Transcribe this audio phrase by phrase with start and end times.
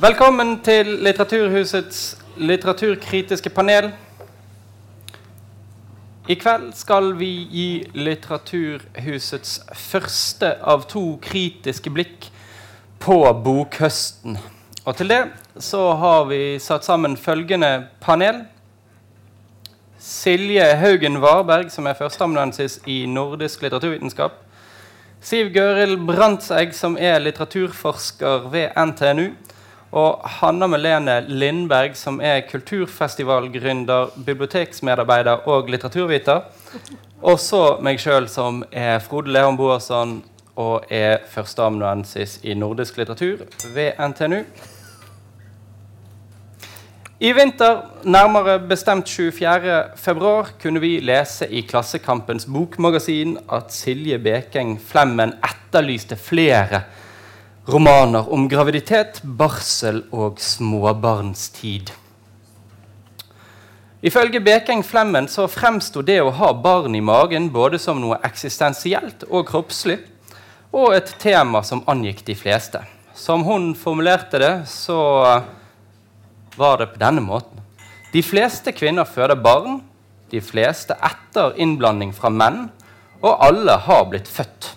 [0.00, 3.90] Velkommen til Litteraturhusets litteraturkritiske panel.
[6.28, 12.28] I kveld skal vi gi Litteraturhusets første av to kritiske blikk
[13.00, 14.36] på bokhøsten.
[14.84, 15.22] Og til det
[15.58, 18.44] så har vi satt sammen følgende panel.
[19.98, 24.42] Silje Haugen Varberg, som er førsteamanuensis i nordisk litteraturvitenskap.
[25.26, 29.24] Siv Gøril Brandtzæg, som er litteraturforsker ved NTNU.
[29.98, 36.44] Og Hanna Melene Lindberg, som er kulturfestivalgründer, biblioteksmedarbeider og litteraturviter.
[37.22, 40.20] Og så meg sjøl, som er Frode Leon Boasson
[40.54, 43.42] og er førsteamanuensis i nordisk litteratur
[43.74, 44.44] ved NTNU.
[47.16, 55.32] I vinter, nærmere bestemt 24.2, kunne vi lese i Klassekampens bokmagasin at Silje Bekeng Flemmen
[55.40, 56.82] etterlyste flere
[57.72, 61.94] romaner om graviditet, barsel og småbarnstid.
[64.04, 69.24] Ifølge Bekeng Flemmen så fremsto det å ha barn i magen både som noe eksistensielt
[69.30, 70.02] og kroppslig,
[70.68, 72.84] og et tema som angikk de fleste.
[73.16, 74.98] Som hun formulerte det, så
[76.56, 77.60] var det på denne måten.
[78.12, 79.82] De fleste kvinner føder barn,
[80.32, 82.66] de fleste etter innblanding fra menn,
[83.22, 84.72] og alle har blitt født.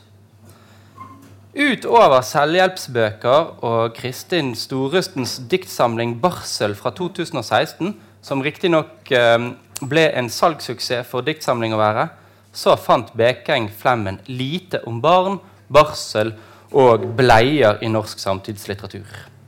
[1.60, 9.50] Utover selvhjelpsbøker og Kristin Storustens diktsamling 'Barsel' fra 2016, som riktignok eh,
[9.82, 12.10] ble en salgssuksess for diktsamling å være,
[12.54, 16.34] så fant Bekeng Flemmen lite om barn, barsel
[16.72, 19.39] og bleier i norsk samtidslitteratur.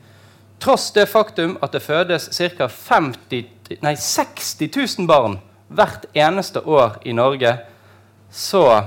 [0.62, 2.68] Tross det faktum at det fødes ca.
[2.70, 4.56] 60
[4.98, 7.58] 000 barn hvert eneste år i Norge,
[8.32, 8.84] så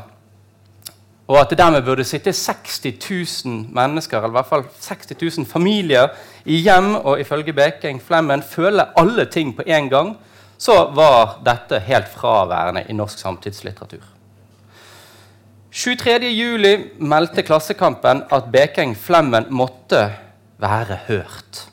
[1.24, 2.84] og at det dermed burde sitte 60
[3.44, 6.08] 000 mennesker, eller i hvert fall 60 000 familier
[6.44, 10.18] i hjem og ifølge Beking Flemmen føle alle ting på én gang,
[10.58, 14.04] så var dette helt fraværende i norsk samtidslitteratur.
[15.74, 20.04] 23.07 meldte Klassekampen at Bekeng Flemmen måtte
[20.58, 21.68] være hørt.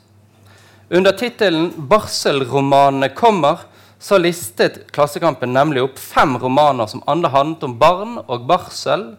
[0.90, 3.66] Under tittelen 'Barselromanene kommer'
[3.98, 9.16] så listet Klassekampen nemlig opp fem romaner som alle handlet om barn og barsel,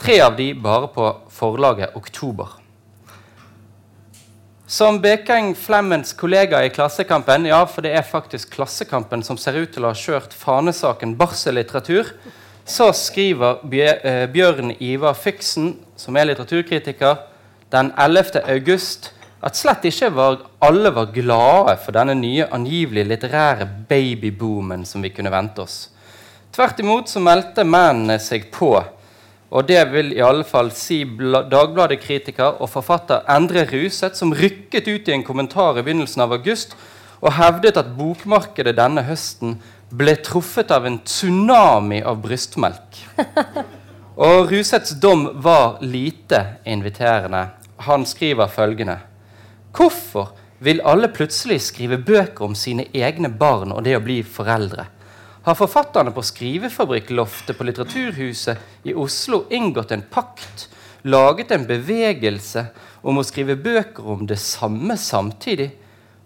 [0.00, 2.48] Tre av de bare på forlaget Oktober.
[4.66, 9.74] Som Bekeng Flemmens kollega i Klassekampen, ja, for det er faktisk Klassekampen som ser ut
[9.74, 12.14] til å ha kjørt fanesaken barsellitteratur,
[12.64, 17.26] så skriver eh, Bjørn Ivar Fyksen, som er litteraturkritiker,
[17.70, 18.42] den 11.
[18.50, 25.02] august at slett ikke var, alle var glade for denne nye angivelig litterære babyboomen som
[25.02, 25.88] vi kunne vente oss.
[26.52, 28.74] Tvert imot så meldte mennene seg på
[29.50, 35.10] og det vil i alle fall si Dagbladet-kritiker og forfatter Endre Ruseth, som rykket ut
[35.10, 36.76] i en kommentar i begynnelsen av august
[37.20, 39.58] og hevdet at bokmarkedet denne høsten
[39.90, 43.02] ble truffet av en tsunami av brystmelk.
[44.20, 47.46] Og Ruseths dom var lite inviterende.
[47.86, 48.98] Han skriver følgende.:
[49.76, 54.86] Hvorfor vil alle plutselig skrive bøker om sine egne barn og det å bli foreldre?
[55.42, 60.68] har forfatterne på Skrivefabrikkloftet på Litteraturhuset i Oslo inngått en pakt,
[61.02, 62.66] laget en bevegelse
[63.02, 65.70] om å skrive bøker om det samme samtidig.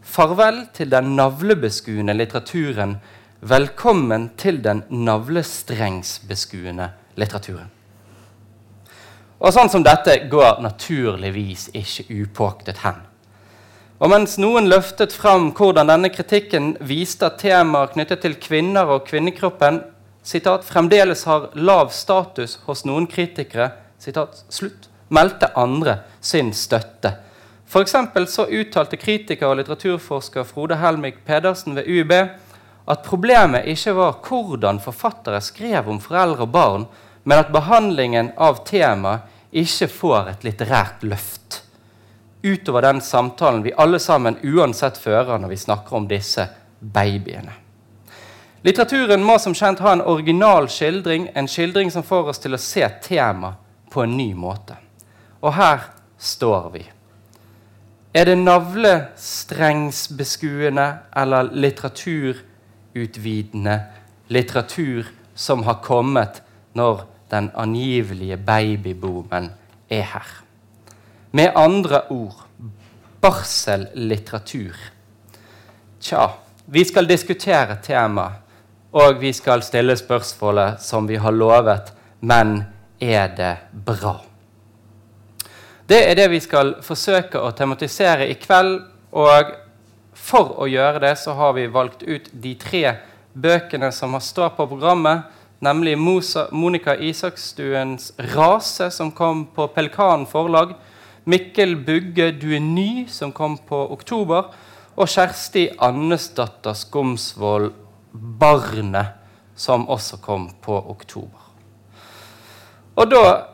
[0.03, 2.99] Farvel til den navlebeskuende litteraturen.
[3.41, 7.71] Velkommen til den navlestrengsbeskuende litteraturen.
[9.45, 13.03] Og sånn som dette går naturligvis ikke upåaktet hen.
[14.01, 19.05] Og mens noen løftet fram hvordan denne kritikken viste at temaer knyttet til kvinner og
[19.11, 19.83] kvinnekroppen
[20.25, 23.69] citat, fremdeles har lav status hos noen kritikere,
[24.01, 27.13] citat, slutt, meldte andre sin støtte.
[27.69, 34.19] For så uttalte kritiker og litteraturforsker Frode Helmik Pedersen ved UiB at problemet ikke var
[34.25, 36.89] hvordan forfattere skrev om foreldre og barn,
[37.25, 41.45] men at behandlingen av temaet ikke får et litterært løft
[42.45, 46.49] utover den samtalen vi alle sammen uansett fører når vi snakker om disse
[46.81, 47.53] babyene.
[48.65, 52.59] Litteraturen må som kjent ha en original skildring, en skildring som får oss til å
[52.61, 53.55] se tema
[53.93, 54.75] på en ny måte.
[55.41, 55.81] Og her
[56.21, 56.91] står vi.
[58.15, 63.81] Er det navlestrengsbeskuende eller litteraturutvidende
[64.33, 66.43] litteratur som har kommet
[66.77, 67.01] når
[67.31, 69.51] den angivelige babyboomen
[69.91, 70.31] er her?
[71.33, 72.45] Med andre ord
[73.21, 74.77] barsellitteratur.
[76.01, 76.29] Tja,
[76.67, 78.43] vi skal diskutere temaet,
[78.93, 81.91] og vi skal stille spørsmålet som vi har lovet,
[82.21, 82.61] men
[83.01, 83.57] er det
[83.87, 84.15] bra?
[85.89, 88.79] Det er det vi skal forsøke å tematisere i kveld.
[89.13, 89.51] Og
[90.17, 92.85] for å gjøre det så har vi valgt ut de tre
[93.35, 95.27] bøkene som står på programmet.
[95.65, 100.75] Nemlig Mosa, Monica Isakstuens 'Rase', som kom på Pelkan forlag.
[101.25, 104.53] Mikkel Bugge 'Du er ny', som kom på oktober.
[104.97, 107.73] Og Kjersti Annesdatter Skomsvold
[108.13, 109.15] 'Barnet',
[109.57, 111.41] som også kom på oktober.
[112.97, 113.47] Og da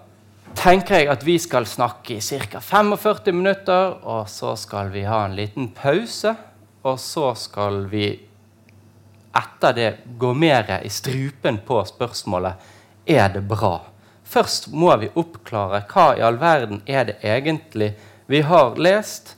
[0.54, 2.58] tenker jeg at vi skal snakke i ca.
[2.58, 6.34] 45 minutter, og så skal vi ha en liten pause.
[6.82, 8.29] Og så skal vi
[9.36, 12.54] etter det gå mer i strupen på spørsmålet
[13.06, 13.80] er det bra.
[14.24, 17.94] Først må vi oppklare hva i all verden er det egentlig
[18.30, 19.34] vi har lest.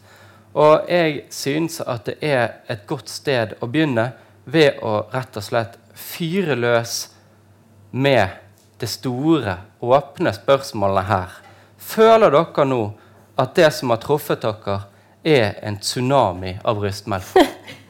[0.53, 4.11] Og jeg syns at det er et godt sted å begynne
[4.44, 7.06] ved å rett og slett fyre løs
[7.91, 8.37] med
[8.81, 11.37] det store, åpne spørsmålet her.
[11.79, 12.83] Føler dere nå
[13.41, 14.83] at det som har truffet dere,
[15.23, 17.37] er en tsunami av brystmelk?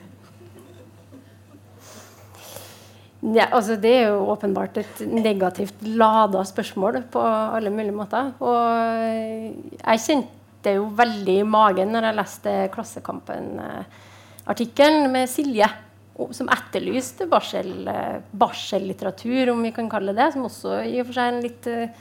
[3.22, 8.32] Ja, altså det er jo åpenbart et negativt lada spørsmål på alle mulige måter.
[8.42, 8.66] Og
[9.78, 15.68] jeg kjente jo veldig i magen når jeg leste Klassekampen-artikkelen med Silje,
[16.34, 17.86] som etterlyste barsel,
[19.54, 20.32] om vi kan kalle det det.
[20.34, 21.94] Som også i og for seg er en litt eh,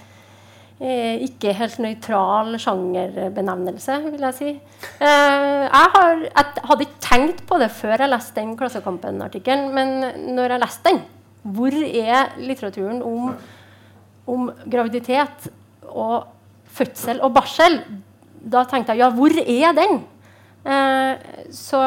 [0.81, 4.51] ikke helt nøytral sjangerbenevnelse, vil jeg si.
[4.97, 10.33] Eh, jeg, har, jeg, hadde ikke tenkt på det før jeg leste den Klassekampen-artikkelen, men
[10.33, 11.01] når jeg leste den,
[11.41, 13.29] hvor er litteraturen om,
[14.25, 15.51] om graviditet
[15.85, 16.31] og
[16.73, 17.81] fødsel og barsel?
[18.41, 19.97] Da tenkte jeg ja, hvor er den?
[20.65, 21.81] Eh, så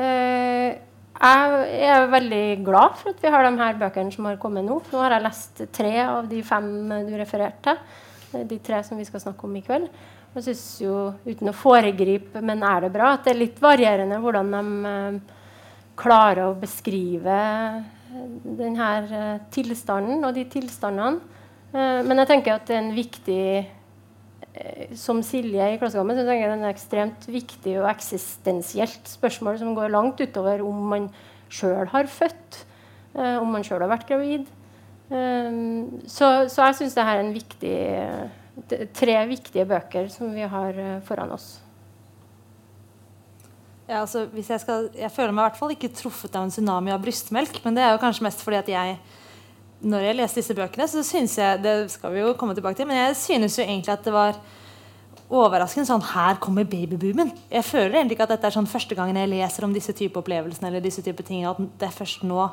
[0.00, 0.80] eh,
[1.20, 4.80] jeg er veldig glad for at vi har de her bøkene som har kommet nå.
[4.88, 6.70] Nå har jeg lest tre av de fem
[7.04, 9.88] du refererte til de tre som vi skal snakke om i kveld.
[10.34, 10.96] Jeg synes jo,
[11.26, 15.38] uten å foregripe, men er det bra, at det er litt varierende hvordan de eh,
[15.98, 17.40] klarer å beskrive
[18.10, 21.18] denne eh, tilstanden og de tilstandene.
[21.74, 26.24] Eh, men jeg tenker at det er en viktig eh, Som Silje i Klassekampen så
[26.26, 30.88] tenker jeg det er en ekstremt viktig og eksistensielt spørsmål som går langt utover om
[30.94, 31.10] man
[31.50, 32.64] sjøl har født,
[33.18, 34.46] eh, om man sjøl har vært gravid.
[35.10, 37.74] Um, så, så, jeg syns det her er en viktig,
[38.94, 41.56] tre viktige bøker som vi har uh, foran oss.
[43.90, 46.94] Ja, altså, jeg, skal, jeg, føler meg i hvert fall ikke truffet av en tsunami
[46.94, 47.58] av brystmelk.
[47.64, 49.00] Men det er jo kanskje mest fordi at jeg
[49.80, 52.88] når jeg leste disse bøkene, så synes jeg det skal vi jo komme tilbake til,
[52.88, 54.36] men jeg synes jo egentlig at det var
[55.30, 57.30] overraskende sånn Her kommer babyboomen.
[57.52, 60.18] Jeg føler egentlig ikke at dette er sånn første gangen jeg leser om disse type
[60.18, 60.68] opplevelsene.
[60.68, 62.48] eller disse type ting, at det er først nå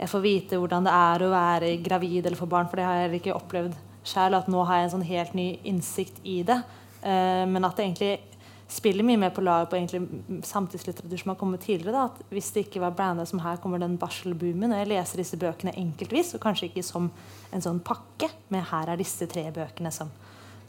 [0.00, 3.02] jeg får vite hvordan det er å være gravid eller få barn, for det har
[3.02, 6.56] jeg ikke opplevd selv, At nå har jeg en sånn helt ny innsikt i det.
[7.04, 8.14] Uh, men at det egentlig
[8.70, 9.78] spiller mye mer på lag på
[10.46, 11.92] samtidslitteratur som har kommet tidligere.
[11.92, 15.20] Da, at Hvis det ikke var branda som her kommer den barselboomen, og jeg leser
[15.20, 17.10] disse bøkene enkeltvis, og kanskje ikke som
[17.52, 20.12] en sånn pakke, men her er disse tre bøkene som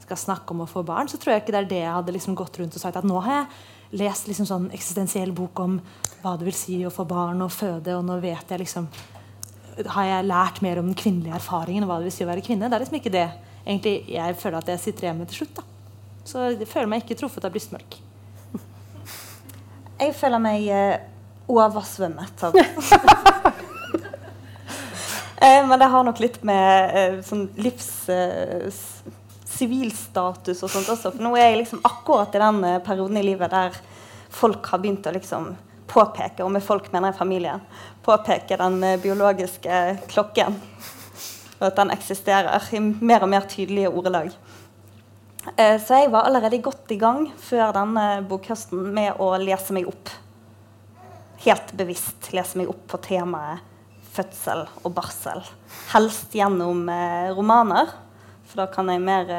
[0.02, 2.16] skal snakke om å få barn, så tror jeg ikke det er det jeg hadde
[2.18, 5.78] liksom gått rundt og sagt at nå har jeg lest liksom sånn eksistensiell bok om
[6.24, 8.88] hva det vil si å få barn og føde, og nå vet jeg liksom
[9.94, 12.46] har jeg lært mer om den kvinnelige erfaringen og hva det vil si å være
[12.46, 12.70] kvinne.
[12.70, 13.28] Det er liksom ikke det
[13.66, 15.56] egentlig jeg føler at jeg sitter igjen med til slutt.
[15.60, 15.64] da.
[16.26, 17.98] Så jeg føler meg ikke truffet av brystmelk.
[20.02, 21.02] Jeg føler meg eh,
[21.52, 22.44] oversvømmet
[25.46, 27.92] eh, Men det har nok litt med eh, sånn livs...
[28.10, 28.70] Eh,
[29.62, 31.12] sivilstatus og sånt også.
[31.14, 33.76] For nå er jeg liksom akkurat i den eh, perioden i livet der
[34.32, 35.52] folk har begynt å liksom
[35.92, 37.64] påpeke, og med folk mener jeg familien,
[38.06, 39.82] påpeke den eh, biologiske
[40.12, 40.58] klokken.
[41.60, 44.32] Og at den eksisterer i mer og mer tydelige ordelag.
[45.56, 49.90] Eh, så jeg var allerede godt i gang før denne bokhøsten med å lese meg
[49.90, 50.14] opp.
[51.46, 53.68] Helt bevisst lese meg opp på temaet
[54.12, 55.40] fødsel og barsel.
[55.94, 57.94] Helst gjennom eh, romaner,
[58.50, 59.30] for da kan jeg mer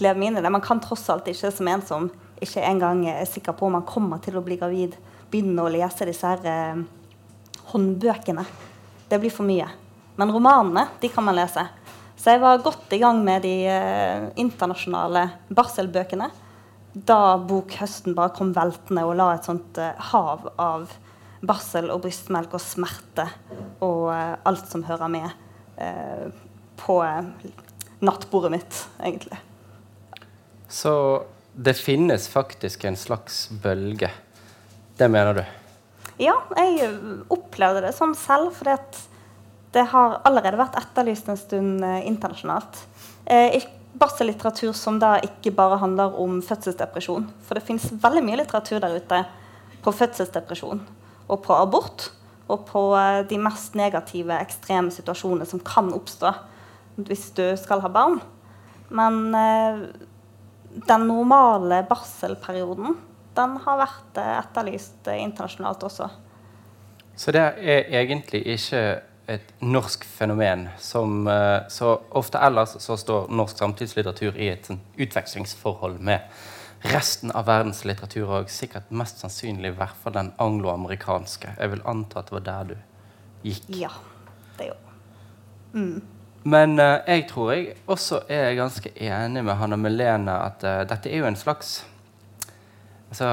[0.00, 0.52] leve meg inn i det.
[0.54, 2.06] Man kan tross alt ikke som en som
[2.40, 4.94] ikke engang er sikker på om man kommer til å bli gravid,
[5.28, 6.80] begynne å lese disse her,
[7.72, 8.44] håndbøkene.
[9.08, 9.66] Det blir for mye.
[10.18, 11.64] Men romanene de kan man lese.
[12.16, 16.28] Så jeg var godt i gang med de eh, internasjonale barselbøkene
[16.92, 20.90] da bokhøsten bare kom veltende og la et sånt eh, hav av
[21.40, 23.24] barsel og brystmelk og smerte
[23.80, 25.30] og eh, alt som hører med,
[25.80, 26.26] eh,
[26.82, 27.30] på eh,
[28.04, 29.38] nattbordet mitt, egentlig.
[30.68, 30.92] Så
[31.54, 34.10] det finnes faktisk en slags bølge
[35.00, 35.44] det mener du?
[36.20, 36.90] Ja, jeg
[37.32, 38.52] opplevde det sånn selv.
[38.56, 38.68] For
[39.72, 42.82] det har allerede vært etterlyst en stund eh, internasjonalt.
[43.24, 43.56] Eh,
[44.00, 47.28] barsellitteratur som da ikke bare handler om fødselsdepresjon.
[47.46, 49.24] For det fins veldig mye litteratur der ute
[49.80, 50.82] på fødselsdepresjon
[51.30, 52.10] og på abort.
[52.50, 56.34] Og på eh, de mest negative, ekstreme situasjonene som kan oppstå
[57.00, 58.18] hvis du skal ha barn.
[58.92, 59.84] Men eh,
[60.84, 62.98] den normale barselperioden
[63.34, 66.08] den har vært eh, etterlyst eh, internasjonalt også.
[67.16, 68.82] Så det er egentlig ikke
[69.30, 74.80] et norsk fenomen som eh, Så ofte ellers så står norsk samtidslitteratur i et sånn
[74.98, 76.26] utvekslingsforhold med
[76.90, 81.52] resten av verdens litteratur, og sikkert mest sannsynlig i hvert fall den angloamerikanske.
[81.58, 82.78] Jeg vil anta at det var der du
[83.44, 83.68] gikk.
[83.76, 83.90] Ja,
[84.56, 84.96] det gjorde
[85.74, 86.00] mm.
[86.48, 91.20] Men jeg tror jeg også er ganske enig med Hanna Melene at uh, dette er
[91.20, 91.82] jo en slags
[93.10, 93.28] altså,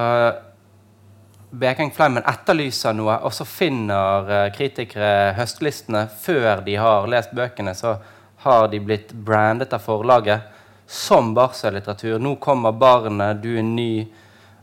[1.57, 7.71] Bekeng Flemmen etterlyser noe, og så finner uh, kritikere høstlistene før de har lest bøkene.
[7.77, 7.95] Så
[8.43, 10.53] har de blitt brandet av forlaget
[10.87, 12.19] som barsellitteratur.
[12.19, 14.07] Nå kommer 'Barnet', 'Du er ny',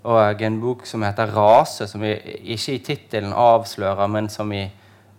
[0.05, 4.71] og en bok som heter 'Rase', som ikke i tittelen avslører, men som i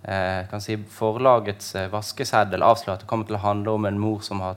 [0.08, 4.22] eh, si forlagets eh, vaskeseddel avslører at det kommer til å handle om en mor
[4.26, 4.56] som har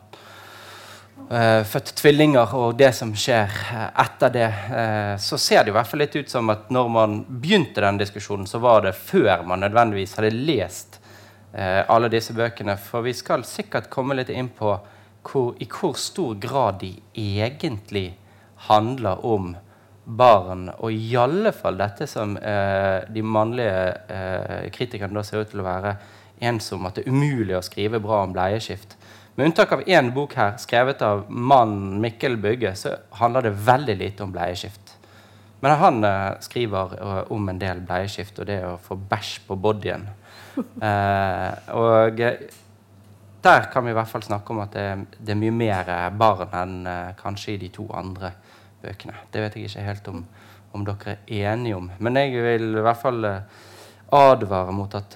[1.69, 5.91] født tvillinger, og det som skjer uh, etter det, uh, så ser det i hvert
[5.91, 9.61] fall litt ut som at når man begynte den diskusjonen, så var det før man
[9.65, 11.01] nødvendigvis hadde lest
[11.59, 12.75] alle disse bøkene.
[12.77, 14.69] For vi skal sikkert komme litt inn på
[15.25, 18.19] hvor, i hvor stor grad de egentlig
[18.69, 19.55] handler om
[20.05, 25.67] barn, og i alle fall dette som de mannlige kritikerne da ser ut til å
[25.67, 25.95] være
[26.45, 28.98] ensom, om, at det er umulig å skrive bra om bleieskift.
[29.39, 33.95] Med unntak av én bok her, skrevet av mannen Mikkel Bygge, så handler det veldig
[34.01, 34.97] lite om bleieskift.
[35.63, 39.61] Men han eh, skriver uh, om en del bleieskift og det å få bæsj på
[39.63, 40.09] bodyen.
[40.59, 42.19] Eh, og
[43.47, 44.87] der kan vi i hvert fall snakke om at det,
[45.23, 46.89] det er mye mer barn enn
[47.21, 48.33] kanskje i de to andre
[48.83, 49.15] bøkene.
[49.31, 50.25] Det vet jeg ikke helt om,
[50.75, 51.87] om dere er enige om.
[52.03, 53.23] Men jeg vil i hvert fall
[54.19, 55.15] advare mot at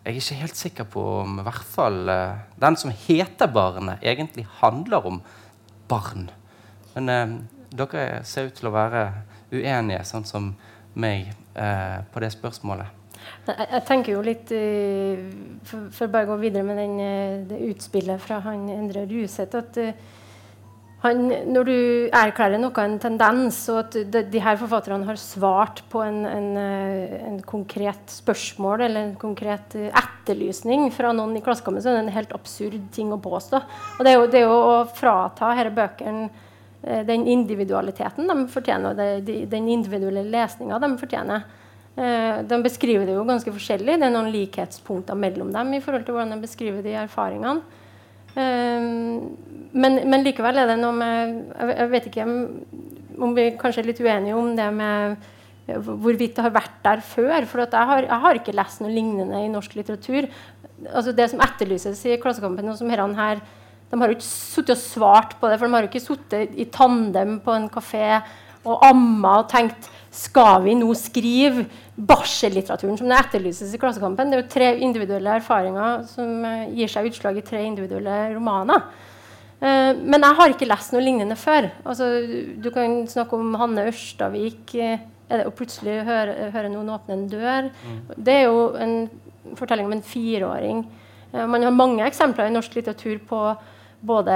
[0.00, 4.00] jeg er ikke helt sikker på om i hvert fall uh, den som heter 'Barnet',
[4.02, 5.20] egentlig handler om
[5.88, 6.30] barn.
[6.94, 7.40] Men uh,
[7.76, 9.02] dere ser ut til å være
[9.52, 10.54] uenige, sånn som
[10.94, 12.96] meg, uh, på det spørsmålet.
[13.46, 14.48] Jeg, jeg tenker jo litt
[15.68, 16.94] For, for bare å gå videre med den,
[17.50, 19.76] det utspillet fra han Endre Ruseth at
[21.00, 21.76] han, når du
[22.12, 26.50] erklærer noe en tendens, og at de, de her forfatterne har svart på en, en,
[26.60, 31.96] eh, en, konkret spørsmål eller en konkret eh, etterlysning fra noen i Klassekampen, så er
[31.96, 33.62] det en helt absurd ting å påstå.
[33.96, 38.38] Og det er jo, det er jo å frata disse bøkene eh, den individualiteten de
[38.52, 41.48] fortjener, og den individuelle lesninga de fortjener.
[42.00, 43.96] De beskriver det jo ganske forskjellig.
[43.98, 47.79] Det er noen likhetspunkter mellom dem i forhold til hvordan de beskriver de erfaringene.
[48.38, 49.36] Um,
[49.74, 54.02] men, men, likevel er det noe med Jeg, vet ikke om vi kanskje er litt
[54.02, 55.28] uenige om det med
[55.70, 57.46] hvorvidt det har vært der før.
[57.46, 60.28] For jeg har, jeg, har, ikke lest noe lignende i norsk litteratur.
[60.88, 63.42] Altså Det som etterlyses i Klassekampen, og som herrene her
[63.90, 66.54] De har jo ikke sittet og svart på det, for de har jo ikke sittet
[66.54, 68.20] i tandem på en kafé
[68.60, 71.64] og amma og tenkt skal vi nå skrive
[71.94, 74.30] barsellitteraturen som det etterlyses i Klassekampen?
[74.30, 78.82] Det er jo tre individuelle erfaringer som uh, gir seg utslag i tre individuelle romaner.
[79.60, 81.70] Uh, men jeg har ikke lest noe lignende før.
[81.84, 82.10] Altså,
[82.58, 85.06] du kan snakke om Hanne Ørstavik uh,
[85.44, 87.68] og plutselig høre, høre, noen åpne en dør.
[87.70, 87.98] Mm.
[88.18, 88.96] Det er jo en
[89.54, 90.82] fortelling om en fireåring.
[91.32, 93.38] man har mange eksempler i norsk litteratur på
[94.00, 94.34] både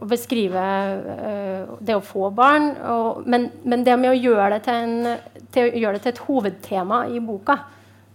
[0.00, 4.62] å beskrive uh, det å få barn, og, men, men, det med å gjøre det
[4.64, 7.58] til, en, til, gjøre det til et hovedtema i boka,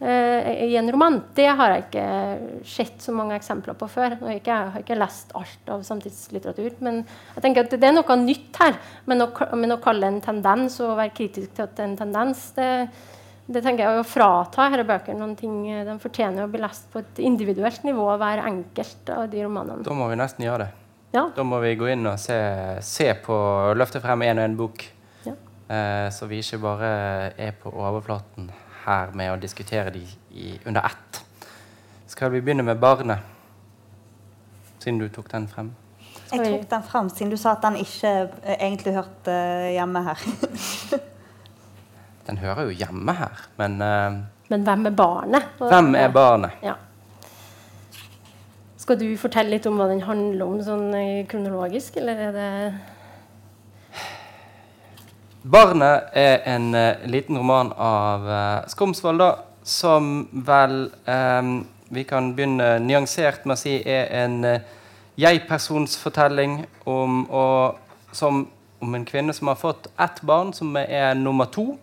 [0.02, 2.08] uh, i en roman, det har jeg ikke
[2.74, 4.18] sett så mange eksempler på før.
[4.18, 7.90] Jeg har ikke, jeg har ikke lest alt av samtidslitteratur, men jeg tenker at det
[7.90, 8.80] er noe nytt her.
[9.10, 12.00] Men å, men å kalle en tendens og være kritisk til at det er en
[12.02, 12.72] tendens, det,
[13.46, 17.02] det tenker jeg å frata disse bøkene noen ting de fortjener å bli lest på
[17.04, 18.06] et individuelt nivå.
[18.22, 19.84] Hver enkelt av de romanene.
[19.84, 20.72] Da må vi nesten gjøre det.
[21.14, 21.28] Ja.
[21.36, 22.38] Da må vi gå inn og se,
[22.82, 23.36] se på
[23.78, 24.86] Løfte frem én og én bok.
[25.28, 25.36] Ja.
[25.68, 26.90] Eh, så vi ikke bare
[27.38, 28.50] er på overflaten
[28.88, 31.22] her med å diskutere de i, under ett.
[32.10, 33.32] Skal vi begynne med barnet?
[34.80, 35.74] Siden du tok den frem.
[36.34, 39.36] Jeg tok den frem siden du sa at den ikke eh, egentlig hørte
[39.76, 40.24] hjemme her.
[42.28, 45.54] Den hører jo hjemme her, men uh, Men hvem er barnet?
[45.60, 46.52] Hvem er barnet?
[46.64, 46.74] Ja.
[48.80, 52.50] Skal du fortelle litt om hva den handler om sånn eh, kronologisk, eller er det
[55.44, 59.32] Barnet er en uh, liten roman av uh, Skomsvold, da,
[59.64, 61.54] som vel um,
[61.92, 64.60] Vi kan begynne nyansert med å si er en uh,
[65.20, 71.76] jeg-personsfortelling om, om en kvinne som har fått ett barn, som er nummer to.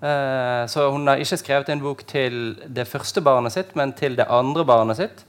[0.00, 4.16] Eh, så hun har ikke skrevet en bok til det første barnet sitt, men til
[4.18, 5.22] det andre barnet sitt.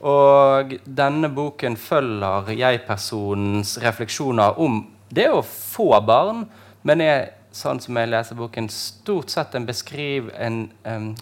[0.00, 6.46] Og denne boken følger jeg-personens refleksjoner om det å få barn,
[6.86, 10.62] men er, sånn som jeg leser boken, stort sett en beskriv en,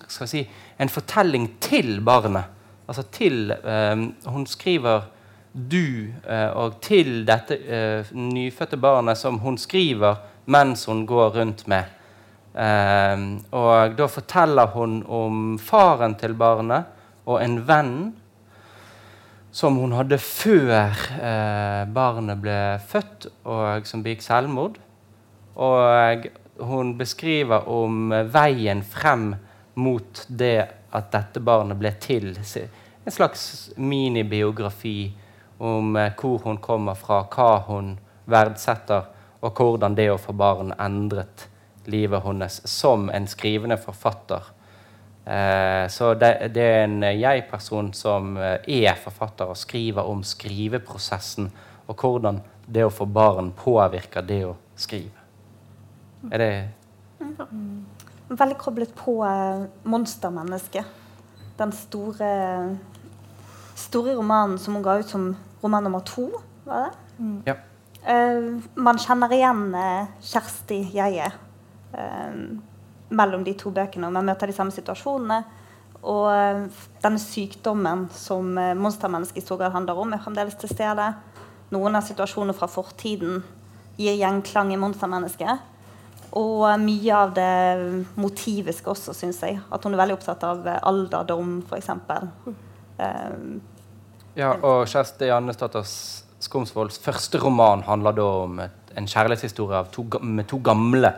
[0.07, 0.45] skal si,
[0.79, 2.55] en fortelling til barnet.
[2.89, 3.51] Altså til
[4.25, 5.09] Hun skriver
[5.53, 11.67] du eh, og til dette eh, nyfødte barnet som hun skriver mens hun går rundt
[11.69, 11.98] med.
[12.55, 16.89] Em, og da forteller hun om faren til barnet
[17.29, 17.95] og en venn
[19.53, 24.77] som hun hadde før eh, barnet ble født, og som begikk selvmord.
[25.59, 26.29] Og
[26.69, 29.33] hun beskriver om veien frem
[29.79, 32.31] mot det at dette barnet ble til.
[32.37, 35.13] En slags minibiografi
[35.59, 37.97] om eh, hvor hun kommer fra, hva hun
[38.29, 39.09] verdsetter,
[39.41, 41.49] og hvordan det å få barn endret
[41.89, 44.53] livet hennes som en skrivende forfatter.
[45.29, 51.51] Eh, så det, det er en jeg-person som eh, er forfatter og skriver om skriveprosessen,
[51.89, 55.13] og hvordan det å få barn påvirker det å skrive.
[56.33, 56.53] Er det
[58.29, 60.97] Veldig koblet på eh, monstermennesket.
[61.59, 62.31] Den store,
[63.77, 66.29] store romanen som hun ga ut som roman nummer to.
[66.65, 67.49] var det?
[67.49, 67.57] Ja.
[68.79, 69.65] Man kjenner igjen
[70.23, 71.39] Kjersti Jeie eh,
[73.09, 74.09] mellom de to bøkene.
[74.09, 75.43] og Man møter de samme situasjonene.
[76.07, 76.67] Og eh,
[77.03, 81.09] denne sykdommen som eh, monstermennesket i stor grad handler om, er fremdeles til stede.
[81.75, 83.43] Noen av situasjonene fra fortiden
[83.99, 85.65] gir gjenklang i monstermennesket.
[86.39, 87.57] Og eh, mye av det
[88.21, 89.59] motiviske også, syns jeg.
[89.75, 91.93] At hun er veldig opptatt av eh, alderdom, f.eks.
[92.99, 93.59] Uh,
[94.39, 95.83] Ja, og Kjersti Jannesdatter
[96.39, 101.11] Skomsvolds første roman handler da om en kjærlighetshistorie to, med to gamle.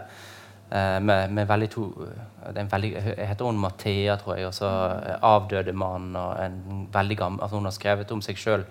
[0.71, 4.47] Eh, med, med veldig to eh, veldig, Heter hun Mathea, tror jeg.
[4.49, 6.15] Og så eh, avdøde mann.
[6.17, 8.65] og en veldig gammel, altså Hun har skrevet om seg sjøl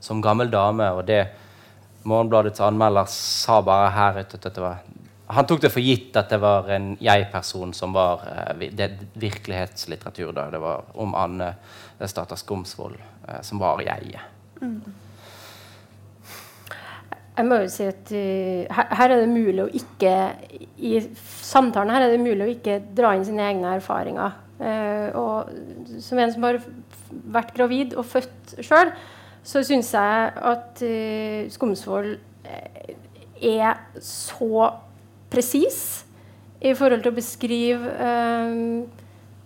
[0.00, 0.90] som gammel dame.
[0.90, 1.26] og det
[2.04, 4.82] Morgenbladets anmelder sa bare her ute at det var
[5.32, 8.20] Han tok det for gitt at det var en jeg-person som var
[8.60, 10.32] det, virkelighetslitteratur.
[10.32, 11.54] da, Det var om Anne
[12.04, 12.98] Stater Skomsvold
[13.40, 14.20] som var jeget.
[17.34, 20.12] Jeg må jo si at uh, her, er det mulig å ikke
[20.78, 21.00] I
[21.42, 24.38] samtalen her er det mulig å ikke dra inn sine egne erfaringer.
[24.60, 26.60] Uh, og som en som har
[27.34, 28.94] vært gravid og født sjøl,
[29.44, 32.14] så syns jeg at uh, Skomsvold
[32.48, 32.94] eh,
[33.44, 34.70] er så
[35.34, 36.04] presis
[36.64, 38.54] i forhold til å beskrive eh,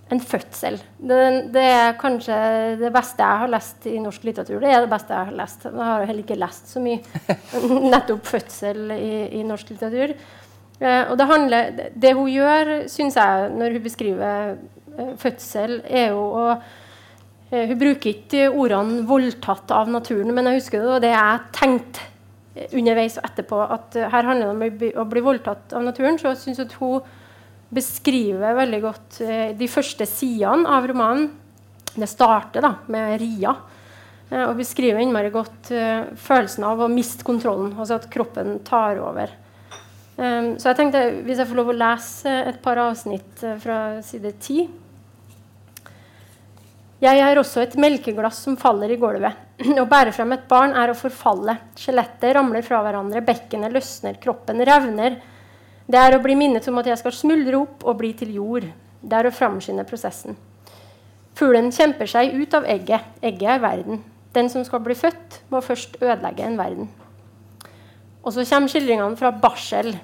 [0.08, 0.78] en fødsel.
[0.96, 1.20] Det,
[1.52, 2.36] det er kanskje
[2.80, 4.60] det beste jeg har lest i norsk litteratur.
[4.62, 5.66] Det er det beste jeg har lest.
[5.68, 7.00] Jeg har heller ikke lest så mye
[7.92, 10.14] nettopp fødsel i, i norsk litteratur.
[10.78, 14.52] Eh, og det handler Det, hun gjør, syns jeg, når hun beskriver
[14.96, 20.62] eh, fødsel, er jo å eh, Hun bruker ikke ordene 'voldtatt av naturen', men jeg
[20.62, 22.08] husker det var det jeg tenkte
[22.56, 23.60] eh, underveis og etterpå.
[23.60, 26.16] At her handler det om å bli, å bli voldtatt av naturen.
[26.16, 27.00] Så jeg synes at hun
[27.74, 31.28] beskriver veldig godt eh, de første sidene av romanen.
[31.98, 33.54] Det starter da med Ria.
[34.30, 37.74] eh, og beskriver innmari godt eh, følelsen av å miste kontrollen.
[37.76, 39.36] Altså at kroppen tar over.
[40.18, 44.64] Så jeg tenkte, hvis jeg får lov å lese et par avsnitt fra side ti
[46.98, 49.38] Jeg er også et melkeglass som faller i gulvet.
[49.78, 51.54] Å bære frem et barn er å forfalle.
[51.78, 55.20] Skjelettet ramler fra hverandre, bekkenet løsner, kroppen revner.
[55.88, 58.66] Det er å bli minnet om at jeg skal smuldre opp og bli til jord.
[59.00, 60.36] Det er å framskynde prosessen.
[61.38, 63.06] Fuglen kjemper seg ut av egget.
[63.24, 64.02] Egget er verden.
[64.36, 66.90] Den som skal bli født, må først ødelegge en verden.
[68.20, 69.94] Og så kommer skildringene fra barsel.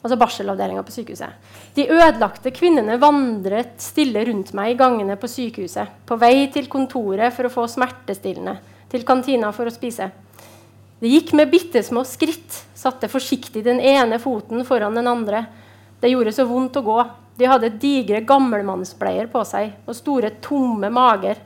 [0.00, 1.36] Altså barselavdelinga på sykehuset.
[1.76, 6.00] De ødelagte kvinnene vandret stille rundt meg i gangene på sykehuset.
[6.08, 8.56] På vei til kontoret for å få smertestillende.
[8.88, 10.08] Til kantina for å spise.
[11.00, 15.46] De gikk med bitte små skritt, satte forsiktig den ene foten foran den andre.
[16.00, 16.96] Det gjorde så vondt å gå.
[17.40, 21.40] De hadde digre gammelmannsbleier på seg og store, tomme mager.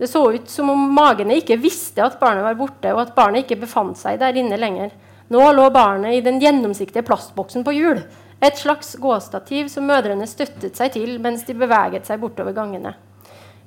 [0.00, 3.44] Det så ut som om magene ikke visste at barnet var borte, og at barnet
[3.44, 4.94] ikke befant seg der inne lenger.
[5.28, 8.00] Nå lå barnet i den gjennomsiktige plastboksen på hjul.
[8.40, 12.96] Et slags gåstativ som mødrene støttet seg til mens de beveget seg bortover gangene.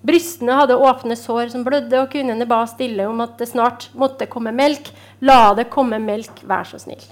[0.06, 4.30] Brystene hadde åpne sår som blødde, og kvinnene ba stille om at det snart måtte
[4.32, 4.94] komme melk.
[5.28, 7.04] La det komme melk, vær så snill.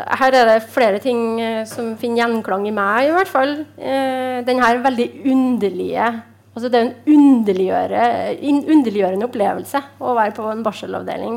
[0.00, 3.54] Her er det flere ting eh, som finner gjenklang i meg, i hvert fall.
[3.76, 6.10] Eh, den her veldig underlige
[6.50, 8.06] Altså det er en underliggjøre,
[8.42, 11.36] underliggjørende opplevelse å være på en barselavdeling.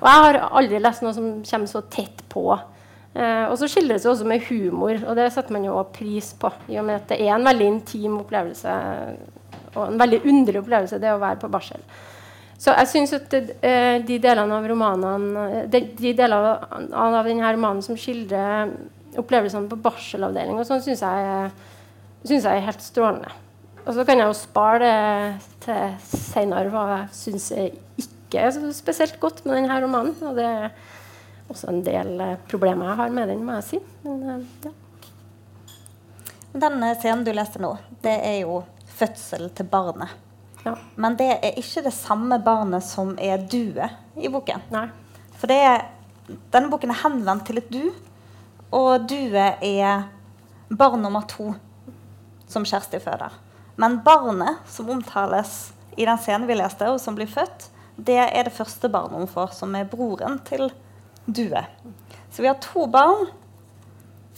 [0.00, 2.44] Og jeg har aldri lest noe som kommer så tett på.
[3.10, 6.30] Eh, og så skildres det også med humor, og det setter man jo også pris
[6.38, 6.52] på.
[6.70, 8.76] I og med at det er en veldig intim opplevelse
[9.74, 11.82] og en veldig underlig opplevelse det å være på barsel.
[12.60, 16.56] Så jeg syns at eh, de delene av romanene de, de delene
[16.92, 18.74] av, denne romanen som skildrer
[19.18, 21.52] opplevelsene på barselavdeling, og sånn, syns jeg,
[22.28, 23.32] synes jeg er helt strålende.
[23.86, 28.70] Og så kan jeg jo spare det til seinere hva jeg syns ikke er så
[28.76, 30.14] spesielt godt med denne romanen.
[30.28, 30.68] Og det er
[31.50, 33.80] også en del eh, problemer jeg har med den, må jeg si.
[34.04, 34.74] Men eh, ja.
[36.50, 38.60] Den scenen du leste nå, det er jo
[39.00, 40.16] fødsel til barnet.
[40.64, 40.74] ja.
[40.96, 44.64] Men det er ikke det samme barnet som er duet i boken.
[44.74, 44.88] Nei.
[45.38, 45.84] For det er,
[46.52, 47.84] denne boken er henvendt til et du,
[48.76, 50.08] og duet er
[50.70, 51.52] barn nummer to
[52.50, 53.32] som Kjersti føder.
[53.80, 58.46] Men barnet som omtales i den scenen vi leste, og som blir født, det er
[58.46, 60.70] det første barnet hun får, som er broren til
[61.32, 61.70] duet.
[62.30, 63.26] Så vi har to barn,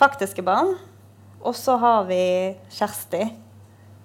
[0.00, 0.74] faktiske barn,
[1.42, 2.22] og så har vi
[2.72, 3.24] Kjersti,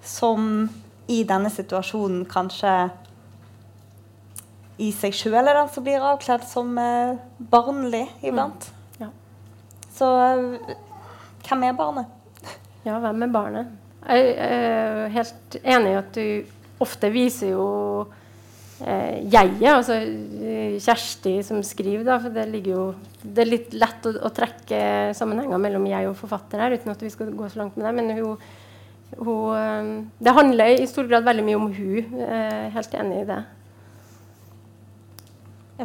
[0.04, 0.68] som
[1.08, 2.74] i denne situasjonen kanskje
[4.78, 8.70] i seg sjøl er den som blir avkledd som eh, barnlig iblant.
[9.02, 9.10] Ja.
[9.94, 10.76] Så eh,
[11.48, 12.14] hvem er barnet?
[12.86, 13.74] Ja, hvem er barnet?
[14.08, 17.66] Jeg er helt enig i at du ofte viser jo
[18.86, 22.86] eh, jeget, altså eh, Kjersti som skriver, da, for det ligger jo
[23.22, 24.80] Det er litt lett å, å trekke
[25.18, 27.94] sammenhenger mellom jeg og forfatter her, uten at vi skal gå så langt med det.
[27.98, 28.48] Men hun,
[29.20, 32.20] hun eh, Det handler i stor grad veldig mye om hun.
[32.28, 33.42] Er helt enig i det.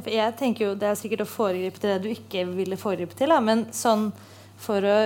[0.09, 3.33] Jeg tenker jo Det er sikkert å foregripe til det du ikke ville foregripe til.
[3.33, 3.41] Da.
[3.45, 4.11] Men sånn
[4.63, 4.99] for å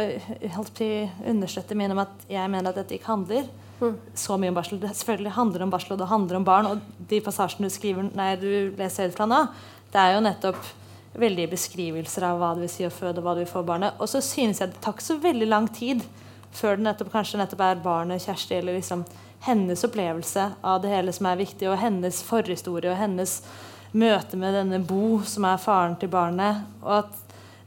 [1.25, 3.47] understøtte min om at jeg mener at dette ikke handler
[4.17, 4.81] så mye om barsel.
[4.81, 6.69] Det selvfølgelig handler om barsel, og det handler om barn.
[6.71, 9.43] Og de passasjene du, skriver, nei, du leser høyt fra nå,
[9.93, 10.71] det er jo nettopp
[11.17, 13.97] veldige beskrivelser av hva det vil si å føde, og hva det vil få barnet.
[14.01, 16.05] Og så synes jeg det tar ikke så veldig lang tid
[16.57, 19.05] før det nettopp, kanskje nettopp er barnet Kjersti, eller liksom
[19.47, 23.39] hennes opplevelse av det hele som er viktig, og hennes forhistorie og hennes
[23.97, 26.65] møte med denne Bo, som er faren til barnet.
[26.83, 27.26] og at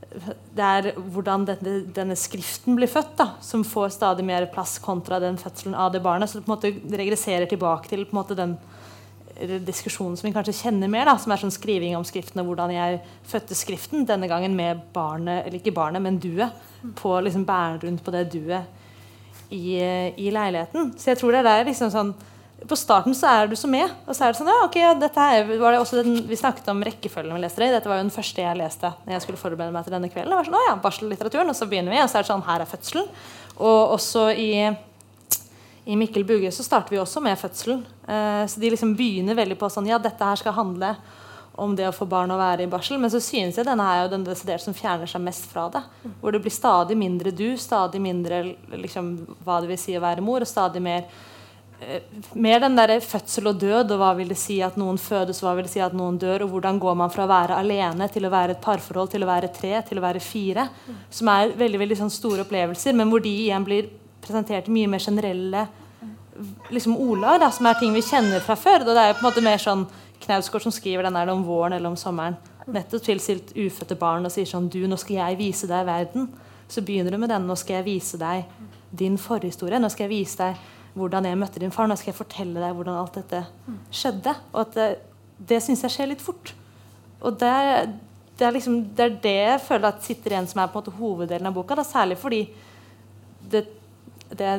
[0.09, 5.19] det er hvordan denne, denne skriften blir født, da, som får stadig mer plass kontra
[5.21, 6.31] den fødselen av det barnet.
[6.31, 8.57] Så det på en måte regresserer tilbake til på en måte den
[9.39, 12.73] diskusjonen som vi kanskje kjenner mer, da, som er sånn skriving om skriften og hvordan
[12.73, 16.57] jeg fødte skriften, denne gangen med barnet, eller ikke barnet, men duet,
[16.99, 20.93] på liksom bæren rundt på det duet i, i leiligheten.
[20.99, 22.13] Så jeg tror det er liksom sånn
[22.67, 23.91] på starten så er du så med.
[24.05, 26.67] Og så er det sånn, ja, ok, dette her var det også den, Vi snakket
[26.71, 27.75] om rekkefølgen vi leste det i.
[27.77, 30.33] Dette var jo den første jeg leste når jeg skulle forberede meg til denne kvelden.
[30.33, 32.45] Det var sånn, å ja, Barsellitteraturen, og så begynner vi, og så er det sånn,
[32.49, 33.07] her er fødselen.
[33.59, 34.51] Og også i,
[35.87, 37.81] i Mikkel Buge så starter vi også med fødselen.
[38.07, 40.93] Eh, så de liksom begynner veldig på sånn, ja, dette her skal handle
[41.59, 42.99] om det å få barn og være i barsel.
[43.01, 45.81] Men så synes jeg denne er jo den desidert som fjerner seg mest fra det.
[46.21, 48.43] Hvor det blir stadig mindre du, stadig mindre
[48.75, 49.11] liksom,
[49.43, 51.07] hva det vil si å være mor, og stadig mer
[52.35, 55.53] mer den der fødsel og død, og hva vil det si at noen fødes, hva
[55.55, 58.27] vil det si at noen dør, og hvordan går man fra å være alene til
[58.27, 60.67] å være et parforhold, til å være tre, til å være fire.
[61.13, 63.87] Som er veldig veldig sånn store opplevelser, men hvor de igjen blir
[64.19, 65.67] presentert i mye mer generelle
[66.69, 68.83] liksom ordlag, da, som er ting vi kjenner fra før.
[68.83, 69.87] Og det er jo på en måte mer sånn
[70.19, 72.35] Knausgård som skriver den er om våren eller om sommeren.
[72.69, 76.27] Nettopp til sitt ufødte barn og sier sånn Du, nå skal jeg vise deg verden.
[76.69, 77.47] Så begynner du med den.
[77.47, 78.43] Nå skal jeg vise deg
[78.91, 79.79] din forhistorie.
[79.79, 80.59] Nå skal jeg vise deg
[80.97, 81.89] hvordan jeg møtte din far.
[81.89, 83.43] Nå skal jeg fortelle deg hvordan alt dette
[83.93, 84.35] skjedde.
[84.53, 84.89] Og at det,
[85.51, 86.53] det syns jeg skjer litt fort.
[87.19, 87.55] Og det,
[88.37, 90.83] det, er liksom, det er det jeg føler at sitter igjen som er på en
[90.83, 91.77] måte hoveddelen av boka.
[91.79, 92.45] Da, særlig fordi
[93.51, 93.65] det,
[94.29, 94.53] det,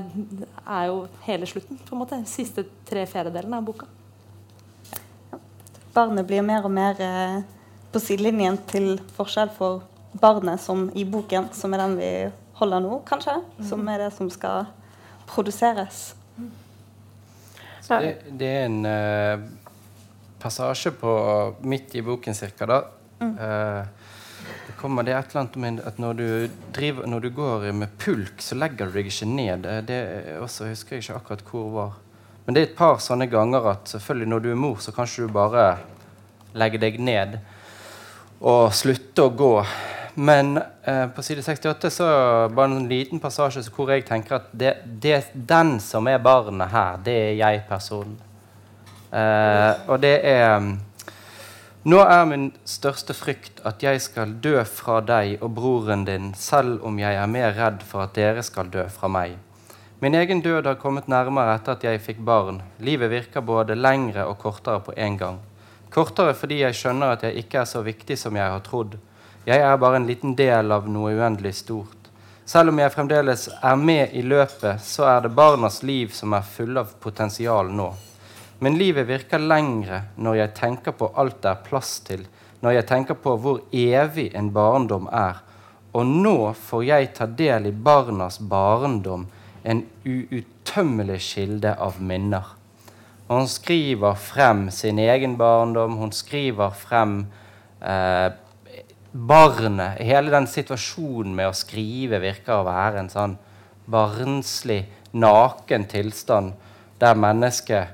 [0.66, 1.80] er jo hele slutten.
[1.86, 3.88] på en måte, Siste tre fjerdedelen av boka.
[5.94, 7.40] Barnet blir mer og mer eh,
[7.90, 9.82] på sidelinjen til forskjell for
[10.20, 12.10] barnet som i boken, som er den vi
[12.60, 13.40] holder nå, kanskje.
[13.66, 14.68] Som er det som skal
[15.30, 16.10] produseres.
[17.90, 19.46] Det, det, er en uh,
[20.40, 21.14] passasje på
[21.66, 22.82] midt i boken cirka, da.
[23.20, 23.32] Mm.
[23.34, 24.00] Uh,
[24.66, 26.28] det kommer det et eller annet om at når du,
[26.74, 29.66] driver, når du går med pulk, så legger du deg ikke ned.
[29.88, 29.98] Det
[30.40, 31.98] også, husker jeg ikke akkurat hvor var.
[32.46, 35.26] Men det er et par sånne ganger at selvfølgelig når du er mor, så kanskje
[35.26, 35.64] du bare
[36.56, 37.36] legger deg ned
[38.40, 39.52] og slutter å gå.
[40.14, 42.06] Men eh, på side 68 så
[42.54, 46.98] bare en liten passasje hvor jeg tenker at det, det, den som er barnet her,
[47.04, 48.16] det er jeg-personen.
[49.10, 50.70] Eh, og det er
[51.80, 56.84] Nå er min største frykt at jeg skal dø fra deg og broren din, selv
[56.84, 59.38] om jeg er mer redd for at dere skal dø fra meg.
[60.04, 62.60] Min egen død har kommet nærmere etter at jeg fikk barn.
[62.84, 65.40] Livet virker både lengre og kortere på en gang.
[65.88, 68.98] Kortere fordi jeg skjønner at jeg ikke er så viktig som jeg har trodd.
[69.48, 72.10] Jeg er bare en liten del av noe uendelig stort.
[72.44, 76.44] Selv om jeg fremdeles er med i løpet, så er det barnas liv som er
[76.44, 77.86] fulle av potensial nå.
[78.60, 82.26] Men livet virker lengre når jeg tenker på alt det er plass til,
[82.60, 85.40] når jeg tenker på hvor evig en barndom er.
[85.96, 89.24] Og nå får jeg ta del i barnas barndom,
[89.64, 92.44] en uuttømmelig kilde av minner.
[93.30, 97.22] Og hun skriver frem sin egen barndom, hun skriver frem
[97.80, 98.28] eh,
[99.12, 100.00] barnet.
[100.00, 103.36] Hele den situasjonen med å skrive virker å være en sånn
[103.90, 106.52] barnslig, naken tilstand
[107.00, 107.88] der mennesket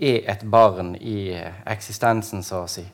[0.00, 1.36] er et barn i
[1.68, 2.84] eksistensen, så å si.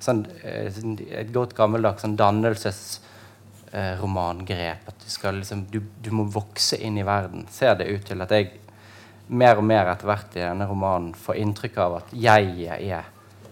[0.00, 0.72] Sånn, eh,
[1.20, 4.88] et godt gammeldags sånn dannelsesromangrep.
[4.88, 7.46] at du, skal liksom, du, du, må vokse inn i verden.
[7.50, 8.50] Ser det ut til at jeg
[9.28, 13.04] mer og mer etter hvert i denne romanen får inntrykk av at jeg er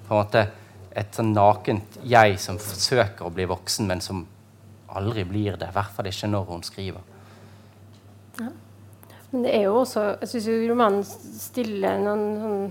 [0.06, 0.46] på en måte
[0.94, 4.24] et sånn nakent jeg som forsøker å bli voksen, men som
[4.94, 5.70] aldri blir det.
[5.70, 7.02] I hvert fall ikke når hun skriver.
[9.34, 12.66] Men det er jo også Jeg syns romanen stiller noen sånn,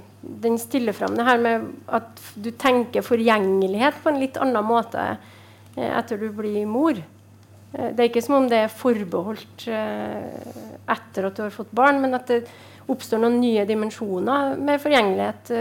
[0.46, 5.02] Den stiller fram det her med at du tenker forgjengelighet på en litt annen måte
[5.12, 6.96] eh, etter du blir mor.
[6.96, 10.54] Eh, det er ikke som om det er forbeholdt eh,
[10.96, 12.46] etter at du har fått barn, men at det
[12.92, 15.52] oppstår noen nye dimensjoner med forgjengelighet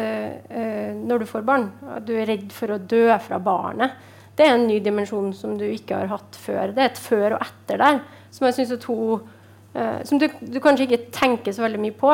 [0.98, 1.68] når du får barn.
[1.94, 3.94] At du er redd for å dø fra barnet.
[4.35, 6.72] Det er en ny dimensjon som du ikke har hatt før.
[6.74, 9.30] Det er et før og etter der som jeg synes at hun
[9.72, 12.08] Uh, som du, du, kanskje ikke tenker så veldig mye på,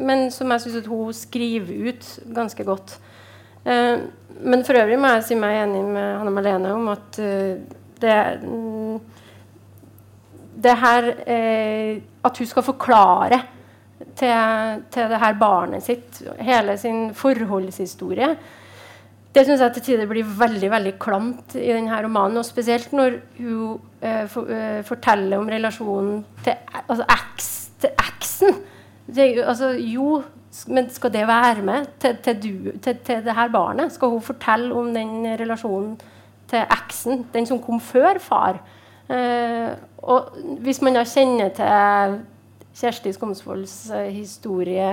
[0.00, 2.94] men som jeg syns hun skriver ut ganske godt.
[3.62, 7.18] Men for øvrig må jeg si meg enig med Hanne Malene om at
[8.00, 8.96] det, mm,
[10.64, 11.10] det her
[12.24, 13.38] At hun skal forklare
[14.18, 18.32] til, til det her barnet sitt hele sin forholdshistorie
[19.32, 22.36] det syns jeg til tider blir veldig veldig klamt i denne romanen.
[22.40, 28.60] Og spesielt når hun eh, for, eh, forteller om relasjonen til altså eksen.
[29.12, 30.22] Altså, jo,
[30.68, 33.92] men skal det være med til, til, du, til, til det her barnet?
[33.92, 35.96] Skal hun fortelle om den relasjonen
[36.48, 38.60] til eksen, den som kom før far?
[39.08, 39.72] Eh,
[40.02, 42.20] og hvis man da kjenner til
[42.76, 44.88] Kjersti Skomsvolds eh, historie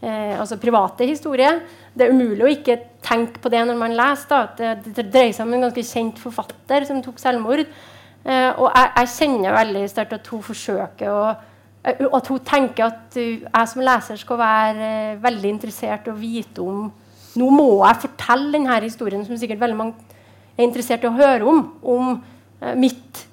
[0.00, 1.50] eh, altså private historie.
[1.94, 4.50] Det er umulig å ikke tenke på det når man leser.
[4.58, 7.64] Det, det, dreier seg om en ganske kjent forfatter som tok selvmord.
[8.24, 12.88] Eh, og jeg, jeg, kjenner veldig sterkt at hun forsøker å eh, at hun tenker
[12.90, 16.90] at jeg som leser skal være uh, veldig interessert og vite om
[17.30, 20.16] Nå må jeg fortelle denne historien som sikkert veldig mange
[20.56, 21.60] er interessert i å høre om.
[21.78, 22.08] Om
[22.74, 23.29] mitt Eh,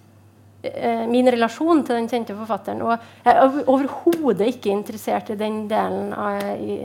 [1.09, 2.81] min relasjon til den kjente forfatteren.
[2.85, 2.93] Og
[3.25, 6.79] jeg er overhodet ikke interessert i den delen av, i,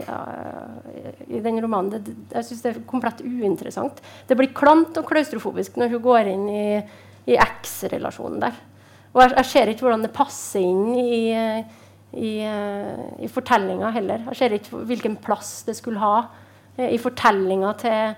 [1.29, 1.93] i, den romanen.
[1.93, 4.01] Det, jeg syns det er komplett uinteressant.
[4.27, 6.67] Det blir klamt og klaustrofobisk når hun går inn i,
[7.29, 8.61] i X-relasjonen der.
[9.13, 11.23] Og jeg, jeg, ser ikke hvordan det passer inn i,
[12.17, 12.35] i,
[13.23, 14.27] i fortellinga heller.
[14.31, 16.15] Jeg ser ikke hvilken plass det skulle ha
[16.77, 18.15] eh, i fortellinga til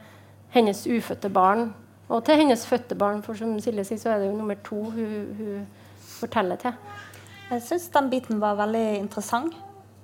[0.55, 1.67] hennes ufødte barn
[2.09, 4.77] og til hennes fødte barn, for som Silje sier, så er det jo nummer to
[4.93, 5.67] hun, hun
[6.05, 6.75] forteller til.
[7.49, 9.53] Jeg syns den biten var veldig interessant,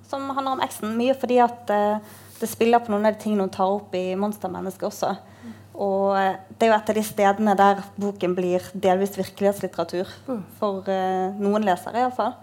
[0.10, 0.96] som handler om eksen.
[0.98, 4.14] Mye fordi at uh, det spiller på noen av de tingene hun tar opp i
[4.18, 5.16] 'Monstermennesket' også.
[5.74, 10.10] Og uh, det er jo et av de stedene der boken blir delvis virkelighetslitteratur.
[10.28, 10.44] Mm.
[10.60, 12.34] For uh, noen lesere, iallfall.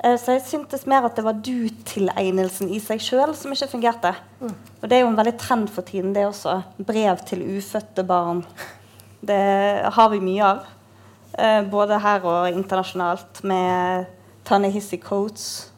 [0.00, 0.16] Mm.
[0.20, 4.14] Så jeg syntes mer at det var du-tilegnelsen i seg sjøl som ikke fungerte.
[4.40, 4.54] Mm.
[4.80, 6.60] Og det er jo en veldig trend for tiden, det også.
[6.78, 8.44] Brev til ufødte barn.
[9.20, 9.40] Det
[9.92, 10.62] har vi mye av.
[11.38, 14.08] Eh, både her og internasjonalt, med
[14.48, 15.70] Tanne Hissi Coates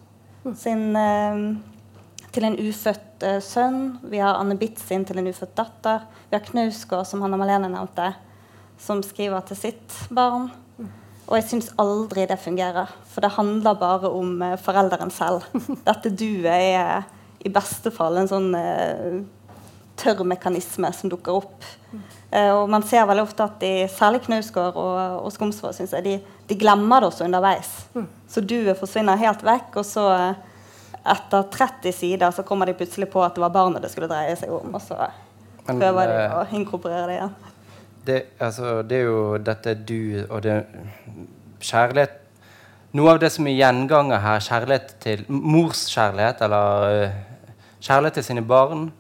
[0.59, 1.43] sin eh,
[2.33, 3.99] til en ufødt eh, sønn.
[4.11, 6.07] Vi har Anne Bitt sin til en ufødt datter.
[6.31, 8.13] Vi har Knausgård, som Hanna Malene nevnte,
[8.81, 10.51] som skriver til sitt barn.
[11.33, 15.47] Og jeg syns aldri det fungerer, for det handler bare om eh, forelderen selv.
[15.89, 17.07] Dette duet er
[17.43, 19.23] i beste fall en sånn uh,
[19.99, 21.65] tørr mekanisme som dukker opp.
[22.29, 26.05] Uh, og man ser veldig ofte at de, særlig Knausgård og, og Skomsvold synes jeg,
[26.05, 27.73] de, de, glemmer det også underveis.
[27.97, 28.07] Mm.
[28.31, 30.07] Så duet forsvinner helt vekk, og så
[31.03, 34.37] etter 30 sider så kommer de plutselig på at det var barnet det skulle dreie
[34.39, 34.69] seg om.
[34.77, 35.01] Og så
[35.65, 37.52] prøver de å inkorporere det igjen.
[38.07, 40.57] Det, altså, det er jo dette du og det
[41.63, 42.19] Kjærlighet
[42.93, 47.15] Noe av det som er gjenganger her, kjærlighet til morskjærlighet, eller
[47.81, 48.91] kjærlighet til sine barn.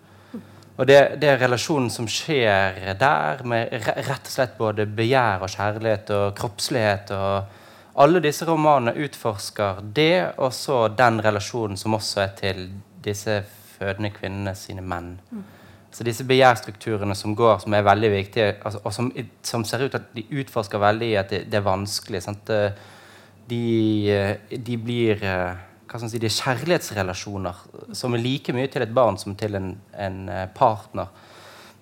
[0.78, 5.52] Og det, det, er relasjonen som skjer der, med rett og slett både begjær og
[5.52, 7.60] kjærlighet og kroppslighet og
[8.00, 12.62] alle disse romanene utforsker det, og så den relasjonen som også er til
[13.04, 13.42] disse
[13.76, 15.18] fødende kvinnene sine menn.
[15.92, 19.10] Så disse begjærstrukturene som går, som er veldig viktige, altså, og som,
[19.44, 22.22] som, ser ut at de utforsker veldig i at det, det er vanskelig.
[22.24, 22.52] Sant?
[23.50, 23.60] De,
[24.48, 27.58] de blir hva skal si, Det er kjærlighetsrelasjoner
[27.98, 30.22] som er like mye til et barn som til en, en
[30.56, 31.12] partner.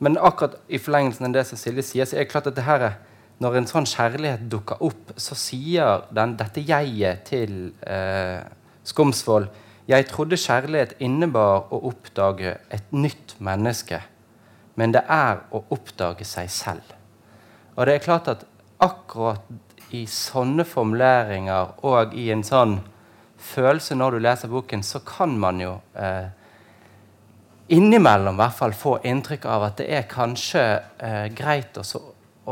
[0.03, 2.67] Men akkurat i forlengelsen av det som Silje sier, så er det klart at det
[2.67, 2.99] her er
[3.41, 8.43] når en sånn kjærlighet dukker opp, så sier den, dette jeget til eh,
[8.85, 9.49] Skomsvold
[9.91, 13.99] Jeg trodde kjærlighet innebar å oppdage et nytt menneske.
[14.79, 16.93] Men det er å oppdage seg selv.
[17.75, 18.45] Og det er klart at
[18.79, 19.49] akkurat
[19.97, 22.77] i sånne formuleringer og i en sånn
[23.41, 26.29] følelse når du leser boken, så kan man jo eh,
[27.75, 30.65] innimellom i hvert fall få inntrykk av at det er kanskje
[31.03, 31.87] eh, greit å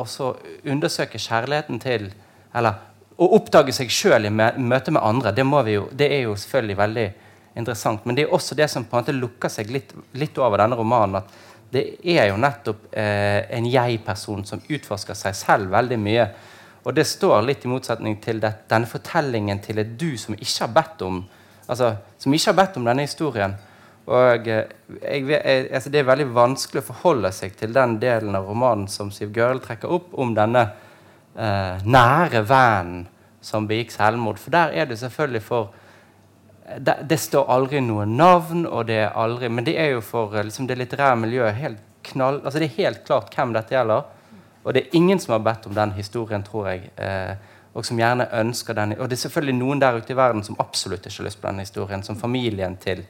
[0.07, 0.33] så
[0.69, 2.11] undersøke kjærligheten til
[2.55, 2.77] Eller
[3.19, 7.07] å oppdage seg sjøl i møte med andre, det, jo, det, er jo selvfølgelig veldig
[7.59, 8.05] interessant.
[8.07, 10.79] Men det er også det som på en måte lukker seg litt, litt over denne
[10.79, 11.23] romanen.
[11.23, 16.29] at det er jo nettopp eh, en jeg-person som utforsker seg selv veldig mye.
[16.89, 20.63] Og det står litt i motsetning til det, denne fortellingen til et du som ikke
[20.65, 21.19] har bedt om
[21.69, 23.57] altså, som ikke har bedt om denne historien.
[24.09, 24.71] Og eh,
[25.03, 28.89] jeg, jeg, altså Det er veldig vanskelig å forholde seg til den delen av romanen
[28.89, 30.65] som Siv Gøril trekker opp, om denne
[31.37, 33.05] eh, nære vennen
[33.45, 34.41] som begikk selvmord.
[34.41, 35.75] For der er det selvfølgelig for
[36.79, 40.37] det, det, står aldri noe navn, og det er aldri, men det er jo for
[40.37, 44.07] eh, liksom, det litterære miljøet helt knall, altså det er helt klart hvem dette gjelder.
[44.65, 46.91] Og det er ingen som har bedt om den historien, tror jeg.
[47.01, 47.37] Eh,
[47.79, 48.97] og som gjerne ønsker den.
[48.99, 51.49] Og det er selvfølgelig noen der ute i verden som absolutt ikke har lyst på
[51.49, 52.03] den historien.
[52.03, 53.05] Som familien til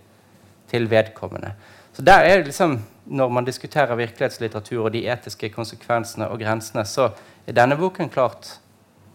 [0.70, 1.52] til vedkommende.
[1.92, 6.84] Så der er det liksom, Når man diskuterer virkelighetslitteratur og de etiske konsekvensene og grensene,
[6.84, 7.10] så
[7.46, 8.60] er denne boken klart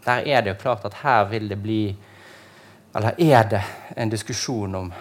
[0.05, 1.95] Der er det jo klart at her vil det bli
[2.95, 3.61] Eller er det
[3.97, 4.91] en diskusjon om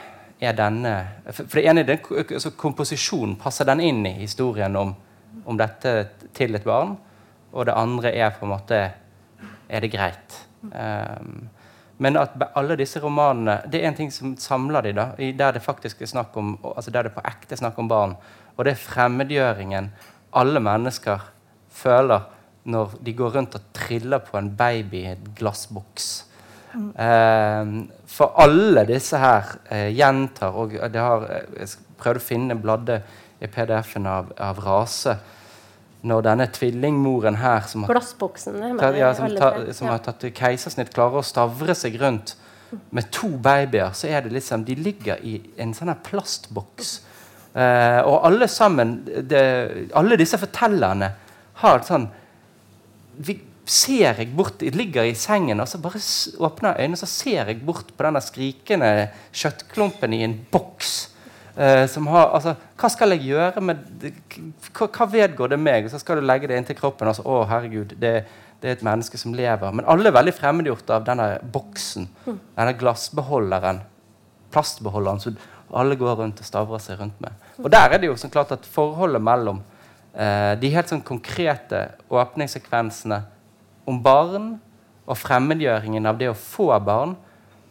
[0.43, 0.93] er denne
[1.31, 3.37] For det ene er altså komposisjonen.
[3.39, 4.95] Passer den inn i historien om,
[5.45, 5.93] om dette
[6.35, 6.97] til et barn?
[7.53, 8.81] Og det andre er på en måte
[9.69, 10.39] Er det greit?
[10.63, 11.49] Um,
[12.03, 15.63] men at alle disse romanene det er en ting som samler de da, der det
[15.63, 18.17] faktisk er snakk om, altså der det på ekte er snakk om barn.
[18.57, 19.91] Og det er fremmedgjøringen
[20.33, 21.23] alle mennesker
[21.73, 22.29] føler
[22.65, 26.32] når de går rundt og triller på en baby i en glassboks.
[26.73, 26.89] Mm.
[26.97, 31.27] Eh, for alle disse her eh, gjentar og det har,
[31.59, 31.69] Jeg
[32.01, 33.03] prøvde å finne bladde
[33.43, 35.17] i PDF-en av, av rase
[36.03, 41.21] når denne tvillingmoren her som har, tatt, ja, som, ta, som har tatt keisersnitt, klarer
[41.21, 42.35] å stavre seg rundt
[42.91, 46.95] med to babyer, så er det liksom De ligger i en sånn plastboks.
[47.53, 49.43] Eh, og alle sammen det,
[49.99, 51.11] Alle disse fortellerne
[51.61, 52.09] har sånn
[53.13, 56.01] vi, Ser jeg bort Jeg ligger i sengen, og så bare
[56.43, 58.91] åpner øynene, så ser jeg bort på denne skrikende
[59.31, 61.13] kjøttklumpen i en boks.
[61.53, 63.81] Uh, som har, altså, hva skal jeg gjøre med
[64.73, 65.89] hva, hva, vedgår det meg?
[65.93, 67.11] Så skal du legge det inntil kroppen.
[67.11, 68.13] Altså, å, herregud, det,
[68.63, 69.75] det, er et menneske som lever.
[69.77, 72.09] Men alle er veldig fremmedgjort av denne boksen.
[72.25, 72.39] Mm.
[72.57, 73.83] Denne glassbeholderen.
[74.53, 75.37] Plastbeholderen som
[75.77, 77.37] alle går rundt og stavrer seg rundt med.
[77.61, 81.85] Og der er det jo sånn klart at forholdet mellom uh, de helt sånn konkrete
[82.13, 83.23] åpningssekvensene
[83.89, 84.55] om barn
[85.07, 87.17] og fremmedgjøringen av det å få barn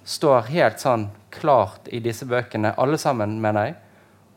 [0.03, 3.77] står helt sånn klart i disse bøkene, alle sammen, mener jeg.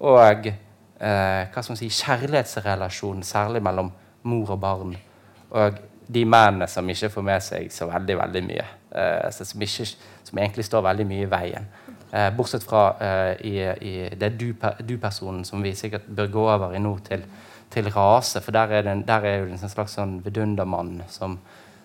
[0.04, 3.90] Og eh, hva skal man si, kjærlighetsrelasjonen, særlig mellom
[4.28, 4.94] mor og barn.
[5.54, 8.66] Og de mennene som ikke får med seg så veldig veldig mye.
[8.94, 9.88] Eh, som, ikke,
[10.22, 11.66] som, egentlig står veldig mye i veien.
[12.12, 13.56] Eh, bortsett fra eh, i,
[13.88, 17.24] i, det du-personen du som vi sikkert bør gå over i nå, til,
[17.72, 18.42] til rase.
[18.44, 21.38] For der er det, der er jo en slags sånn vidundermann som,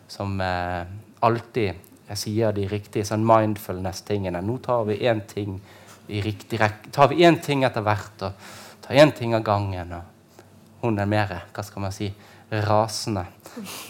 [0.10, 0.84] som eh,
[1.20, 4.42] alltid sier de riktige sånn mindfulness-tingene.
[4.42, 5.60] Nå tar vi én ting
[6.10, 6.90] i riktig rekke.
[6.96, 8.48] Tar vi én ting etter hvert og
[8.82, 9.94] tar én ting av gangen.
[9.94, 12.10] Og hun er mer hva skal man si,
[12.50, 13.28] rasende.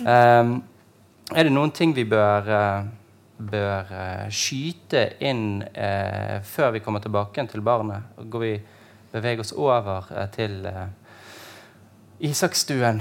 [0.04, 0.58] Um,
[1.32, 2.90] er det noen ting vi bør, uh,
[3.40, 8.12] bør uh, skyte inn uh, før vi kommer tilbake til barnet?
[8.20, 8.54] Går vi
[9.14, 10.68] beveger oss over til
[12.20, 13.00] Isakstuen?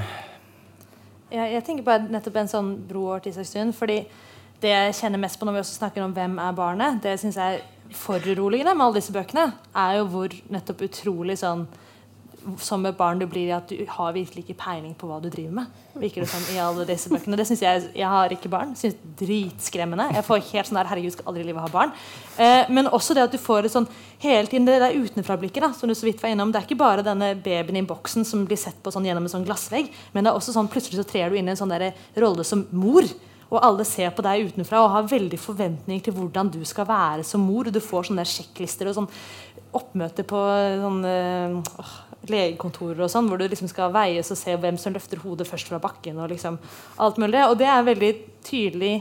[1.28, 3.74] Ja, jeg tenker på nettopp en sånn bro over til Isakstuen.
[3.76, 3.98] fordi
[4.62, 7.36] det jeg kjenner mest på når vi også snakker om hvem er barnet, det syns
[7.36, 11.66] jeg er foruroligende med alle disse bøkene, er jo hvor nettopp utrolig sånn
[12.56, 15.60] som et barn du blir at du har virkelig ikke peiling på hva du driver
[15.60, 15.66] med.
[15.98, 17.36] virker det som i alle disse bøkene.
[17.36, 18.74] Det synes Jeg jeg har ikke barn.
[18.76, 20.14] synes Dritskremmende.
[20.14, 21.92] Jeg får helt sånn der, herregud, skal aldri i livet ha barn.
[22.38, 23.88] Eh, men også det at du får et sånn
[24.18, 25.74] hele tiden det der utenfra-blikket.
[25.74, 26.52] som du så vidt var innom.
[26.52, 29.28] Det er ikke bare denne babyen i boksen som blir sett på sånn gjennom en
[29.28, 31.68] sånn glassvegg, men det er også sånn plutselig så trer du inn i en sånn
[31.68, 33.02] der rolle som mor.
[33.48, 37.24] Og alle ser på deg utenfra og har veldig forventninger til hvordan du skal være
[37.24, 37.68] som mor.
[37.68, 39.08] Og du får sånne sjekklister og sånn
[39.78, 40.42] oppmøte på
[40.82, 41.88] sånn, øh,
[42.32, 45.70] legekontorer og sånn, hvor du liksom skal veies og se hvem som løfter hodet først
[45.70, 46.18] fra bakken.
[46.22, 46.58] Og liksom
[47.04, 47.44] alt mulig.
[47.46, 48.12] Og det er veldig
[48.46, 48.94] tydelig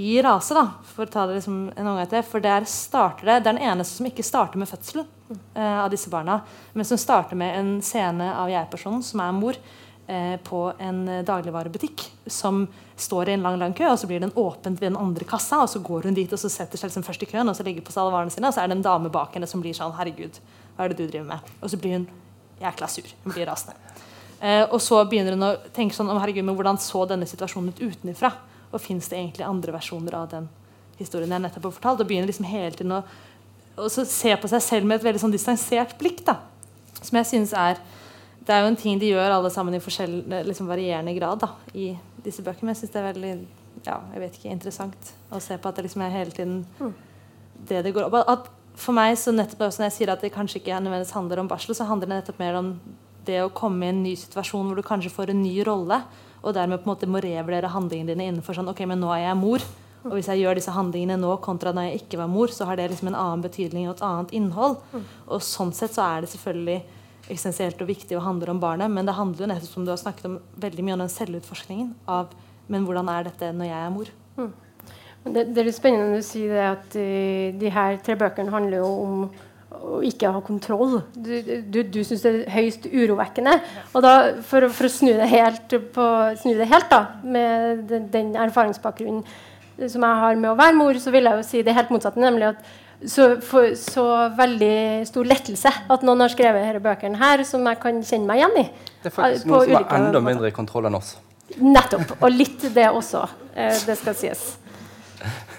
[0.00, 2.22] i rase, da, for å ta det liksom en gang etter.
[2.26, 5.08] For der starter det, det er den eneste som ikke starter med fødselen
[5.56, 6.40] eh, av disse barna,
[6.78, 9.58] men som starter med en scene av jeg-personen, som er mor,
[10.06, 12.06] eh, på en dagligvarebutikk.
[12.30, 12.68] Som
[13.00, 15.62] står i en lang lang kø, og så blir den åpent ved den andre kassa.
[15.62, 17.66] og Så går hun dit og så setter seg liksom først i køen og så
[17.66, 18.48] legger på seg alle varene sine.
[18.48, 20.40] Og så er det en dame bak henne som blir sånn Herregud,
[20.76, 21.54] hva er det du driver med?
[21.60, 22.08] Og så blir hun
[22.60, 23.08] jækla sur.
[23.24, 23.76] Hun blir rasende.
[24.40, 27.74] Eh, og så begynner hun å tenke sånn om herregud, men hvordan så denne situasjonen
[27.74, 28.32] ut utenfra?
[28.70, 30.48] Og fins det egentlig andre versjoner av den
[31.00, 32.02] historien jeg nettopp har fortalt?
[32.02, 35.96] Og begynner liksom hele tiden å se på seg selv med et veldig sånn distansert
[36.00, 36.24] blikk.
[36.24, 36.38] da,
[37.02, 37.80] Som jeg synes er
[38.40, 41.96] Det er jo en ting de gjør alle sammen i liksom varierende grad da, i
[42.24, 42.64] disse bøkene.
[42.64, 43.46] Men jeg syns det er veldig
[43.84, 46.64] ja, jeg vet ikke, interessant å se på at det liksom er hele tiden
[47.68, 48.16] det det går opp.
[48.26, 48.48] At
[48.78, 51.50] for meg, så nettopp også når jeg sier at det kanskje ikke nødvendigvis handler om
[51.50, 52.72] barsel, så handler det nettopp mer om
[53.26, 56.00] det å komme i en ny situasjon hvor du kanskje får en ny rolle,
[56.40, 59.26] og dermed på en måte må revurdere handlingene dine innenfor sånn Ok, men nå er
[59.26, 59.64] jeg mor.
[60.00, 62.78] Og hvis jeg gjør disse handlingene nå kontra da jeg ikke var mor, så har
[62.80, 64.78] det liksom en annen betydning og et annet innhold.
[65.28, 66.78] Og sånn sett så er det selvfølgelig
[67.26, 70.00] eksistensielt og viktig og handler om barnet, men det handler jo nettopp som du har
[70.00, 72.32] snakket om veldig mye om den selvutforskningen av
[72.70, 74.10] men hvordan er dette når jeg er mor?
[74.38, 74.50] Mm.
[75.24, 78.80] Det, det, er litt spennende å si det at uh, de her tre bøkene handler
[78.80, 79.22] jo om
[79.80, 80.98] å ikke ha kontroll.
[81.14, 81.30] Du,
[81.72, 83.54] du, du syns det er høyst urovekkende.
[83.94, 84.14] Og da,
[84.46, 86.08] for, for å snu det helt, på,
[86.40, 89.24] snu det helt da, med den, den erfaringsbakgrunnen
[89.88, 92.20] som jeg har med å være mor, så vil jeg jo si det helt motsatte.
[92.20, 92.64] nemlig at
[93.08, 94.04] så, for, så
[94.36, 98.42] veldig stor lettelse at noen har skrevet disse bøkene her som jeg kan kjenne meg
[98.42, 98.64] igjen i.
[99.00, 101.14] Det er faktisk noen som har enda mindre kontroll enn oss.
[101.56, 102.18] Nettopp.
[102.20, 103.24] Og litt det også.
[103.54, 104.44] Eh, det skal sies.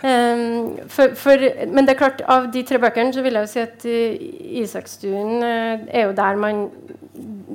[0.01, 3.49] Um, for, for, men det er klart, av de tre bøkene så vil jeg jo
[3.51, 4.23] si at uh,
[4.63, 6.63] Isakstuen uh, er jo der man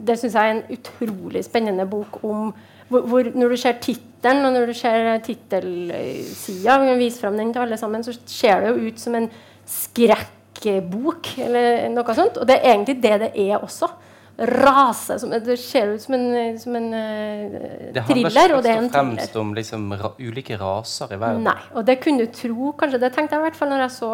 [0.07, 2.53] Det syns jeg er en utrolig spennende bok om
[2.87, 7.65] hvor, hvor Når du ser tittelen, og når du ser tittelsida, viser fram den til
[7.65, 9.27] alle sammen, så ser det jo ut som en
[9.67, 12.39] skrekkbok eller noe sånt.
[12.39, 13.91] Og det er egentlig det det er også
[14.39, 18.53] rase som, Det ser ut som en, som en uh, thriller.
[18.57, 19.17] og det er en thriller.
[19.17, 21.47] fremst om liksom, ra, ulike raser i verden.
[21.49, 23.97] Nei, og det kunne du tro kanskje, Det tenkte jeg i hvert fall når jeg
[23.97, 24.13] så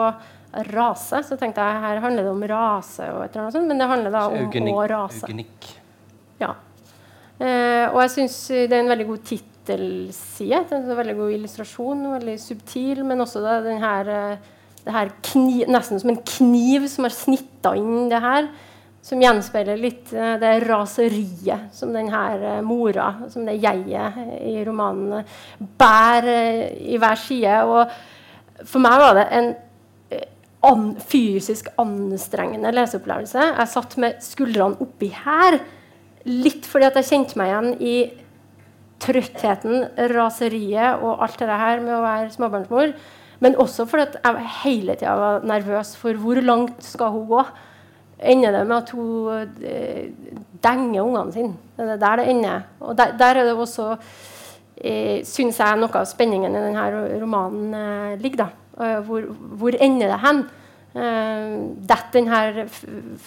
[0.71, 1.23] rase.
[1.27, 3.91] Så tenkte jeg her handler det om rase, og et eller annet sånt, men det
[3.91, 5.27] handler da om eugenik, å rase.
[5.27, 5.71] Eugenikk.
[6.43, 6.55] Ja.
[7.43, 10.65] Uh, og jeg syns det er en veldig god tittelside.
[10.71, 15.65] En veldig god illustrasjon, veldig subtil, men også da, den her, uh, det her kniv,
[15.67, 18.53] nesten som en kniv som har snitta inn det her
[19.03, 25.27] som gjenspeiler litt uh, det raseriet som denne uh, mora, som det jeget i romanen,
[25.59, 27.59] bærer i hver side.
[27.67, 29.53] Og for meg var det en
[30.63, 33.47] an fysisk anstrengende leseopplevelse.
[33.59, 35.59] Jeg satt med skuldrene oppi her,
[36.29, 37.97] litt fordi at jeg kjente meg igjen i
[39.03, 42.95] trøttheten, raseriet og alt det her med å være småbarnsmor.
[43.43, 47.43] Men også fordi at jeg hele tida var nervøs for hvor langt skal hun gå
[48.23, 50.11] ender det med at hun eh,
[50.63, 51.55] denger ungene sine.
[51.77, 52.67] Det er der det ender.
[52.81, 53.93] Og der, der er det også
[54.77, 58.45] eh, syns jeg noe av spenningen i denne romanen eh, ligger.
[58.45, 58.51] da.
[58.79, 59.27] Eh, hvor,
[59.61, 60.45] hvor, ender det hen?
[60.93, 61.57] Eh,
[61.89, 62.67] Detter denne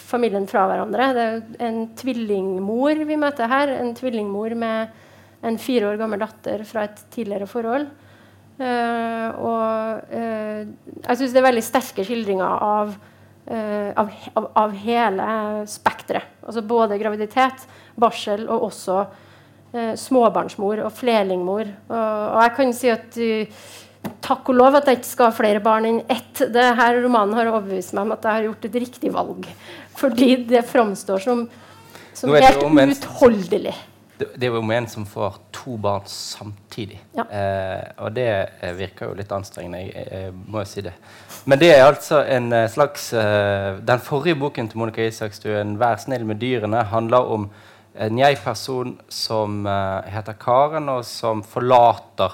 [0.06, 1.12] familien fra hverandre?
[1.18, 3.76] Det er en tvillingmor vi møter her.
[3.82, 5.04] En tvillingmor med
[5.46, 7.88] en fire år gammel datter fra et tidligere forhold.
[8.56, 12.94] Eh, og uh, jeg syns det er veldig sterke skildringer av
[13.46, 15.26] av, av, av, hele
[15.70, 16.40] spekteret.
[16.46, 17.66] Altså både graviditet,
[18.00, 21.70] barsel og også uh, småbarnsmor og flerlingmor.
[21.90, 23.66] Og, og, jeg kan si at uh,
[24.26, 26.46] takk og lov at jeg ikke skal ha flere barn enn ett.
[26.54, 29.50] Det her romanen har overbevist meg om at jeg har gjort et riktig valg.
[29.96, 31.46] Fordi det framstår som,
[32.18, 33.76] som helt uutholdelig.
[34.16, 37.02] Det, det er jo en som får to barn samtidig.
[37.18, 37.26] Ja.
[38.00, 38.30] og det
[38.78, 39.82] virker jo litt anstrengende.
[39.84, 40.94] Jeg, jeg må jo si det.
[41.46, 46.02] Men det er altså en eh, slags uh, Den forrige boken til Monica Isakstuen, 'Vær
[46.02, 47.50] snill med dyrene', handler om
[47.96, 52.34] en jeg-person som uh, heter Karen, og som forlater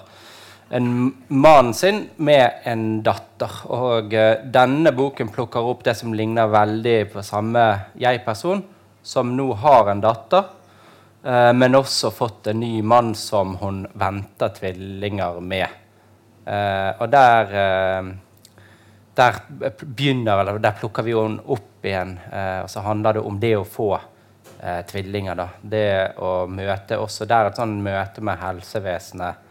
[0.72, 0.88] en
[1.28, 3.52] mannen sin med en datter.
[3.68, 4.16] Og
[4.54, 7.66] denne boken plukker opp det som ligner veldig på samme
[8.00, 8.64] jeg-person,
[9.04, 10.48] som nå har en datter,
[11.54, 15.68] men også fått en ny mann som hun venter tvillinger med.
[17.00, 17.52] og der
[19.18, 19.42] der
[19.82, 22.16] begynner, eller der plukker vi henne opp igjen.
[22.32, 25.40] Eh, og så handler det om det å få eh, tvillinger.
[25.40, 25.48] Da.
[25.62, 25.88] Det
[26.22, 29.48] å møte også Der et sånn møte med helsevesenet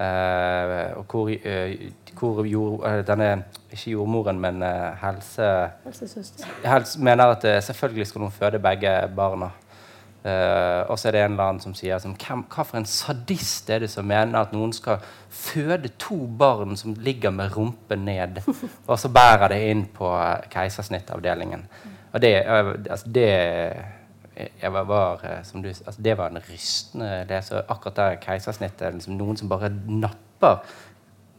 [0.00, 5.70] Eh, og hvor, eh, hvor jord, eh, denne Ikke jordmoren, men eh, helse...
[5.84, 6.46] Helsesøster.
[6.64, 9.50] Helse mener at selvfølgelig skal hun føde begge barna.
[10.20, 12.88] Eh, og så er det en eller annen som sier som, hvem, Hva for en
[12.88, 15.00] sadist er det som mener at noen skal
[15.32, 18.42] føde to barn som ligger med rumpen ned,
[18.90, 21.64] og så bærer det inn på eh, keisersnittavdelingen?
[22.12, 23.30] Og det, eh, altså det
[24.60, 27.62] jeg var, var, som du, altså det var en rystende lese.
[27.68, 30.62] Akkurat der keisersnittet liksom Noen som bare napper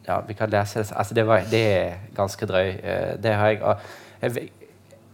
[0.05, 0.91] Ja, vi kan lese det.
[0.95, 2.75] Altså det, var, det er ganske drøy.
[2.81, 3.75] Uh, Det har jeg, uh,
[4.21, 4.49] jeg,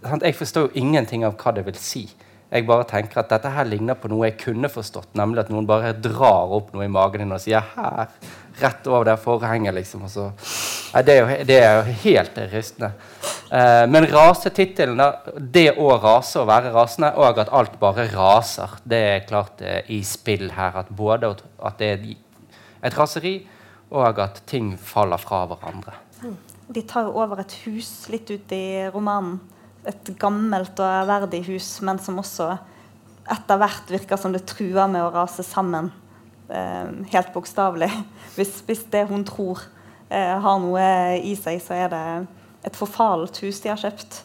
[0.04, 2.06] sant, jeg forstår ingenting av hva det vil si.
[2.48, 5.66] Jeg bare tenker at dette her ligner på noe jeg kunne forstått, nemlig at noen
[5.68, 8.08] bare drar opp noe i magen din og sier 'her',
[8.62, 10.04] rett over det forhenget, liksom.
[10.04, 10.32] Og så,
[10.94, 12.92] Nei, det, er jo, det er jo helt rystende.
[13.52, 15.02] Eh, men rasetittelen,
[15.52, 19.82] det å rase og være rasende, og at alt bare raser, det er klart eh,
[19.90, 20.72] i spill her.
[20.78, 22.16] At både at- det er
[22.84, 23.48] et raseri,
[23.92, 25.94] og at ting faller fra hverandre.
[26.74, 29.40] De tar jo over et hus litt ut i romanen.
[29.88, 32.52] Et gammelt og ærverdig hus, men som også
[33.28, 35.92] etter hvert virker som det truer med å rase sammen.
[36.50, 37.92] Eh, helt bokstavelig.
[38.38, 39.64] Hvis, hvis det hun tror
[40.14, 40.84] eh, har noe
[41.26, 42.02] i seg, så er det
[42.70, 44.20] et forfalt hus de har kjøpt.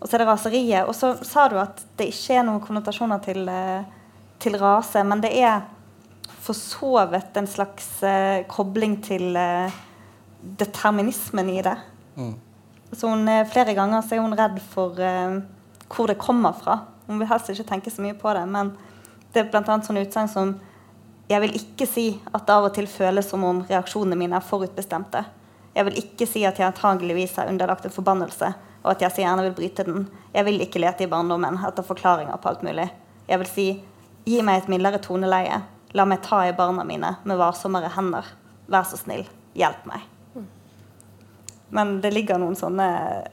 [0.00, 0.88] Og så er det raseriet.
[0.88, 3.82] Og så sa du at det ikke er noen konnotasjoner til, eh,
[4.40, 5.64] til rase, men det er
[6.40, 9.80] for så vidt en slags eh, kobling til eh,
[10.62, 11.76] determinismen i det.
[12.92, 15.40] Så hun, eh, flere ganger så er hun redd for eh,
[15.90, 16.80] hvor det kommer fra.
[17.06, 18.72] Hun vil helst ikke tenke så mye på det, men
[19.32, 19.62] det er bl.a.
[19.82, 20.58] sånne utsagn som
[21.30, 24.42] Jeg vil ikke si at det av og til føles som om reaksjonene mine er
[24.42, 25.22] forutbestemte.
[25.76, 28.50] Jeg vil ikke si at jeg antageligvis er underlagt en forbannelse,
[28.82, 30.08] og at jeg så gjerne vil bryte den.
[30.34, 32.90] Jeg vil ikke lete i barndommen etter forklaringer på alt mulig.
[33.30, 33.68] Jeg vil si
[34.26, 35.62] gi meg et mildere toneleie.
[35.94, 38.26] La meg ta i barna mine med varsommere hender.
[38.66, 40.09] Vær så snill, hjelp meg.
[41.74, 42.86] Men det ligger noen sånne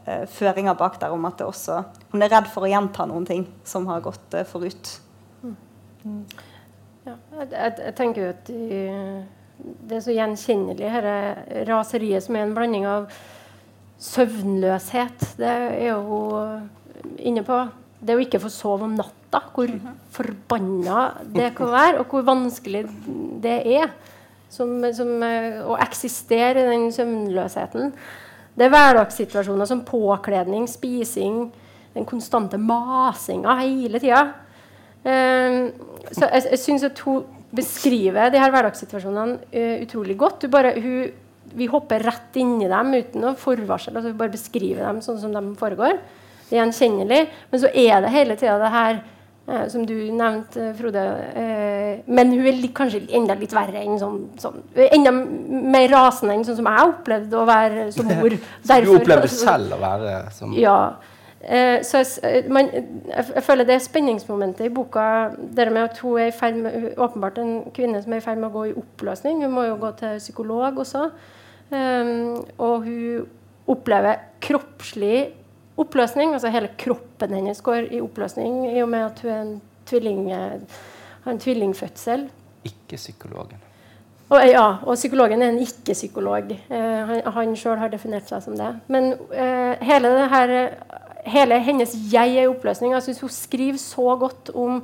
[0.06, 1.80] eh, føringer bak der om at det også
[2.12, 4.94] Hun er redd for å gjenta noen ting som har gått eh, forut.
[7.08, 8.82] Ja, jeg, jeg, jeg tenker jo at de,
[9.58, 13.08] det er så gjenkjennelig, dette raseriet som er en blanding av
[14.04, 15.32] søvnløshet.
[15.40, 16.20] Det er jo
[17.18, 17.62] inne på.
[17.98, 19.72] Det å ikke få sove om natta, hvor
[20.14, 22.84] forbanna det kan være, og hvor vanskelig
[23.42, 23.90] det er
[24.54, 27.92] som, som, eh, å eksistere i den søvnløsheten.
[28.58, 31.48] Det er hverdagssituasjoner som påkledning, spising,
[31.94, 34.24] den konstante masinga hele tida.
[35.06, 35.68] Um,
[36.10, 40.48] så jeg, jeg syns at hun beskriver de her hverdagssituasjonene uh, utrolig godt.
[40.52, 41.12] Bare, hun,
[41.58, 43.94] vi hopper rett inn i dem uten noe forvarsel.
[43.94, 46.02] Altså Hun bare beskriver dem sånn som de foregår.
[46.48, 47.22] Det er gjenkjennelig.
[47.52, 49.00] Men så er det hele tida det her
[49.48, 51.04] som du nevnte, Frode.
[51.40, 56.36] Eh, men hun er litt, kanskje enda litt verre enn sånn, sånn Enda mer rasende
[56.36, 58.36] enn sånn som jeg opplevde å være som mor.
[58.68, 60.76] Du opplever opplevde selv å være som ja.
[61.40, 66.04] Eh, så jeg, eh, man, jeg, føler det er spenningsmomentet i boka det med at
[66.04, 68.68] hun er i ferd med, åpenbart en kvinne som er i ferd med å gå
[68.68, 69.46] i oppløsning.
[69.46, 71.08] Hun må jo gå til psykolog også.
[71.72, 73.26] Og hun
[73.68, 75.18] opplever kroppslig
[75.78, 76.34] oppløsning.
[76.34, 80.60] altså Hele kroppen hennes går i oppløsning i og med at hun en tvilling, eh,
[81.24, 82.30] har en tvillingfødsel.
[82.66, 83.62] ikke psykologen.
[84.30, 86.52] Og, ja, og psykologen er en ikke-psykolog.
[86.52, 88.74] Eh, han han sjøl har definert seg som det.
[88.88, 90.74] Men eh, hele, det her,
[91.26, 92.94] hele hennes 'jeg' er i oppløsning.
[92.94, 94.84] Jeg syns hun skriver så godt om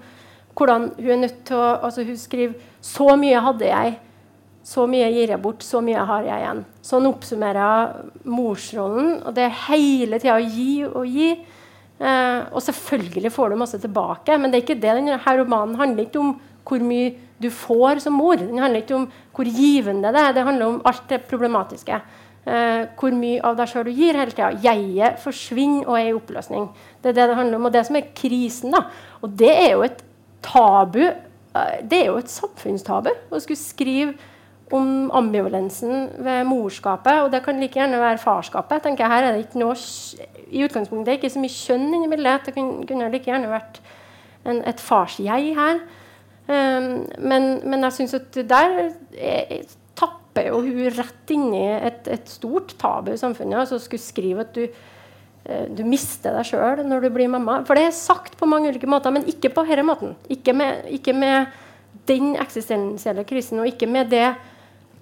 [0.55, 3.99] hvordan hun er nødt til å altså Hun skriver 'så mye hadde jeg',
[4.64, 6.64] 'så mye gir jeg bort', 'så mye har jeg igjen'.
[6.82, 7.95] Sånn oppsummerer
[8.26, 9.26] morsrollen.
[9.26, 11.32] Og det er hele tida å gi og gi.
[11.99, 16.05] Eh, og selvfølgelig får du masse tilbake, men det er ikke det denne romanen handler
[16.05, 18.36] ikke om hvor mye du får som mor.
[18.38, 20.34] Den handler ikke om hvor givende det er.
[20.34, 22.01] Det handler om alt det problematiske.
[22.45, 24.49] Eh, hvor mye av deg sjøl du gir hele tida.
[24.64, 26.70] Jeget forsvinner og er i oppløsning.
[27.01, 28.72] Det er det det handler om, og det som er krisen.
[28.72, 28.86] da.
[29.22, 30.03] Og det er jo et
[30.41, 30.99] tabu.
[31.55, 34.14] eh, Det er jo et samfunnstabu å skulle skrive
[34.74, 38.84] om ambivalensen ved morskapet, og det kan like gjerne være farskapet.
[38.84, 39.76] tenker Jeg Her er det ikke noe
[40.53, 42.47] i utgangspunktet er det ikke så mye kjønn inni bildet.
[42.47, 43.80] Det kunne, like gjerne vært
[44.45, 45.84] en, et farsjeg her.
[46.43, 48.74] Um, men, men jeg syns at der
[49.15, 49.61] er,
[49.97, 53.63] tapper jo hun rett inn i et, et stort tabu i samfunnet.
[53.63, 54.65] Altså skulle skrive at du,
[55.45, 57.61] eh, du mister deg sjøl når du blir mamma.
[57.67, 60.17] For det er sagt på mange ulike måter, men ikke på denne måten.
[60.34, 61.53] Ikke med, ikke med
[62.09, 64.34] den eksistensielle krisen, og ikke med det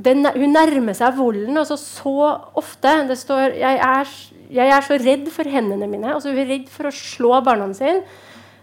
[0.05, 2.93] den, hun nærmer seg volden altså så ofte.
[3.09, 4.11] Det står jeg er,
[4.51, 7.71] 'Jeg er så redd for hendene mine.' Altså Hun er redd for å slå barna
[7.73, 8.03] sine.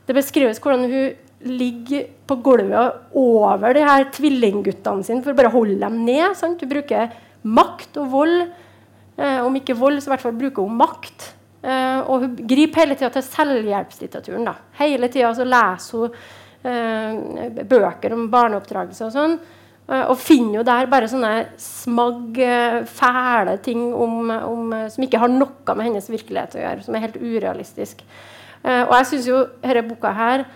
[0.07, 1.15] Det beskrives hvordan hun
[1.45, 6.37] ligger på gulvet over de her tvillingguttene sine for å bare holde dem ned.
[6.37, 6.61] Sant?
[6.61, 7.13] Hun bruker
[7.45, 8.49] makt og vold.
[9.19, 11.35] Eh, om ikke vold, så i hvert fall bruker hun makt.
[11.63, 14.45] Eh, og hun griper hele tida til selvhjelpslitteraturen.
[14.47, 14.55] Da.
[14.79, 19.39] Hele tida leser hun eh, bøker om barneoppdragelse og sånn.
[19.89, 25.21] Eh, og finner jo der bare sånne smagg, eh, fæle ting om, om, som ikke
[25.23, 26.85] har noe med hennes virkelighet å gjøre.
[26.85, 28.03] Som er helt urealistisk.
[28.65, 30.49] Eh, og jeg syns jo denne boka her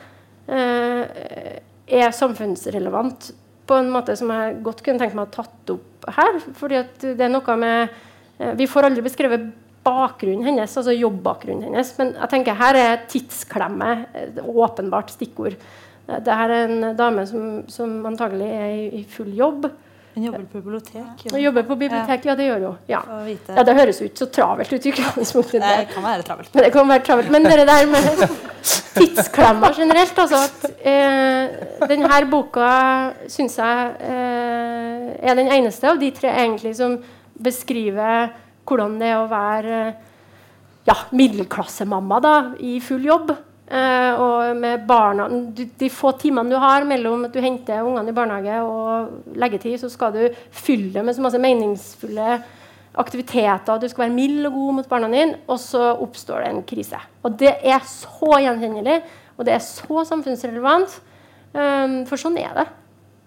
[0.52, 3.28] er samfunnsrelevant
[3.64, 6.40] på en måte som jeg godt kunne tenkt meg å tatt opp her.
[6.58, 8.00] fordi at det er noe med
[8.58, 9.44] Vi får aldri beskrevet
[9.86, 11.94] bakgrunnen hennes, altså jobbbakgrunnen hennes.
[11.96, 13.92] Men jeg tenker her er tidsklemme
[14.42, 15.54] åpenbart stikkord.
[16.20, 19.70] Det her er en dame som, som antagelig er i, i full jobb.
[20.14, 21.22] Hun jobber på bibliotek.
[21.32, 22.80] Hun jobber på bibliotek, ja, det gjør hun.
[22.90, 23.00] Ja.
[23.56, 25.62] ja det høres ut så travelt ut i utgangspunktet.
[25.64, 26.50] Det kan være travelt.
[26.52, 27.30] Men det kan være travelt.
[27.32, 28.26] Men det der med
[28.98, 32.68] tidsklemma generelt, altså at eh, denne boka
[33.32, 36.98] syns jeg eh, er den eneste av de tre egentlig som
[37.42, 38.34] beskriver
[38.68, 39.78] hvordan det er å være
[40.86, 43.32] ja, middelklassemamma da, i full jobb.
[43.72, 45.30] Uh, og med barna,
[45.80, 49.88] De få timene du har mellom at du henter ungene i barnehage og leggetid, så
[49.88, 52.34] skal du fylle det med så masse meningsfulle
[53.00, 53.80] aktiviteter.
[53.80, 57.00] Du skal være mild og god mot barna dine, og så oppstår det en krise.
[57.24, 59.00] Og det er så gjenkjennelig,
[59.38, 61.00] og det er så samfunnsrelevant.
[61.52, 62.68] Um, for sånn er det.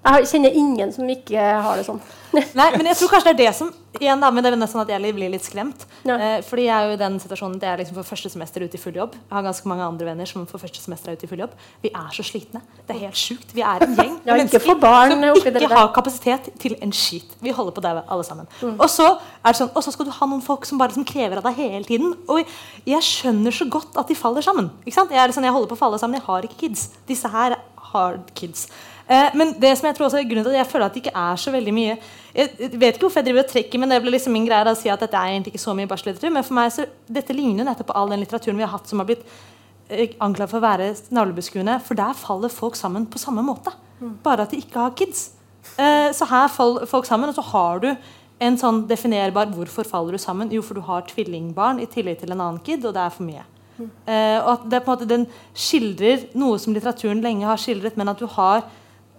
[0.06, 2.04] Jeg kjenner ingen som ikke har det sånn.
[2.60, 4.82] Nei, men jeg tror kanskje det er det som igjen da, men det er nesten
[4.82, 5.86] at jeg blir litt skremt.
[6.06, 6.18] Ja.
[6.18, 8.78] Eh, fordi jeg er jo i den situasjonen det er liksom for første semester ute
[8.78, 9.16] i full jobb.
[9.16, 11.54] Jeg har ganske mange andre venner som for første semester er ute i full jobb.
[11.84, 12.62] Vi er så slitne.
[12.86, 13.54] Det er helt sjukt.
[13.56, 17.38] Vi er en gjeng ja, mennesker barn, som ikke har kapasitet til en skit.
[17.44, 18.50] Vi holder på det alle sammen.
[18.62, 18.76] Mm.
[18.76, 21.08] Og så er det sånn, og så skal du ha noen folk som bare liksom
[21.08, 22.18] krever av deg hele tiden.
[22.28, 22.44] Og
[22.90, 24.74] jeg skjønner så godt at de faller sammen.
[24.84, 25.16] Ikke sant?
[25.16, 26.20] Jeg, er sånn, jeg holder på å falle sammen.
[26.20, 26.90] Jeg har ikke kids.
[27.08, 27.58] Disse her
[27.96, 28.68] har kids.
[29.08, 31.04] Eh, men det som jeg tror også er grunnen til at jeg føler at det
[31.04, 31.92] ikke er så veldig mye
[32.34, 34.78] Jeg vet ikke hvorfor jeg driver og trekker, men det blir liksom min greie å
[34.78, 36.34] si at dette er egentlig ikke så mye barsellitteratur.
[36.34, 38.90] Men for meg så, dette ligner jo nettopp på all den litteraturen vi har hatt
[38.90, 39.24] som har blitt
[39.88, 41.78] eh, anklaget for å være navlebeskuende.
[41.86, 43.72] For der faller folk sammen på samme måte.
[44.26, 45.30] Bare at de ikke har kids.
[45.78, 47.92] Eh, så her faller folk sammen, og så har du
[48.44, 50.52] en sånn definerbar Hvorfor faller du sammen?
[50.52, 53.28] Jo, for du har tvillingbarn i tillegg til en annen kid, og det er for
[53.28, 53.46] mye.
[53.76, 57.98] Uh, og at det på en måte Den skildrer noe som litteraturen lenge har skildret,
[58.00, 58.64] men at du har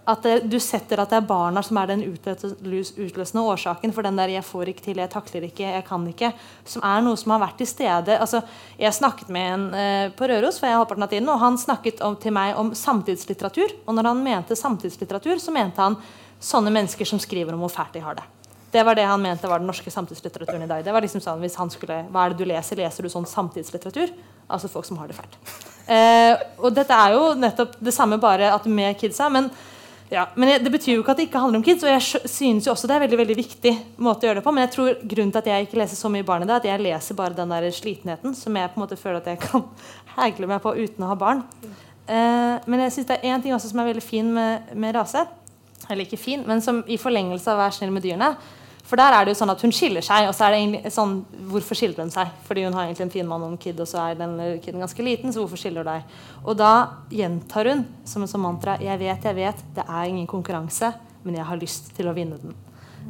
[0.07, 4.15] at det, du setter at det er barna som er den utløsende årsaken for den
[4.15, 6.33] der 'jeg får ikke til, jeg takler ikke, jeg kan ikke',
[6.65, 8.19] som er noe som har vært til stede.
[8.19, 8.41] Altså,
[8.79, 12.01] jeg snakket med en eh, på Røros, for jeg halvparten av tiden, og han snakket
[12.01, 13.67] om, til meg om samtidslitteratur.
[13.85, 15.97] Og når han mente samtidslitteratur, så mente han
[16.39, 18.23] sånne mennesker som skriver om hvor fælt de har det.
[18.71, 20.83] Det var det han mente var den norske samtidslitteraturen i dag.
[20.83, 22.77] Det var liksom sånn, hvis han skulle, Hva er det du leser?
[22.77, 24.11] Leser du sånn samtidslitteratur?
[24.49, 25.39] Altså folk som har det fælt.
[25.87, 29.29] Eh, og dette er jo nettopp det samme, bare at med kidsa.
[29.29, 29.49] men
[30.09, 31.83] ja, men Det betyr jo ikke at det ikke handler om kids.
[31.83, 34.53] Og jeg synes jo også det er veldig veldig viktig måte å gjøre det på.
[34.55, 36.69] Men jeg tror grunnen til at jeg ikke leser så mye barn i det, at
[36.69, 39.65] jeg leser bare den der slitenheten som jeg på en måte føler at jeg kan
[40.19, 41.43] hegle meg på uten å ha barn.
[42.07, 44.95] Eh, men jeg synes det er én ting også som er veldig fin med, med
[44.95, 45.25] rase.
[45.87, 48.33] Eller ikke fin, men som i forlengelse av Vær snill med dyrene
[48.87, 50.29] for der er det jo sånn at hun skiller seg.
[50.29, 51.17] Og så er det egentlig sånn
[51.51, 52.31] Hvorfor skiller hun seg?
[52.47, 54.83] Fordi hun har egentlig en fin mann og en kid, og så er den kiden
[54.83, 56.15] ganske liten, så hvorfor skiller hun deg?
[56.43, 56.71] Og da
[57.11, 61.39] gjentar hun som en sånn mantra Jeg vet, jeg vet, det er ingen konkurranse, men
[61.39, 62.55] jeg har lyst til å vinne den.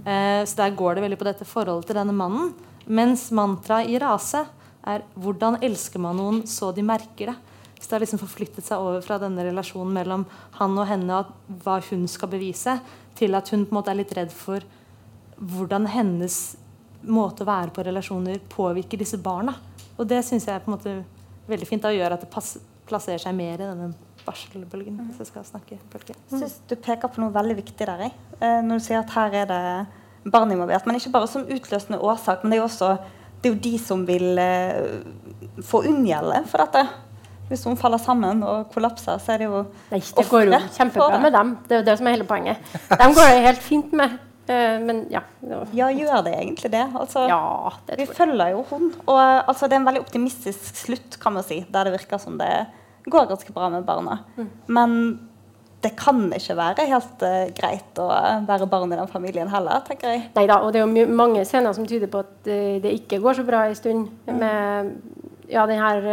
[0.01, 2.53] Eh, så der går det veldig på dette forholdet til denne mannen.
[2.87, 4.45] Mens mantraet i rase
[4.87, 7.37] er hvordan elsker man noen så de merker det?
[7.77, 10.23] Så det har liksom forflyttet seg over fra denne relasjonen mellom
[10.57, 12.79] han og henne og hva hun skal bevise,
[13.17, 14.65] til at hun på en måte er litt redd for
[15.37, 16.55] hvordan hennes
[17.07, 19.53] måte å være på relasjoner påvirker disse barna.
[19.97, 20.95] Og det syns jeg er på en måte
[21.47, 21.85] veldig fint.
[21.85, 22.31] å gjøre at det
[22.87, 23.91] plasserer seg mer i denne
[24.25, 24.97] barselbølgen.
[24.97, 25.13] Mm.
[25.17, 26.17] jeg skal snakke bølgen.
[26.29, 28.07] Jeg synes Du peker på noe veldig viktig der.
[28.07, 28.13] Jeg.
[28.65, 29.61] når du sier at her er det
[30.31, 30.85] barn involvert.
[30.85, 32.97] Men ikke bare som utløsende årsak, men det er jo også
[33.37, 34.95] det er jo de som vil eh,
[35.63, 36.81] få unngjelde for dette.
[37.47, 39.61] Hvis hun faller sammen og kollapser, så er det jo
[39.91, 41.53] Nei, Det går jo kjempebra med dem.
[41.67, 42.73] Det er jo det som er hele poenget.
[42.89, 44.17] De går det helt fint med.
[44.47, 45.21] Uh, men ja.
[45.75, 46.83] Ja, gjør det egentlig det?
[46.95, 48.91] Altså, ja, det vi følger jo hun.
[49.05, 52.37] Og altså, det er en veldig optimistisk slutt, kan man si, der det virker som
[52.39, 52.51] det
[53.07, 54.21] går ganske bra med barna.
[54.37, 54.47] Mm.
[54.77, 54.95] Men
[55.83, 58.07] det kan ikke være helt uh, greit å
[58.47, 60.25] være barn i den familien heller, tenker jeg.
[60.35, 63.21] Nei da, og det er jo mange scener som tyder på at uh, det ikke
[63.23, 64.35] går så bra en stund mm.
[64.41, 64.95] med
[65.51, 66.09] ja, den her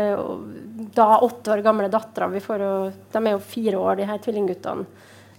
[0.95, 4.21] da åtte år gamle dattera vi får og De er jo fire år, de her
[4.23, 4.87] tvillingguttene.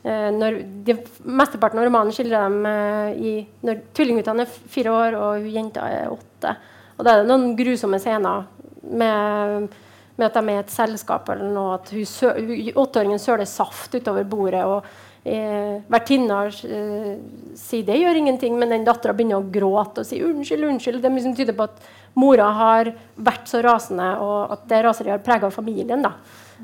[0.06, 0.94] Eh, når de,
[1.26, 3.34] Mesteparten av romanen skildrer dem eh, i,
[3.66, 6.52] når tvillingguttene er fire år og jenta er åtte.
[6.96, 8.46] Og da er det noen grusomme scener
[8.86, 9.74] med
[10.16, 11.74] med at de er et selskap eller noe.
[11.76, 14.62] At åtteåringen sø- hun- åtteåringen søler saft utover bordet.
[14.64, 14.86] og
[15.26, 17.18] eh, Vertinna eh,
[17.60, 21.02] sier det gjør ingenting, men den dattera begynner å gråte og sier unnskyld, unnskyld.
[21.04, 21.84] Det liksom tyder på at
[22.16, 26.02] mora har vært så rasende, og at det raseriet har prega familien.
[26.08, 26.14] da.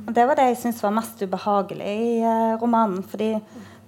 [0.08, 3.04] Og Det var det jeg syns var mest ubehagelig i eh, romanen.
[3.04, 3.34] Fordi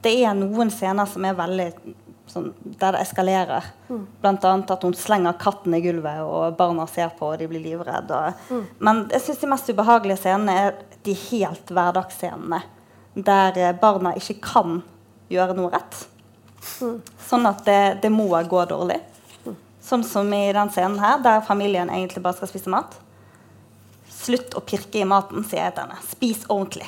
[0.04, 1.68] det er noen scener som er veldig
[2.30, 3.68] sånn, der det eskalerer.
[4.22, 7.64] Blant annet at hun slenger katten i gulvet, og barna ser på og de blir
[7.64, 8.20] livredde.
[8.20, 12.64] Og, Men jeg syns de mest ubehagelige scenene er de helt hverdagsscenene.
[13.14, 14.82] Der eh, barna ikke kan
[15.32, 16.04] gjøre noe rett.
[17.28, 19.02] Sånn at det, det må gå dårlig.
[19.84, 22.96] Sånn som i den scenen her, der familien egentlig bare skal spise mat.
[24.24, 26.00] Slutt å pirke i maten, sier jeg til henne.
[26.08, 26.88] Spis ordentlig.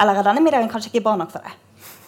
[0.00, 1.58] Eller er denne middagen kanskje ikke bra nok for deg?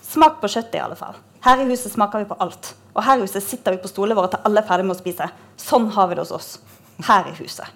[0.08, 1.18] Smak på kjøttet, i alle fall.
[1.44, 2.70] Her i huset smaker vi på alt.
[2.94, 5.00] Og her i huset sitter vi på stolene våre til alle er ferdig med å
[5.02, 5.28] spise.
[5.60, 6.48] Sånn har vi det hos oss.
[7.04, 7.68] Her i huset.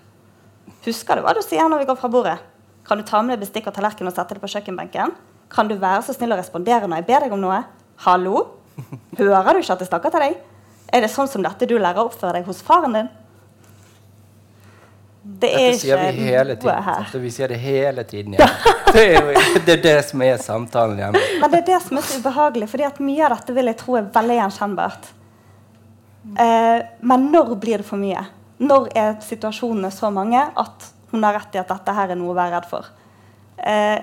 [0.86, 2.38] Husker du hva du sier når vi går fra bordet?
[2.88, 5.12] Kan du ta med deg bestikk og tallerken og sette det på kjøkkenbenken?
[5.52, 7.60] Kan du være så snill å respondere når jeg ber deg om noe?
[8.06, 8.46] Hallo?
[9.18, 10.38] Hører du ikke at jeg snakker til deg?
[10.88, 13.10] Er det sånn som dette du lærer å oppføre deg hos faren din?
[15.28, 16.84] Det er Dette sier vi hele tiden.
[16.86, 17.16] sant?
[17.20, 18.36] Vi sier det hele tiden.
[18.38, 18.48] Ja.
[18.88, 21.20] Det, er jo, det er det som er samtalen hjemme.
[21.42, 23.76] Men det er det som er så ubehagelig, fordi at mye av dette vil jeg
[23.82, 25.08] tro er veldig gjenkjennbart.
[26.40, 26.78] Eh,
[27.10, 28.22] men når blir det for mye?
[28.64, 32.32] Når er situasjonene så mange at hun har rett i at dette her er noe
[32.32, 32.88] å være redd for?
[33.60, 34.00] Eh,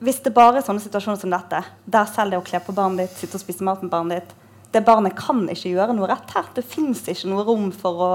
[0.00, 3.04] hvis det bare er sånne situasjoner som dette, der selv det å kle på barnet
[3.06, 4.34] ditt, sitte og spise mat med barnet ditt
[4.74, 6.48] Det barnet kan ikke gjøre noe rett her.
[6.56, 8.10] Det fins ikke noe rom for å,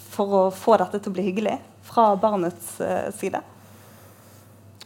[0.00, 3.42] for å få dette til å bli hyggelig fra barnets eh, side.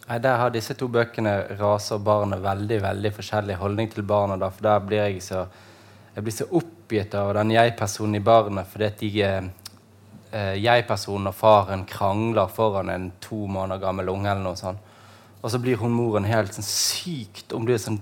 [0.07, 4.39] Nei, Der har disse to bøkene raser og barnet veldig veldig forskjellig holdning til barna.
[4.41, 5.47] Da, for der blir jeg så
[6.15, 8.67] jeg blir så oppgitt av den jeg-personen i barnet.
[8.67, 14.31] fordi at de eh, jeg-personen og faren krangler foran en to måneder gammel unge.
[14.31, 14.79] eller noe sånt.
[15.43, 18.01] Og så blir hun moren helt sånn sykt Hun er sånn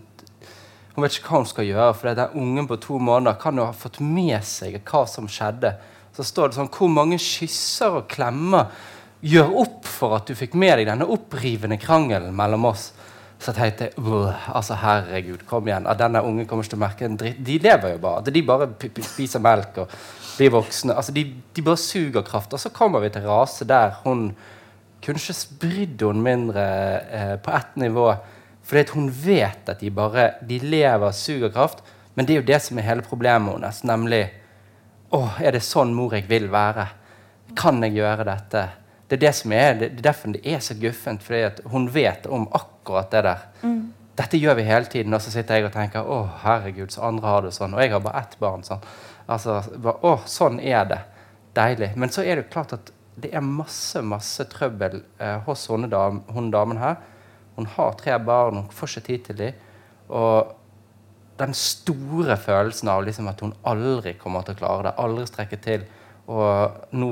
[0.95, 3.69] Hun vet ikke hva hun skal gjøre, for den ungen på to måneder kan jo
[3.69, 5.77] ha fått med seg hva som skjedde.
[6.19, 8.73] Så står det sånn Hvor mange kysser og klemmer
[9.23, 12.89] gjør opp for at du fikk med deg denne opprivende krangelen mellom oss?
[13.39, 14.07] Så tenkte jeg
[14.51, 15.87] altså herregud, kom igjen.
[15.87, 17.39] At denne ungen kommer ikke til å merke en dritt.
[17.47, 18.25] De lever jo bare.
[18.25, 18.67] At de bare
[19.07, 19.95] spiser melk og
[20.33, 20.97] blir voksne.
[20.99, 21.23] Altså, de,
[21.55, 22.57] de bare suger kraft.
[22.57, 24.33] Og så kommer vi til rase der hun
[25.07, 26.67] kunne ikke brydd hun mindre
[27.15, 28.09] eh, på ett nivå.
[28.67, 31.87] Fordi hun vet at de bare de lever suger kraft.
[32.19, 33.85] Men det er jo det som er hele problemet hennes.
[33.87, 34.25] Nemlig
[35.15, 36.85] Å, er det sånn mor jeg vil være?
[37.57, 38.65] Kan jeg gjøre dette?
[39.09, 41.23] Det er det som er, det er derfor det er så guffent.
[41.25, 43.47] Fordi hun vet om akkurat det der.
[44.19, 45.15] Dette gjør vi hele tiden.
[45.17, 47.77] Og så sitter jeg og tenker å herregud, så andre har det sånn.
[47.77, 48.67] Og jeg har bare ett barn.
[48.67, 48.85] sånn.
[49.29, 51.01] Altså, bare, å, sånn er det.
[51.57, 51.95] Deilig.
[51.97, 55.89] Men så er det jo klart at det er masse masse trøbbel eh, hos hun,
[55.91, 57.01] dam, hun damen her.
[57.57, 59.65] Hun har tre barn, hun får ikke tid til dem.
[60.09, 60.53] Og
[61.39, 65.61] den store følelsen av liksom at hun aldri kommer til å klare det, aldri strekke
[65.63, 65.85] til.
[66.29, 67.11] Og nå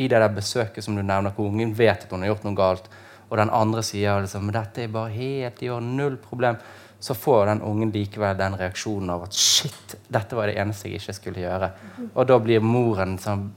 [0.00, 2.58] i det der besøket som du nevner, hvor ungen vet at hun har gjort noe
[2.58, 2.86] galt,
[3.30, 6.58] og den andre sier liksom, men dette er bare helt i orden, null problem,
[7.00, 11.00] så får den ungen likevel den reaksjonen av at shit, dette var det eneste jeg
[11.00, 11.70] ikke skulle gjøre.
[12.12, 13.48] Og da blir moren sånn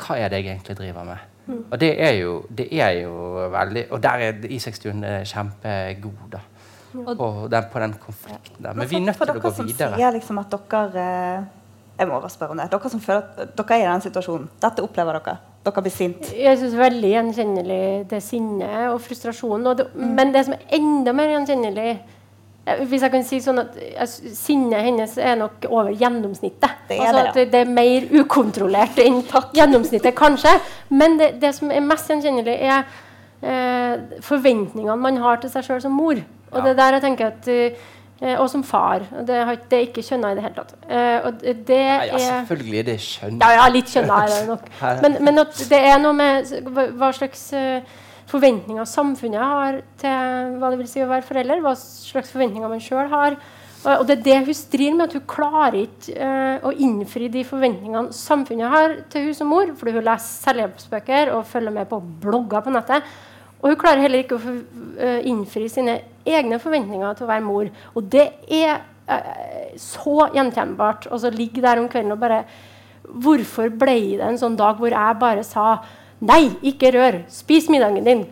[0.00, 1.32] Hva er det jeg egentlig driver med?
[1.56, 3.12] Og det er jo, det er jo
[3.52, 6.40] veldig Og der er Isakstuen eh, kjempegod, da.
[7.04, 8.74] Og den, på den konflikten der.
[8.74, 9.98] Men vi er nødt til å gå dere som videre.
[9.98, 11.44] sier liksom at dere eh,
[11.98, 12.70] Jeg må bare spørre om det.
[12.72, 14.48] Dere som føler at dere er i den situasjonen.
[14.60, 15.36] Dette opplever dere.
[15.66, 16.28] Dere blir sint.
[16.36, 17.80] Jeg syns veldig gjenkjennelig
[18.10, 19.66] det sinnet og frustrasjonen.
[19.70, 21.96] Og det, Men det som er enda mer gjenkjennelig
[22.90, 23.76] Hvis jeg kan si sånn at
[24.10, 26.80] Sinnet hennes er nok over gjennomsnittet.
[26.88, 29.20] Det er altså det, at det, det er mer ukontrollert enn
[29.54, 30.50] gjennomsnittet, kanskje.
[30.90, 32.82] Men det, det som er mest gjenkjennelig, er
[33.42, 36.18] eh, forventningene man har til seg sjøl som mor.
[36.52, 39.04] Og det er der jeg tenker at eh, Og som far.
[39.28, 40.72] Det, har, det er ikke kjønna i det hele tatt.
[40.88, 43.42] Eh, og det ja, ja, selvfølgelig er det kjønn.
[43.42, 44.72] ja, ja, litt kjønna er det nok.
[45.04, 50.80] Men, men det er noe med hva, slags eh, forventninger samfunnet har til hva det
[50.80, 51.62] vil si å være forelder.
[51.66, 53.38] Hva slags forventninger man sjøl har.
[53.86, 57.44] Og det er det hun strir med, at hun klarer ikke uh, å innfri de
[57.46, 59.70] forventningene samfunnet har til hun som mor.
[59.78, 63.06] Fordi hun leser selvhjelpsbøker og følger med på blogger på nettet.
[63.62, 64.54] Og hun klarer heller ikke å
[65.00, 67.70] eh, innfri sine egne forventninger til å være mor.
[67.96, 71.08] Og det er eh, så gjenkjennbart.
[71.10, 72.44] Og så ligge der om kvelden og bare
[73.06, 75.76] Hvorfor ble det en sånn dag hvor jeg bare sa
[76.26, 77.20] Nei, ikke rør.
[77.30, 78.24] Spis middagen din.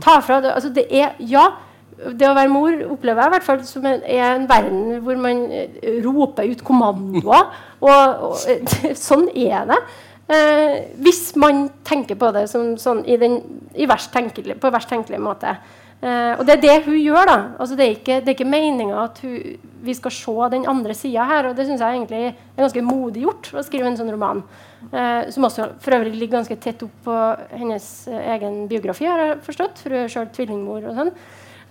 [0.00, 0.54] Ta fra det.
[0.54, 1.50] Altså, det er Ja.
[1.94, 5.18] Det å være mor opplever jeg i hvert fall som en, er en verden hvor
[5.22, 7.52] man eh, roper ut kommandoer.
[7.78, 8.40] Og, og
[8.98, 9.78] sånn er det.
[10.24, 13.40] Eh, hvis man tenker på det som, sånn, i den,
[13.76, 15.56] i verst på verst tenkelig måte.
[16.04, 17.26] Eh, og det er det hun gjør.
[17.28, 17.38] da.
[17.58, 19.36] Altså, det er ikke, det ikke meninga at hun,
[19.84, 21.50] vi skal se den andre sida her.
[21.50, 24.42] Og det syns jeg egentlig er ganske modig gjort å skrive en sånn roman.
[24.90, 27.20] Eh, som også for øvrig ligger ganske tett opp på
[27.52, 29.84] hennes eh, egen biografi, har jeg forstått.
[29.84, 31.16] For hun er sjøl tvillingmor og sånn.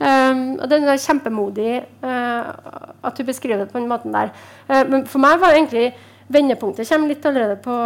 [0.04, 2.48] Um, og det er kjempemodig uh,
[3.06, 4.32] at hun beskriver det på den måten der.
[4.66, 5.84] Uh, men for meg var det egentlig
[6.32, 7.78] vendepunktet kommer litt allerede på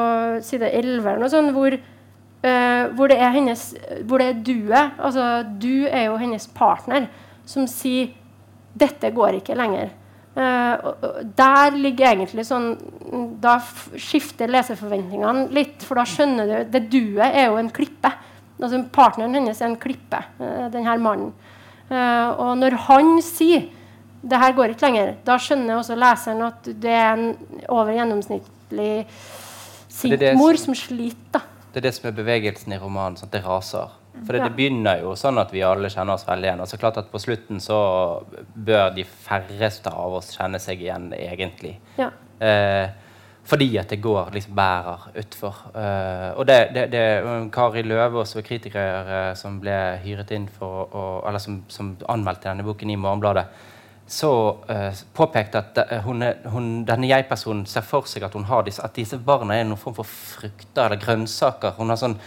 [0.46, 3.64] side 11, eller noe sånt, hvor, uh, hvor, det er hennes
[4.08, 4.98] hvor det er duet.
[4.98, 5.28] Altså,
[5.58, 7.10] du er jo hennes partner
[7.48, 8.14] som sier
[8.78, 9.90] 'Dette går ikke lenger'.
[10.38, 10.94] Uh,
[11.34, 12.76] der ligger egentlig sånn
[13.42, 13.56] Da
[13.98, 18.12] skifter leserforventningene litt, for da skjønner du Det duet er jo en klippe.
[18.62, 21.34] Altså Partneren hennes er en klippe, uh, denne mannen.
[21.90, 23.66] Uh, og når han sier
[24.30, 27.30] det her går ikke lenger, da skjønner også leseren at det er en
[27.72, 28.92] over gjennomsnittlig
[29.98, 31.46] sint mor som sliter.
[31.72, 33.18] Det er det som er bevegelsen i romanen.
[33.20, 33.96] Sånn at det raser.
[34.26, 36.62] For det, det, begynner jo sånn at vi alle kjenner oss veldig igjen.
[36.64, 37.80] Og så klart at På slutten så
[38.56, 41.76] bør de færreste av oss kjenne seg igjen, egentlig.
[42.00, 42.10] Ja.
[42.42, 42.88] Eh,
[43.48, 45.62] fordi at det går liksom bærer utfor.
[45.72, 47.04] Eh, og det, det, det
[47.54, 52.50] Kari Løvaas og kritikere eh, som ble hyret inn for å, Eller som, som, anmeldte
[52.50, 53.46] denne boken i Morgenbladet,
[54.08, 54.32] så
[54.70, 58.84] uh, påpekte at det, hun, hun, denne jeg-personen ser for seg at, hun har disse,
[58.84, 61.76] at disse barna er noen form for frukter eller grønnsaker.
[61.80, 62.20] Hun har sånn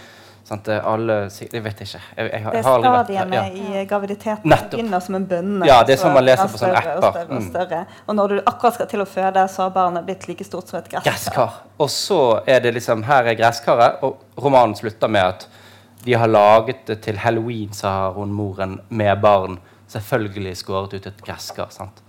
[0.51, 0.66] Sant?
[0.68, 1.99] Alle, jeg vet ikke.
[2.16, 3.43] Jeg, jeg, jeg, det er stadiene ja.
[3.55, 4.72] i graviditeten Nettopp.
[4.72, 5.68] begynner som en bønne.
[5.68, 6.97] Ja, det er som man leser på sånne apper.
[6.97, 7.83] Og, større, og, større.
[7.85, 8.01] Mm.
[8.07, 10.81] og når du akkurat skal til å føde, så har barnet blitt like stort som
[10.81, 11.07] et gresskar.
[11.07, 11.61] gresskar.
[11.78, 12.20] Og så
[12.51, 15.47] er det liksom Her er gresskaret, og romanen slutter med at
[16.03, 19.61] de har laget det til halloween, så har hun moren med barn
[19.91, 21.70] selvfølgelig skåret ut et gresskar.
[21.74, 22.03] sant?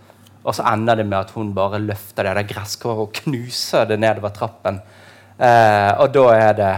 [0.43, 3.99] Og så ender det med at hun bare løfter det der gresskaret og knuser det
[3.99, 4.81] nedover trappen.
[5.37, 6.73] Eh, og da er det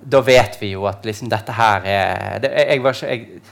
[0.00, 3.42] da vet vi jo at liksom, dette her er det, jeg var ikke, jeg,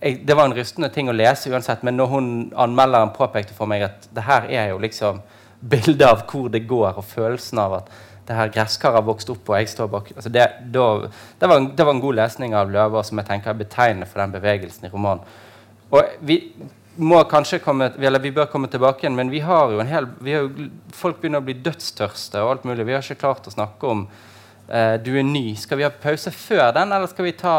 [0.00, 3.70] jeg, det var en rystende ting å lese uansett, men når hun anmelderen påpekte for
[3.70, 5.18] meg at det her er jo liksom
[5.60, 7.90] bildet av hvor det går, og følelsen av at
[8.26, 10.86] det her gresskaret har vokst opp, og jeg står bak altså det, da,
[11.40, 14.08] det, var en, det, var en, god lesning av Løva som jeg tenker er betegnende
[14.10, 15.22] for den bevegelsen i romanen.
[15.94, 16.40] Og vi
[16.96, 20.08] må kanskje komme, eller vi bør komme tilbake igjen, men vi har jo en hel,
[20.24, 22.86] har jo, folk begynner å bli dødstørste og alt mulig.
[22.88, 24.08] Vi har ikke klart å snakke om
[24.66, 25.54] Uh, du er ny.
[25.54, 27.52] Skal vi ha pause før den, eller skal vi ta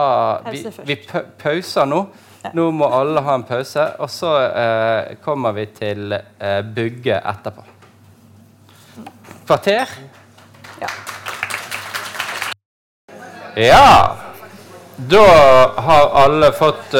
[0.51, 0.97] Vi, vi
[1.39, 2.01] pauser nå.
[2.43, 2.51] Ja.
[2.59, 3.85] Nå må alle ha en pause.
[4.03, 7.63] Og så uh, kommer vi til uh, Bugge etterpå.
[9.47, 9.93] Kvarter?
[10.81, 10.91] Ja.
[13.55, 13.87] Ja.
[14.97, 15.23] Da
[15.87, 16.91] har alle fått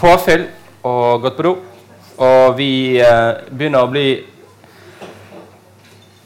[0.00, 0.48] påfyll
[0.82, 1.56] og gått på do.
[2.20, 4.08] Og vi begynner å bli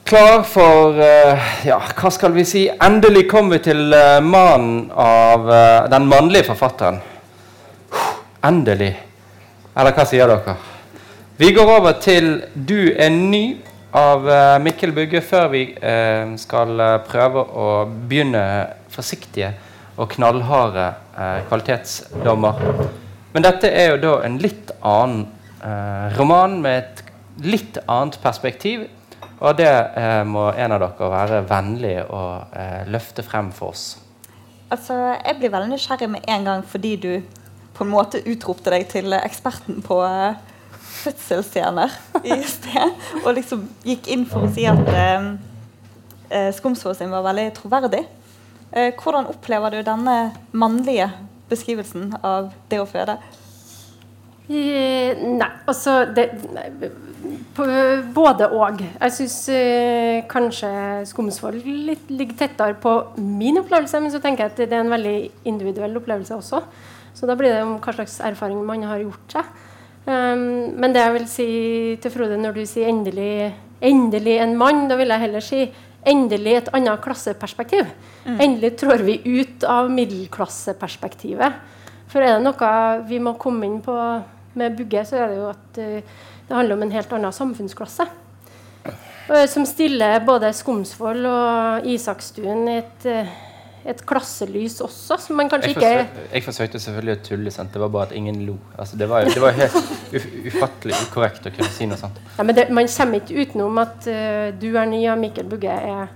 [0.05, 2.67] klar for eh, Ja, hva skal vi si?
[2.69, 5.59] Endelig kom vi til eh, mannen av uh,
[5.91, 7.01] den mannlige forfatteren.
[8.45, 8.93] endelig.
[9.75, 10.55] Eller hva sier dere?
[11.41, 13.57] Vi går over til 'Du er ny'
[13.95, 14.27] av
[14.61, 15.63] Mikkel Bugge, før vi
[16.37, 18.43] skal prøve å begynne
[18.91, 19.53] forsiktige
[19.97, 20.89] og knallharde
[21.49, 22.59] kvalitetsdommer.
[23.35, 25.27] Men dette er jo da en litt annen
[26.15, 27.01] roman med et
[27.43, 28.85] litt annet perspektiv
[29.45, 33.85] og det eh, må en av dere være vennlig og eh, løfte frem for oss.
[34.73, 37.13] Altså, Jeg blir veldig nysgjerrig med en gang fordi du
[37.75, 40.39] på en måte utropte deg til eksperten på eh,
[41.03, 42.95] fødselsscener i sted.
[43.25, 45.31] Og liksom gikk inn for å si at eh,
[46.31, 48.05] eh Skomsvold sin var veldig troverdig.
[48.73, 50.19] Eh, hvordan opplever du denne
[50.53, 51.11] mannlige
[51.55, 53.17] beskrivelsen av det å føde?
[54.45, 56.27] Nei, altså det,
[58.15, 58.83] både og.
[58.83, 60.71] Jeg syns eh, kanskje
[61.09, 65.17] Skomsvold ligger tettere på min opplevelse, men så tenker jeg at det er en veldig
[65.49, 66.61] individuell opplevelse også.
[67.15, 69.53] Så da blir det om hva slags erfaring man har gjort seg.
[70.05, 71.49] Um, men det jeg vil si
[72.03, 75.63] til Frode når du sier endelig, endelig en mann, da vil jeg heller si
[76.07, 77.89] endelig et annet klasseperspektiv.
[78.25, 78.41] Mm.
[78.41, 81.61] Endelig trår vi ut av middelklasseperspektivet.
[82.13, 82.75] For er det noe
[83.09, 83.97] vi må komme inn på
[84.55, 88.07] med Bugge, så er det jo at uh, det handler om en helt annen samfunnsklasse.
[89.49, 93.31] Som stiller både Skomsvold og Isakstuen i et, eh,
[93.85, 97.73] et klasselys også, som man kanskje jeg ikke Jeg forsøkte selvfølgelig å tulle, sant?
[97.75, 98.57] det var bare at ingen lo.
[98.81, 99.77] Altså, det, var, det var helt
[100.49, 102.17] ufattelig ukorrekt å kunne si noe sånt.
[102.39, 105.75] Ja, men det, Man kommer ikke utenom at uh, 'Du er ny' av Mikkel Bugge
[105.77, 106.15] er,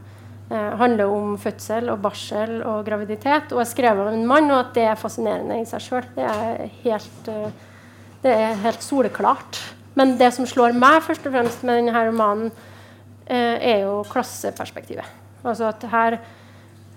[0.49, 4.63] uh, handler om fødsel og barsel og graviditet, og er skrevet av en mann, og
[4.63, 6.09] at det er fascinerende i seg sjøl.
[6.17, 6.25] Det,
[7.29, 7.77] uh,
[8.25, 9.61] det er helt soleklart.
[9.99, 12.51] Men det som slår meg først og fremst med denne romanen,
[13.29, 15.05] er jo klasseperspektivet.
[15.45, 16.15] Altså at her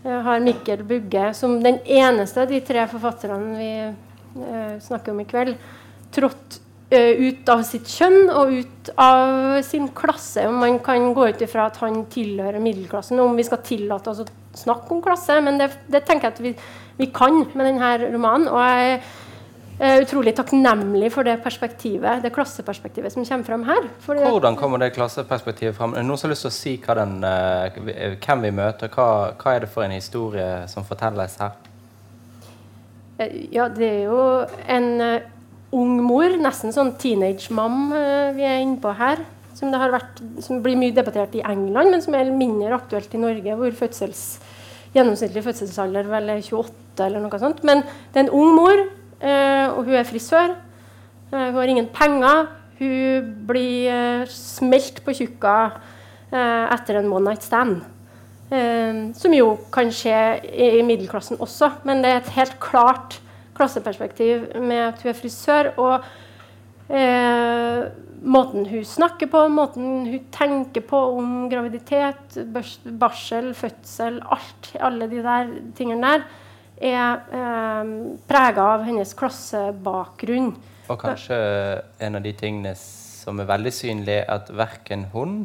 [0.03, 5.27] har Mikkel Bugge, som den eneste av de tre forfatterne vi eh, snakker om i
[5.29, 5.55] kveld,
[6.11, 6.57] trådt
[6.89, 10.47] eh, ut av sitt kjønn og ut av sin klasse.
[10.49, 14.23] Om man kan gå ut ifra at han tilhører middelklassen, om vi skal tillate oss
[14.23, 15.37] å snakke om klasse.
[15.45, 16.55] Men det, det tenker jeg at vi,
[16.97, 18.49] vi kan med denne romanen.
[18.49, 19.01] og jeg
[19.87, 23.87] er utrolig takknemlig for det perspektivet, det klasseperspektivet som kommer fram her.
[24.05, 25.95] Fordi Hvordan kommer det klasseperspektivet fram?
[25.97, 28.89] Noen som har lyst til å si den, eh, hvem vi møter?
[28.93, 31.51] Hva, hva er det for en historie som fortelles her?
[33.19, 35.21] Eh, Ja, det er jo en eh,
[35.71, 39.23] ung mor, nesten sånn teenage-mam eh, vi er inne på her.
[39.55, 43.11] Som, det har vært, som blir mye debattert i England, men som er mindre aktuelt
[43.13, 43.57] i Norge.
[43.59, 44.39] Hvor fødsels,
[44.95, 47.61] gjennomsnittlig fødselsalder vel er 28 eller noe sånt.
[47.67, 48.89] Men det er en ung mor, eh,
[49.21, 50.55] og hun er frisør.
[51.31, 52.47] Eh, hun har ingen penger.
[52.79, 55.55] Hun blir eh, smelt på tjukka
[56.33, 57.81] eh, etter en one night stand.
[58.51, 60.17] Eh, som jo kan skje
[60.51, 63.21] i, middelklassen også, men det er et helt klart
[63.55, 65.71] klasseperspektiv med at hun er frisør.
[65.79, 67.87] Og eh,
[68.21, 75.07] måten hun snakker på, måten hun tenker på om graviditet, bars barsel, fødsel, alt, alle
[75.09, 76.27] de der tingene der,
[76.81, 77.93] er eh,
[78.29, 80.51] prega av hennes klassebakgrunn.
[80.91, 81.37] Og kanskje
[82.03, 85.35] en av de tingene som er veldig synlige, at verken hun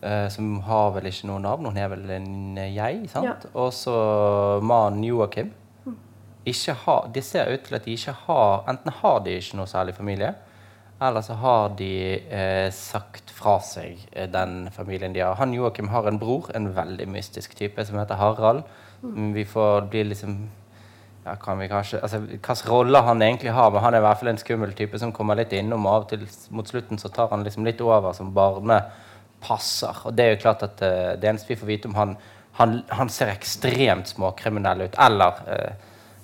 [0.00, 3.28] eh, som har vel ikke noe navn, hun er vel en jeg, sant?
[3.28, 3.52] Ja.
[3.52, 3.94] Og så
[4.64, 5.52] mannen Joakim.
[6.44, 9.64] Ikke har, de ser ut til at de ikke har Enten har de ikke noe
[9.70, 10.34] særlig familie,
[11.00, 11.92] eller så har de
[12.30, 15.34] eh, sagt fra seg eh, den familien de har.
[15.40, 18.62] Han Joakim har en bror, en veldig mystisk type, som heter Harald.
[19.02, 20.36] Mm, Vi får bli liksom
[21.24, 24.18] ja, kan vi kanskje, altså Hvilken rolle han egentlig har, men han er i hvert
[24.20, 25.86] fall en skummel type som kommer litt innom.
[25.86, 30.04] og Av og til mot slutten så tar han liksom litt over som barnepasser.
[30.04, 32.16] Og det er jo klart at eh, det eneste vi får vite om han
[32.54, 34.94] Han, han ser ekstremt småkriminell ut.
[34.94, 35.72] Eller eh,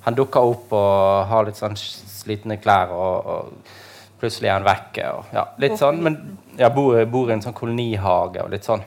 [0.04, 3.48] han dukker opp og har litt sånn slitne klær, og, og
[4.20, 5.10] plutselig er han vekke.
[5.16, 6.18] Og, ja, litt sånn, men
[6.58, 8.84] jeg bor, bor i en sånn kolonihage og litt sånn.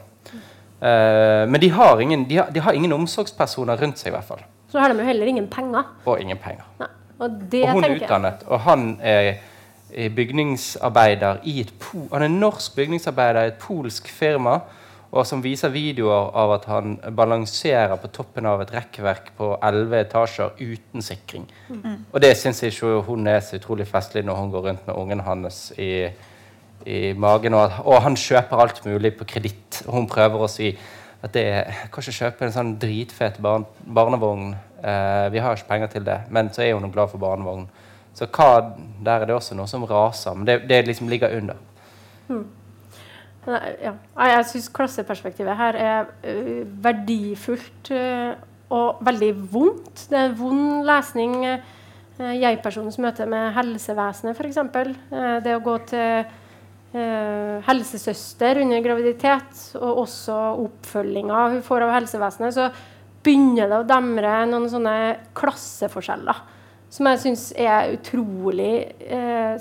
[0.83, 4.27] Uh, men de har, ingen, de, har, de har ingen omsorgspersoner rundt seg, i hvert
[4.27, 4.43] fall.
[4.71, 5.87] Så har de jo heller ingen penger.
[6.09, 6.65] Og ingen penger.
[6.81, 6.89] Nei.
[7.23, 9.35] Og det Og hun er utdannet, og han er
[9.93, 14.57] bygningsarbeider i et po Han er norsk bygningsarbeider i et polsk firma,
[15.13, 19.99] og som viser videoer av at han balanserer på toppen av et rekkverk på elleve
[20.07, 21.45] etasjer uten sikring.
[22.11, 25.21] Og det syns ikke hun er så utrolig festlig når hun går rundt med ungen
[25.27, 26.09] hans i,
[26.89, 29.83] i magen, og, og han kjøper alt mulig på kreditt.
[29.85, 30.73] Hun prøver å si
[31.23, 34.49] at det er, kanskje kan kjøpe en sånn dritfet barn, barnevogn.
[34.81, 36.17] Eh, vi har ikke penger til det.
[36.33, 37.69] Men så er hun glad for barnevogn.
[38.17, 38.73] Så hva,
[39.05, 40.35] der er det også noe som raser.
[40.35, 41.61] Men det, det liksom ligger under.
[42.27, 42.41] Nei,
[43.47, 43.93] Ja.
[44.29, 46.11] Jeg syns klasseperspektivet her er
[46.83, 47.91] verdifullt
[48.73, 50.05] og veldig vondt.
[50.09, 51.35] Det er vond lesning.
[52.19, 54.61] Uh, Jeg-personens møte med helsevesenet, f.eks.
[55.43, 56.31] Det å gå til
[57.65, 62.67] helsesøster under graviditet, og også oppfølginga hun får av helsevesenet, så
[63.25, 64.97] begynner det å demre noen sånne
[65.33, 66.43] klasseforskjeller
[66.93, 69.55] som jeg syns er utrolig eh,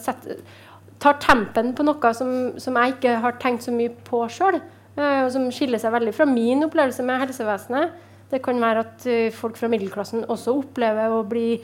[1.03, 2.31] tar tempen på noe som,
[2.63, 4.61] som jeg ikke har tenkt så mye på sjøl.
[4.93, 7.95] og som skiller seg veldig fra min opplevelse med helsevesenet.
[8.33, 11.59] Det kan være at eh, folk fra middelklassen også opplever å bli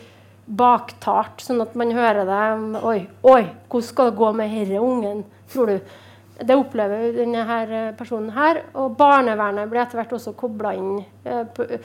[0.48, 5.22] baktalt, sånn at man hører det Oi, oi, hvordan skal det gå med denne ungen,
[5.52, 5.94] tror du?
[6.38, 8.62] Det opplever denne her eh, personen her.
[8.78, 11.00] Og barnevernet blir etter hvert også kobla inn.
[11.24, 11.78] eh,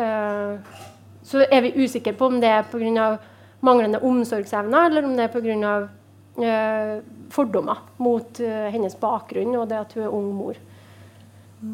[0.00, 0.80] eh,
[1.22, 3.12] så er vi usikre på om det er pga.
[3.62, 5.74] manglende omsorgsevne, eller om det er pga.
[6.32, 10.60] Eh, fordommer mot eh, hennes bakgrunn og det at hun er ung mor.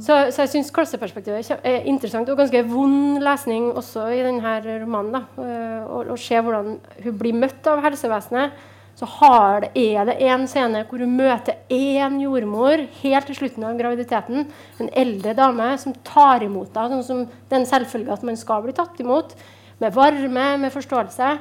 [0.03, 4.57] Så, så jeg syns klasseperspektivet er er interessant og ganske vond lesning også i denne
[4.83, 5.13] romanen.
[5.15, 8.53] da, eh, Å å se hvordan hun blir møtt av helsevesenet.
[8.99, 13.63] Så har det, er det en scene hvor hun møter én jordmor helt til slutten
[13.63, 14.49] av graviditeten.
[14.81, 18.75] En eldre dame som tar imot henne, sånn som er selvfølge at man skal bli
[18.75, 19.37] tatt imot.
[19.79, 21.39] Med varme, med forståelse.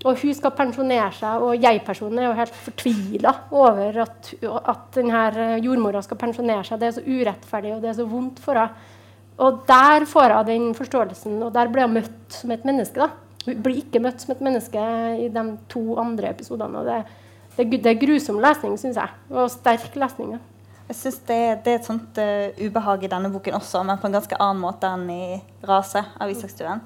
[0.00, 5.58] Og hun skal pensjonere seg, og jeg-personen er jo helt fortvila over at, at denne
[5.60, 6.80] jordmora skal pensjonere seg.
[6.80, 8.86] Det er så urettferdig, og det er så vondt for henne.
[9.40, 13.00] Og der får hun den forståelsen, og der blir hun møtt som et menneske.
[13.00, 13.08] da.
[13.46, 14.86] Hun blir ikke møtt som et menneske
[15.24, 16.80] i de to andre episodene.
[16.80, 16.98] og Det,
[17.56, 19.20] det, det er grusom lesning, syns jeg.
[19.32, 20.36] Og sterk lesning.
[20.36, 20.40] Ja.
[20.90, 24.08] Jeg synes det, det er et sånt uh, ubehag i denne boken også, men på
[24.08, 26.80] en ganske annen måte enn i 'Rase' av Isakstuen.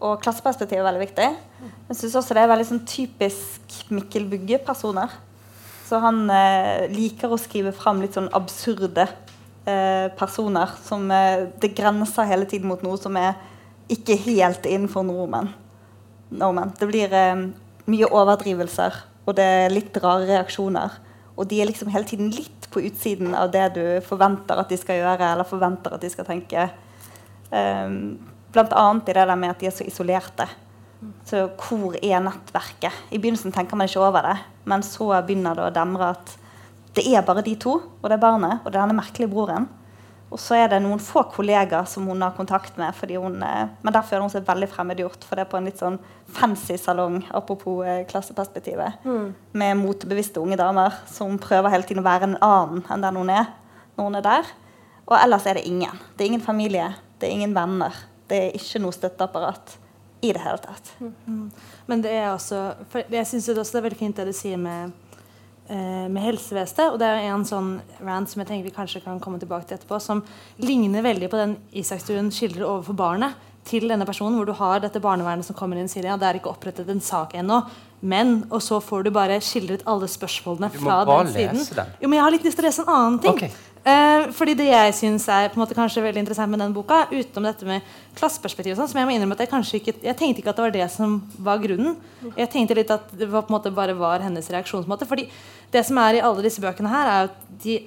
[0.00, 1.26] Og klasseperspektivet er veldig viktig.
[1.90, 5.12] Jeg syns også det er veldig sånn typisk Mikkel Bugge-personer.
[5.88, 9.04] Så han eh, liker å skrive fram litt sånn absurde
[9.68, 10.72] eh, personer.
[10.86, 13.36] Som eh, Det grenser hele tiden mot noe som er
[13.90, 15.52] ikke helt innenfor nordmenn.
[16.30, 16.72] nordmenn.
[16.78, 17.44] Det blir eh,
[17.90, 18.96] mye overdrivelser,
[19.26, 20.96] og det er litt rare reaksjoner.
[21.36, 24.78] Og de er liksom hele tiden litt på utsiden av det du forventer at de
[24.78, 26.68] skal gjøre, eller forventer at de skal tenke.
[27.50, 28.20] Um,
[28.56, 30.46] annet i det der med at de er så isolerte.
[31.24, 32.92] Så hvor er nettverket?
[33.10, 34.36] I begynnelsen tenker man ikke over det,
[34.68, 36.36] men så begynner det å demre at
[36.96, 39.68] det er bare de to, og det er barnet, og det er denne merkelige broren.
[40.30, 43.94] Og så er det noen få kollegaer som hun har kontakt med, hun, eh, men
[43.94, 45.24] derfor er hun seg veldig fremmedgjort.
[45.26, 45.98] For det er på en litt sånn
[46.30, 49.26] fancy salong, apropos eh, klasseperspektivet, mm.
[49.58, 53.34] med motebevisste unge damer som prøver hele tiden å være en annen enn den hun
[53.34, 53.50] er
[53.96, 54.54] når hun er der.
[55.10, 55.98] Og ellers er det ingen.
[56.14, 57.96] Det er ingen familie, det er ingen venner.
[58.30, 59.76] Det er ikke noe støtteapparat
[60.20, 60.92] i det hele tatt.
[61.00, 61.50] Mm.
[61.88, 62.74] Men det er også
[63.10, 64.92] Jeg syns det er veldig fint det du sier med,
[65.68, 66.92] eh, med helsevesenet.
[66.92, 67.70] Og det er en sånn
[68.04, 70.22] rant som jeg tenker vi kanskje kan komme tilbake til etterpå, som
[70.58, 75.02] ligner veldig på den Isakstuen skildrer overfor barnet til denne personen, hvor du har dette
[75.02, 77.62] barnevernet som kommer inn og sier ja, det er ikke opprettet en sak ennå.
[78.00, 81.60] Men, og så får du bare skildret alle spørsmålene fra den siden.
[81.76, 81.90] Den.
[82.00, 83.36] Jo, men jeg har litt lyst til å lese en annen ting.
[83.36, 83.52] Okay.
[83.80, 87.06] Eh, fordi det jeg syns er på en måte kanskje veldig interessant med den boka,
[87.08, 87.86] utenom dette med
[88.18, 90.66] klasseperspektiv, sånn, som jeg må innrømme at jeg kanskje ikke Jeg tenkte ikke at det
[90.66, 91.96] var det som var grunnen.
[92.36, 95.08] Jeg tenkte litt at det var, på en måte bare var hennes reaksjonsmåte.
[95.08, 95.30] fordi
[95.72, 97.78] det som er i alle disse bøkene her, er at de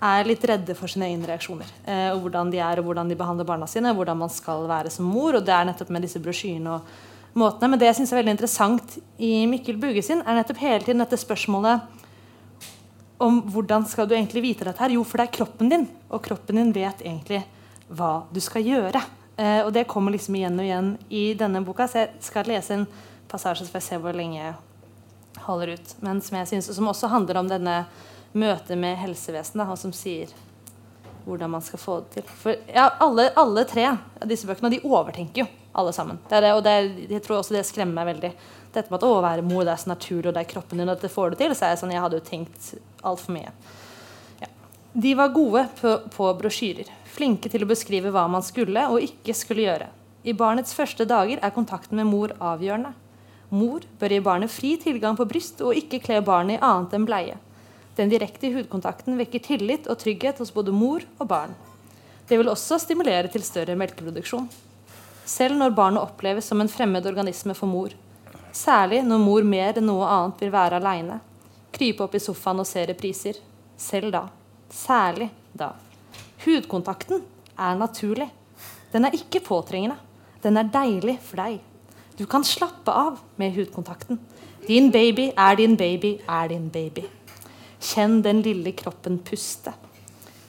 [0.00, 1.68] er litt redde for sine egne reaksjoner.
[1.86, 4.90] Eh, og Hvordan de er, og hvordan de behandler barna sine, hvordan man skal være
[4.90, 5.36] som mor.
[5.36, 6.82] Og det er nettopp med disse brosjyrene og
[7.38, 7.70] måtene.
[7.70, 11.04] Men det jeg syns er veldig interessant i Mikkel Buge sin, er nettopp hele tiden
[11.04, 11.99] dette spørsmålet
[13.20, 14.94] om hvordan skal du egentlig vite dette her?
[14.96, 17.42] Jo, for det er kroppen din, og kroppen din vet egentlig
[17.92, 19.02] hva du skal gjøre.
[19.36, 22.76] Eh, og det kommer liksom igjen og igjen i denne boka, så jeg skal lese
[22.78, 22.86] en
[23.30, 24.54] passasje så får jeg se hvor lenge jeg
[25.46, 25.96] holder ut.
[26.04, 27.76] Men som jeg synes, som også handler om denne
[28.32, 30.32] møtet med helsevesenet, og som sier
[31.26, 32.34] hvordan man skal få det til.
[32.40, 36.18] For ja, alle, alle tre av disse bøkene de overtenker jo alle sammen.
[36.28, 36.76] Det det, og det,
[37.10, 38.32] jeg tror også det skremmer meg veldig
[38.74, 40.88] dette med at å være mor, det er så naturlig, og det er kroppen din,
[40.88, 41.54] og dette får du til.
[41.56, 42.70] Så er jeg sånn, jeg hadde jo tenkt
[43.06, 43.52] altfor mye.
[44.42, 44.50] Ja.
[45.06, 46.90] De var gode på, på brosjyrer.
[47.10, 49.90] Flinke til å beskrive hva man skulle og ikke skulle gjøre.
[50.22, 52.92] I barnets første dager er kontakten med mor avgjørende.
[53.50, 57.06] Mor bør gi barnet fri tilgang på bryst og ikke kle barnet i annet enn
[57.08, 57.38] bleie.
[57.98, 61.56] Den direkte hudkontakten vekker tillit og trygghet hos både mor og barn.
[62.28, 64.46] Det vil også stimulere til større melkeproduksjon.
[65.26, 67.96] Selv når barnet oppleves som en fremmed organisme for mor,
[68.52, 71.20] Særlig når mor mer enn noe annet vil være aleine.
[71.70, 73.38] Krype opp i sofaen og se repriser.
[73.78, 74.24] Selv da.
[74.74, 75.72] Særlig da.
[76.44, 77.22] Hudkontakten
[77.56, 78.28] er naturlig.
[78.90, 79.96] Den er ikke påtrengende.
[80.42, 81.60] Den er deilig for deg.
[82.18, 84.18] Du kan slappe av med hudkontakten.
[84.66, 87.06] Din baby er din baby er din baby.
[87.80, 89.72] Kjenn den lille kroppen puste.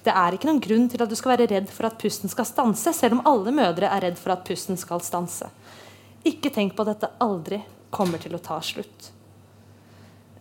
[0.02, 2.48] Det er ikke noen grunn til at du skal være redd for at pusten skal
[2.50, 5.48] stanse, selv om alle mødre er redd for at pusten skal stanse.
[6.26, 7.62] Ikke tenk på dette aldri
[7.94, 9.12] kommer til å ta slutt.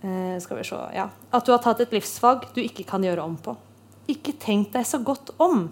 [0.00, 1.10] Eh, skal vi se ja.
[1.30, 3.56] At du har tatt et livsfag du ikke kan gjøre om på.
[4.10, 5.68] Ikke tenk deg så godt om.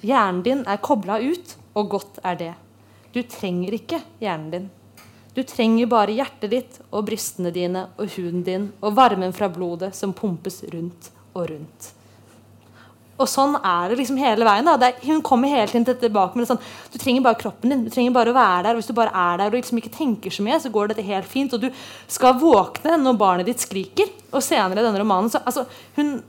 [0.00, 2.52] Hjernen din er kobla ut, og godt er det.
[3.12, 4.68] Du trenger ikke hjernen din.
[5.34, 9.92] Du trenger bare hjertet ditt og brystene dine og huden din og varmen fra blodet
[9.94, 11.92] som pumpes rundt og rundt.
[13.20, 14.64] Og sånn er det liksom hele veien.
[14.64, 14.92] da.
[15.04, 16.62] hun kommer hele tiden tilbake med det sånn
[16.92, 17.84] Du trenger bare kroppen din.
[17.84, 18.74] Du trenger bare å være der.
[18.74, 21.06] Og Hvis du bare er der og liksom ikke tenker så mye, så går dette
[21.06, 21.52] helt fint.
[21.52, 21.70] Og du
[22.08, 24.08] skal våkne når barnet ditt skriker.
[24.32, 25.66] Og senere i denne romanen så altså,
[25.98, 26.22] Hun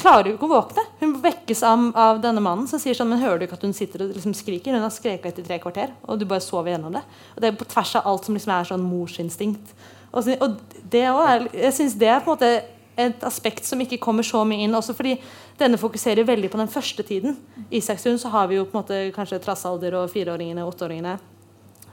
[0.00, 0.84] klarer jo ikke å våkne.
[1.00, 3.76] Hun vekkes av, av, denne mannen som sier sånn Men hører du ikke at hun
[3.76, 4.76] sitter og liksom skriker?
[4.76, 7.04] Hun har skreket etter tre kvarter, og du bare sover gjennom det.
[7.34, 9.74] Og det er på tvers av alt som liksom er sånn morsinstinkt.
[10.14, 10.60] Og, og
[10.92, 12.52] det er, jeg synes det er på en måte
[12.96, 14.74] et aspekt som ikke kommer så mye inn.
[14.76, 15.16] Også fordi
[15.60, 17.38] denne fokuserer veldig på den første tiden.
[17.68, 21.16] I Isakstuen så har vi jo på en måte kanskje trassalder og fireåringene og åtteåringene.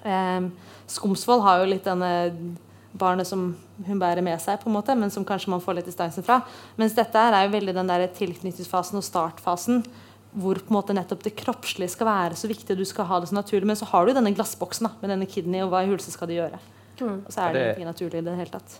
[0.03, 0.51] Eh,
[0.91, 2.11] Skomsvold har jo litt denne
[2.91, 3.53] barnet som
[3.87, 6.41] hun bærer med seg, på en måte, men som kanskje man får litt distanse fra.
[6.79, 9.85] Mens dette er jo veldig den der tilknytningsfasen og startfasen
[10.31, 13.19] hvor på en måte nettopp det kroppslige skal være så viktig, og du skal ha
[13.19, 13.67] det så naturlig.
[13.67, 16.31] Men så har du denne glassboksen da, med denne kidney, og hva i hulse skal
[16.31, 16.61] de gjøre?
[17.01, 17.17] Mm.
[17.25, 18.77] Og så er det, det ikke naturlig i det hele tatt.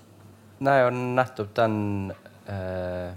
[0.62, 1.78] Nei, og nettopp den
[2.46, 3.14] eh,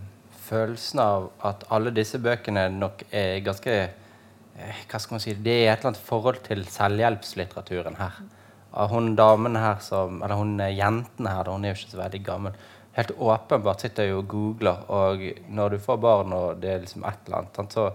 [0.46, 5.58] følelsen av at alle disse bøkene nok er ganske eh, Hva skal man si Det
[5.58, 8.22] er et eller annet forhold til selvhjelpslitteraturen her.
[8.90, 12.56] Hun damen her som Eller hun jenten her, hun er jo ikke så veldig gammel.
[12.96, 17.04] Helt åpenbart sitter jo og googler, og når du får barn og det er liksom
[17.04, 17.88] et eller annet, så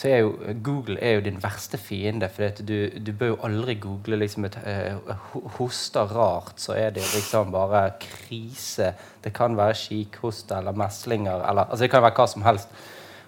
[0.00, 2.28] så er jo Google er jo din verste fiende.
[2.32, 5.10] For du, du, bør jo aldri google liksom et uh,
[5.58, 8.94] hoster rart, så er det liksom bare krise.
[9.24, 12.72] Det kan være kikhoste eller meslinger eller altså Det kan være hva som helst.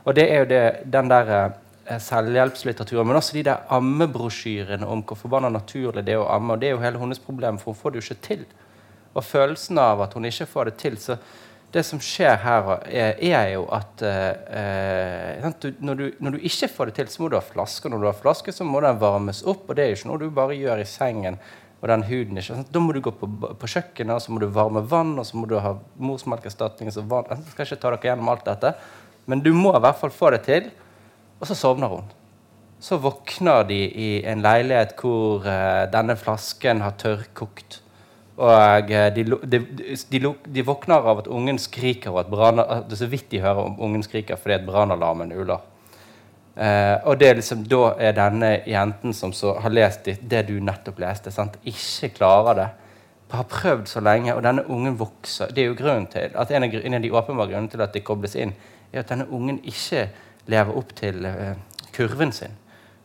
[0.05, 0.62] Og det er jo det,
[0.93, 6.24] den der uh, selvhjelpslitteraturen, men også de der ammebrosjyrene om hvor forbanna naturlig det er
[6.24, 6.57] å amme.
[6.57, 8.47] Og det er jo hele hennes problem, for hun får det jo ikke til.
[9.12, 10.99] Og følelsen av at hun ikke får det til.
[10.99, 11.20] så
[11.73, 16.69] det som skjer her, er, er jo at eh, du, når, du, når, du, ikke
[16.69, 17.89] får det til, så må du ha flaske.
[17.89, 19.65] Når du har flaske, så må den varmes opp.
[19.69, 21.40] Og det er jo ikke noe du bare gjør i sengen.
[21.81, 22.69] og den huden ikke, sant?
[22.70, 23.27] Da må du gå på,
[23.59, 26.93] på, kjøkkenet, og så må du varme vann, og så må du ha morsmelkerstatning.
[26.93, 28.77] Jeg skal ikke ta dere gjennom alt dette,
[29.27, 30.69] men du må i hvert fall få det til.
[31.40, 32.07] Og så sovner hun.
[32.82, 37.81] Så våkner de i en leilighet hvor eh, denne flasken har tørrkokt.
[38.43, 39.60] Og eh, de, de,
[40.10, 40.20] de,
[40.55, 43.69] de, våkner av at ungen skriker, og at brann, det er så vidt de hører
[43.69, 45.62] om ungen skriker fordi at brannalarmen uler.
[46.56, 50.56] Eh, og det er liksom, da er denne jenten som har lest det, det du
[50.60, 51.60] nettopp leste, sant?
[51.62, 52.70] ikke klarer det.
[53.32, 55.55] Har prøvd så lenge, og denne ungen vokser.
[55.55, 57.94] Det er jo grunnen til, at En av, en av de åpenbare grunnene til at
[57.94, 58.52] de kobles inn,
[58.93, 60.09] er at denne ungen ikke
[60.52, 61.55] lever opp til eh,
[61.94, 62.59] kurven sin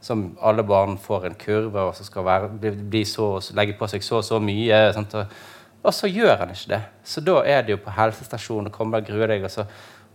[0.08, 3.28] som alle barn får en kurve og så skal være, bli, bli så,
[3.58, 4.80] legge på seg så og så mye.
[4.96, 5.16] Sant?
[5.18, 6.82] Og, så gjør han ikke det.
[7.08, 9.46] Så da er det jo på helsestasjonen og kommer og gruer deg.
[9.48, 9.68] og så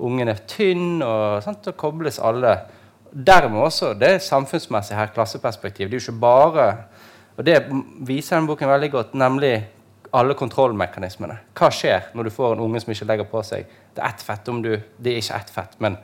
[0.02, 2.56] Ungen er tynn, og, og kobles alle.
[3.12, 5.90] Dermed også, Det er samfunnsmessig her, klasseperspektiv.
[5.90, 6.74] Det er jo ikke bare
[7.36, 7.62] Og det
[8.04, 9.54] viser den boken veldig godt, nemlig
[10.12, 11.38] alle kontrollmekanismene.
[11.56, 13.70] Hva skjer når du får en unge som ikke legger på seg?
[13.94, 15.96] Det er ett fett om du Det er ikke ett fett, men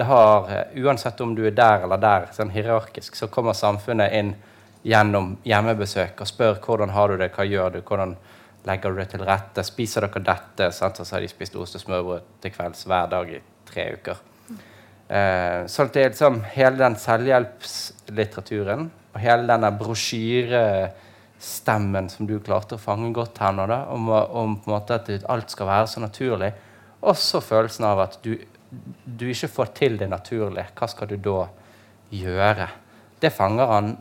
[0.00, 4.12] det har, eh, Uansett om du er der eller der, sånn hierarkisk, så kommer samfunnet
[4.16, 4.34] inn
[4.80, 8.16] gjennom hjemmebesøk og spør hvordan har du det, hva gjør du, hvordan
[8.64, 10.72] legger du det til rette, spiser dere dette?
[10.72, 10.96] Sant?
[10.96, 14.16] Så har de spist ost og smørbrød til kvelds hver dag i tre uker.
[15.10, 18.82] Eh, så det er liksom hele den selvhjelpslitteraturen
[19.12, 24.56] og hele denne brosjyrestemmen som du klarte å fange godt her nå, da, om, om
[24.78, 26.52] at alt skal være så naturlig.
[27.04, 28.40] Også følelsen av at du
[29.16, 31.44] du ikke får til det naturlig, hva skal du da
[32.14, 32.68] gjøre?
[33.20, 33.94] Det fanger han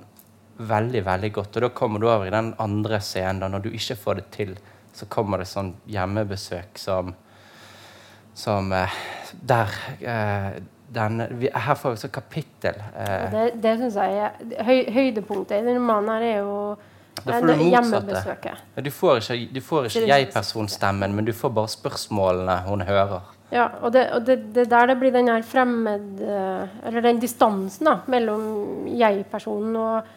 [0.59, 1.55] veldig veldig godt.
[1.55, 3.39] Og da kommer du over i den andre scenen.
[3.39, 4.57] da Når du ikke får det til,
[4.93, 7.13] så kommer det sånn hjemmebesøk som,
[8.33, 8.99] som eh,
[9.31, 10.59] Der eh,
[10.89, 12.79] den, vi, Her får vi et kapittel.
[12.97, 13.25] Eh.
[13.31, 16.55] Det, det syns jeg er høy, Høydepunktet i denne romanen her er jo
[17.19, 18.61] da får du hjemmebesøket.
[18.79, 23.27] Du får ikke, du får ikke jeg-personstemmen, men du får bare spørsmålene hun hører.
[23.49, 27.87] Ja, og det, og det, det der det blir den her fremmed Eller den distansen
[27.87, 30.11] da, mellom jeg-personen og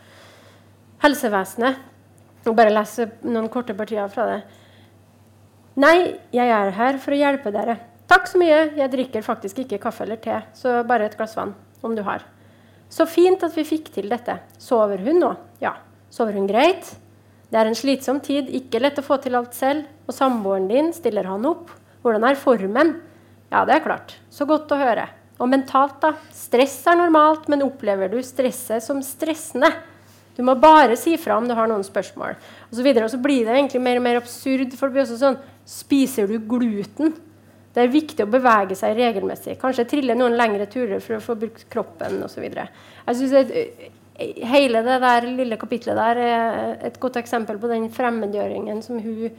[1.03, 1.79] helsevesenet.
[2.45, 4.41] Og bare lese noen korte partier fra det.
[5.81, 5.97] Nei,
[6.35, 7.79] jeg er her for å hjelpe dere.
[8.11, 8.59] Takk så mye.
[8.77, 12.27] Jeg drikker faktisk ikke kaffe eller te, så bare et glass vann, om du har.
[12.93, 14.37] Så fint at vi fikk til dette.
[14.61, 15.31] Sover hun nå?
[15.63, 15.79] Ja.
[16.13, 16.91] Sover hun greit?
[17.49, 19.87] Det er en slitsom tid, ikke lett å få til alt selv.
[20.05, 21.73] Og samboeren din, stiller han opp?
[22.05, 22.93] Hvordan er formen?
[23.53, 24.17] Ja, det er klart.
[24.33, 25.07] Så godt å høre.
[25.43, 26.15] Og mentalt, da.
[26.33, 29.69] Stress er normalt, men opplever du stresset som stressende?
[30.33, 32.39] Du må bare si fra om du har noen spørsmål.
[32.71, 34.73] Og så, videre, og så blir det egentlig mer og mer absurd.
[34.79, 37.13] for det blir også sånn, Spiser du gluten?
[37.73, 39.55] Det er viktig å bevege seg regelmessig.
[39.61, 42.49] Kanskje trille noen lengre turer for å få brukt kroppen osv.
[42.49, 43.53] Jeg synes
[44.53, 49.31] Hele det der lille kapitlet der er et godt eksempel på den fremmedgjøringen som hun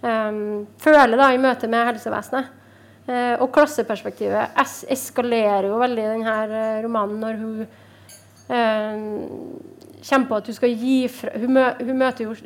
[0.00, 2.61] um, føler da i møte med helsevesenet.
[3.02, 7.64] Eh, og klasseperspektivet es eskalerer jo veldig i denne eh, romanen når hun
[8.54, 9.00] eh,
[10.06, 12.36] kommer på at hun skal gi fra Hun, mø, hun møter jo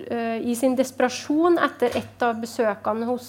[0.41, 3.29] i sin desperasjon etter et av besøkene hos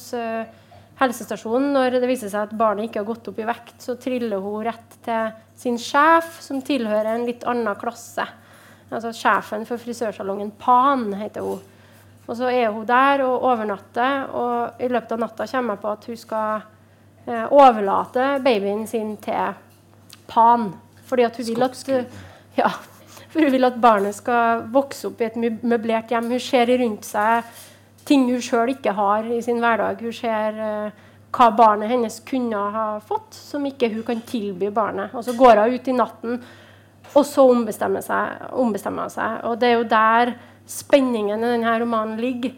[0.97, 4.41] helsestasjonen, når det viser seg at barnet ikke har gått opp i vekt, så triller
[4.43, 5.29] hun rett til
[5.59, 8.25] sin sjef, som tilhører en litt annen klasse.
[8.87, 11.59] Altså Sjefen for frisørsalongen Pan heter hun.
[12.27, 15.93] Og så er hun der og overnatter, og i løpet av natta kommer jeg på
[15.93, 16.65] at hun skal
[17.27, 19.55] overlate babyen sin til
[20.27, 20.69] Pan.
[21.07, 21.81] Fordi at hun vil at,
[22.61, 22.71] ja,
[23.29, 26.31] for hun vil at barnet skal vokse opp i et møblert hjem.
[26.31, 27.47] Hun ser rundt seg
[28.07, 30.01] ting hun sjøl ikke har i sin hverdag.
[30.01, 31.03] Hun ser uh,
[31.35, 35.13] hva barnet hennes kunne ha fått, som ikke hun kan tilby barnet.
[35.13, 36.39] Og så går hun ut i natten,
[37.13, 38.03] og så ombestemmer,
[38.51, 39.43] hun seg.
[39.47, 40.33] Og det er jo der
[40.67, 42.55] spenningen i denne romanen ligger.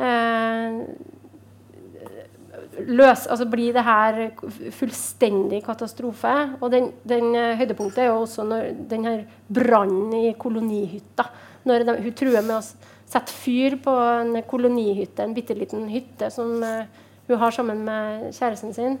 [0.00, 0.78] Eh,
[2.78, 4.18] løs, altså blir det her
[4.74, 6.32] fullstendig katastrofe.
[6.60, 11.28] Og den, den uh, høydepunktet er jo også når den her brannen i kolonihytta.
[11.68, 12.62] Når de, hun truer med å
[13.12, 16.86] sette fyr på en kolonihytte, en bitte liten hytte som uh,
[17.28, 18.96] hun har sammen med kjæresten sin.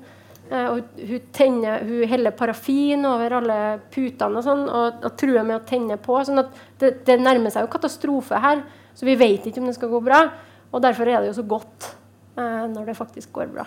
[0.50, 3.58] Uh, og hun, tenner, hun heller parafin over alle
[3.94, 6.20] putene og sånn, og, og, truer med å tenne på.
[6.26, 9.78] sånn at det, det nærmer seg jo katastrofe her, så vi vet ikke om det
[9.78, 10.26] skal gå bra.
[10.72, 12.01] Og derfor er det jo så godt eh,
[12.36, 13.66] når det faktisk går bra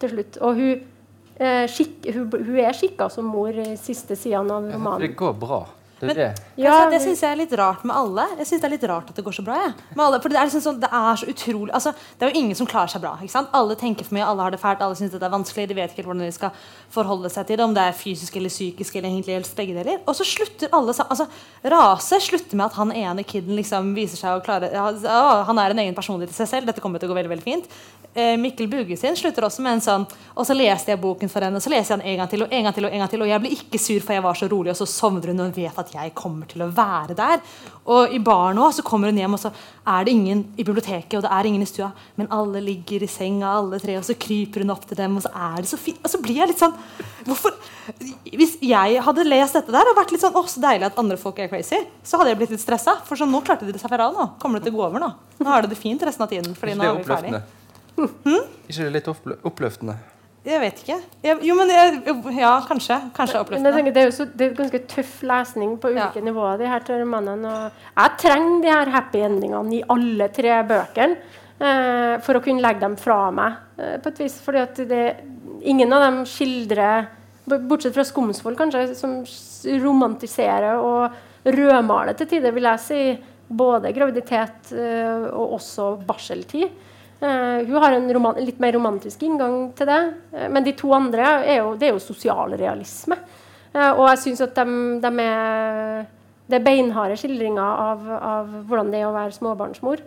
[0.00, 0.38] til slutt.
[0.44, 0.70] Og hun
[1.36, 5.04] eh, skikk, hun, hun er skikka som mor i siste sidene av romanen.
[5.04, 5.60] Det går bra.
[6.00, 6.34] Men-.
[6.58, 8.24] Ja, altså, det syns jeg er litt rart med alle.
[8.38, 9.56] Jeg synes Det er litt rart at det går så bra.
[9.64, 9.74] Jeg.
[9.94, 12.42] Med alle, for det er, liksom sånn, det er så utrolig altså, Det er jo
[12.42, 13.16] ingen som klarer seg bra.
[13.22, 13.50] ikke sant?
[13.58, 15.68] Alle tenker for mye, alle har det fælt, alle syns det er vanskelig.
[15.70, 16.64] De vet ikke hvordan de skal
[16.94, 20.02] forholde seg til det, om det er fysisk eller psykisk eller egentlig helst begge deler.
[20.06, 21.28] Og så slutter alle sammen altså,
[21.68, 25.58] Rase slutter med at han ene kiden liksom viser seg å klare ja, å, Han
[25.58, 26.70] er en egen personlighet i seg selv.
[26.70, 27.66] Dette kommer til å gå veldig veldig fint.
[28.14, 31.44] Eh, Mikkel Buge sin slutter også med en sånn Og så leste jeg boken for
[31.44, 32.86] henne, og så leser jeg den en gang til og en gang til.
[32.88, 34.80] Og en gang til Og jeg blir ikke sur, for jeg var så rolig, og
[34.80, 37.42] så sovner hun og vet at jeg kommer til å være der.
[37.88, 39.50] Og i baren òg så kommer hun hjem, og så
[39.88, 43.10] er det ingen i biblioteket, og det er ingen i stua, men alle ligger i
[43.10, 45.80] senga, alle tre, og så kryper hun opp til dem, og så er det så
[45.80, 46.00] fint.
[46.04, 46.74] Og så blir jeg litt sånn
[47.28, 47.54] Hvorfor
[48.28, 51.16] Hvis jeg hadde lest dette der og vært litt sånn Å, så deilig at andre
[51.20, 52.98] folk er crazy, så hadde jeg blitt litt stressa.
[53.08, 54.28] For sånn, nå klarte de det seg ferdig nå.
[54.42, 55.10] Kommer det til å gå over nå?
[55.40, 56.54] Nå har de det fint resten av tiden.
[56.58, 57.40] Fordi Ikke nå er vi ferdig.
[57.40, 58.38] oppløftende?
[58.68, 59.10] Ikke det litt
[59.52, 59.98] oppløftende?
[60.46, 60.96] Jeg vet ikke.
[61.22, 61.96] Jeg, jo, men jeg,
[62.38, 62.96] Ja, kanskje.
[63.16, 63.72] Kanskje oppløftende.
[63.74, 66.24] tenker, det er jo så, det er ganske tøff lesning på ulike Ja.
[66.24, 66.58] nivåer.
[66.58, 71.16] de her romanene, Jeg trenger de her happy endingene i alle tre bøkene
[71.60, 73.52] eh, for å kunne legge dem fra meg.
[73.78, 75.16] Eh, på et vis, fordi at det,
[75.64, 77.08] Ingen av dem skildrer
[77.48, 79.24] Bortsett fra Skomsvold, kanskje, som
[79.82, 81.10] romantiserer og
[81.48, 83.18] rødmaler til tider, vil jeg si.
[83.48, 86.68] Både graviditet eh, og også barseltid.
[87.20, 90.02] Eh, hun har en roman, litt mer romantisk inngang til det.
[90.34, 93.18] Uh, men de to andre er jo, det er jo sosialrealisme.
[93.74, 96.06] Uh, og jeg syns at de, de er
[96.48, 100.00] det er beinharde skildringer av, av hvordan det er å være småbarnsmor.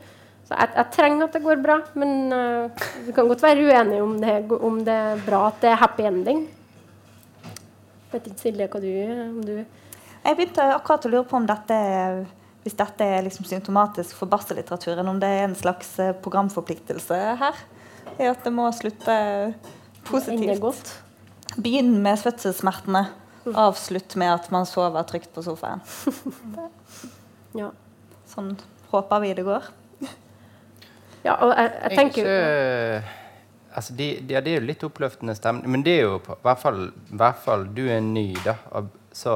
[0.48, 4.02] Så jeg, jeg trenger at det går bra, men uh, vi kan godt være uenige
[4.02, 6.46] om det, om det er bra at det er happy ending.
[8.12, 8.92] Vet ikke Silje hva du,
[9.28, 11.78] om du Jeg begynte akkurat å lure på om dette
[12.64, 17.62] hvis dette er liksom symptomatisk for barsellitteraturen, om det er en slags eh, programforpliktelse her.
[18.20, 19.16] I at det må slutte
[20.06, 20.94] positivt.
[21.58, 23.08] Begynn med fødselssmertene.
[23.58, 25.82] Avslutt med at man sover trygt på sofaen.
[27.52, 27.66] Ja.
[28.32, 28.54] Sånn
[28.94, 29.66] håper vi det går.
[31.28, 33.18] ja og jeg, jeg tenker jo Ikke,
[33.76, 36.38] altså de, de, ja, det er jo litt oppløftende stemning, men det er jo på,
[36.38, 38.56] i hvert fall, i hvert fall Du er ny, da.
[38.72, 39.36] og Så,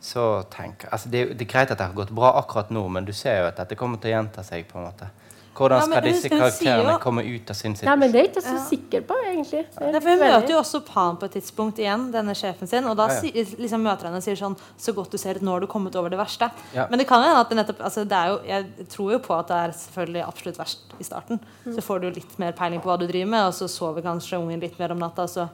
[0.00, 3.04] så tenk altså det, det er greit at det har gått bra akkurat nå, men
[3.04, 4.66] du ser jo at dette kommer til å gjenta seg.
[4.68, 5.08] på en måte
[5.56, 6.40] Hvordan Ja, men skal disse hun sier
[6.76, 7.88] karakterene jo- komme ut av sin situasjon?
[7.88, 9.62] Nei, men det er ikke så sikker på, egentlig.
[9.72, 12.84] Det Ja, for Hun møter jo også Pan på et tidspunkt igjen, denne sjefen sin.
[12.84, 13.44] Og da Ja, ja.
[13.56, 15.66] liksom møter han henne og sier sånn Så godt du ser ut, nå har du
[15.66, 16.50] kommet over det verste.
[16.74, 16.86] Ja.
[16.90, 19.38] Men det kan hende at det nettopp altså det er jo, Jeg tror jo på
[19.38, 21.40] at det er selvfølgelig absolutt verst i starten.
[21.64, 24.36] Så får du litt mer peiling på hva du driver med, og så sover kanskje
[24.38, 25.48] ungen litt mer om natta, og så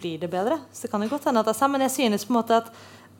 [0.00, 0.60] blir det bedre.
[0.72, 1.80] Så det kan jo godt hende at det er sammen.
[1.80, 2.70] Men jeg synes på en måte at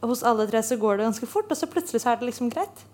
[0.02, 2.50] hos alle tre så går det ganske fort, og så plutselig så er det liksom
[2.52, 2.88] greit.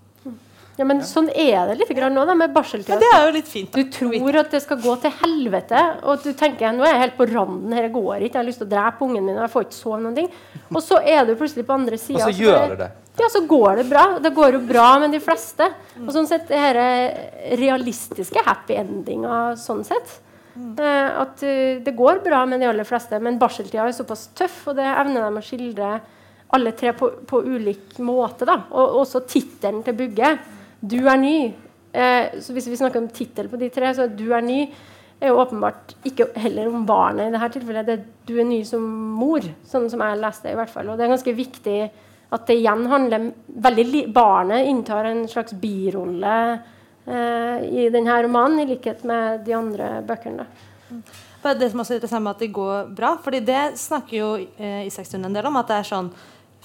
[0.78, 2.94] Ja, men sånn er det litt grann nå, da, med barseltida.
[2.94, 3.74] Ja, det er jo litt fint.
[3.74, 7.16] Du tror at det skal gå til helvete, og du tenker nå er jeg helt
[7.18, 9.52] på randen, her går ikke, jeg har lyst til å drepe ungen min, og jeg
[9.56, 10.30] får ikke sove noen ting.
[10.70, 12.28] Og så er du plutselig på andre Og sida.
[12.28, 12.90] så gjør det det.
[13.18, 14.04] Ja, så går det bra.
[14.22, 15.66] Det går jo bra med de fleste.
[16.04, 16.78] Og sånn sett, det her
[17.58, 20.20] realistiske happy endinga sånn sett.
[20.58, 24.60] Eh, at eh, det går bra med de aller fleste, men barseltida er såpass tøff,
[24.70, 25.90] og det evner de å skildre
[26.56, 28.46] alle tre på, på ulik måte.
[28.48, 28.60] da.
[28.70, 30.38] Og også tittelen til Bugge,
[30.80, 31.52] 'Du er ny'.
[31.92, 34.72] Eh, så Hvis vi snakker om tittel på de tre, så er 'Du er ny'
[35.20, 37.86] er jo åpenbart ikke heller om barnet i dette tilfellet.
[37.86, 40.88] Det er 'Du er ny som mor', sånn som jeg leste i hvert fall.
[40.88, 41.90] Og det er ganske viktig
[42.30, 46.60] at det igjen handler veldig Barnet inntar en slags birolle
[47.06, 50.46] eh, i denne romanen, i likhet med de andre bøkene.
[51.42, 54.36] Men Det som også er interessant med at det går bra, fordi det snakker jo
[54.58, 56.10] eh, Isakstuen en del om, at det er sånn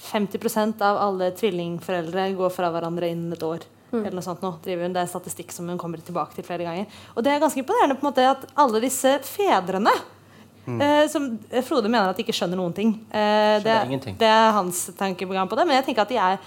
[0.04, 3.64] 50% av alle tvillingforeldre går fra hverandre innen et år.
[4.02, 4.96] Eller noe sånt nå, driver hun.
[4.96, 6.98] Det er statistikk som hun kommer tilbake til flere ganger.
[7.14, 9.92] Og det er ganske imponerende på en måte at alle disse fedrene
[10.66, 12.96] eh, som eh, Frode mener at de ikke skjønner noen ting.
[13.10, 15.66] Eh, det, Skjønner det er hans tankeprogram på det.
[15.68, 16.40] Men jeg tenker at de er,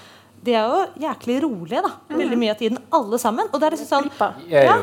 [0.48, 3.48] de er jo jæklig rolige da, veldig mye av tiden, alle sammen.
[3.52, 4.10] Og det er liksom sånn
[4.52, 4.76] er ja,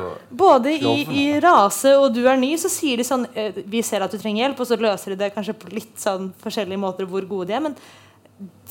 [0.45, 3.27] både i, i rase og du er ny, så sier de sånn
[3.71, 6.33] Vi ser at du trenger hjelp, og så løser de det kanskje på litt sånn
[6.43, 7.63] forskjellige måter hvor gode de er.
[7.69, 7.77] Men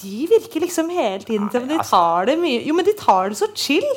[0.02, 3.30] de virker liksom hele tiden til De altså- tar det mye Jo, men de tar
[3.30, 3.88] det så chill.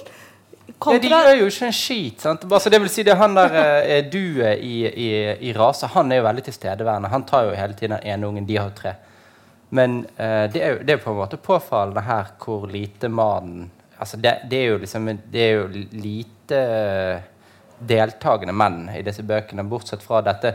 [0.84, 2.20] Ja, de gjør jo ikke en skit.
[2.20, 2.44] sant?
[2.52, 5.08] Altså, det vil si det Han der eh, duet i, i,
[5.48, 7.08] i rasa, Han er jo veldig tilstedeværende.
[7.08, 8.46] Han tar jo hele tiden den ene ungen.
[8.46, 8.92] De har jo tre.
[9.70, 13.70] Men eh, det, er jo, det er på en måte påfallende her hvor lite mannen
[13.98, 17.22] altså det, det er jo liksom Det er jo lite
[17.78, 20.54] deltakende menn i disse bøkene, bortsett fra dette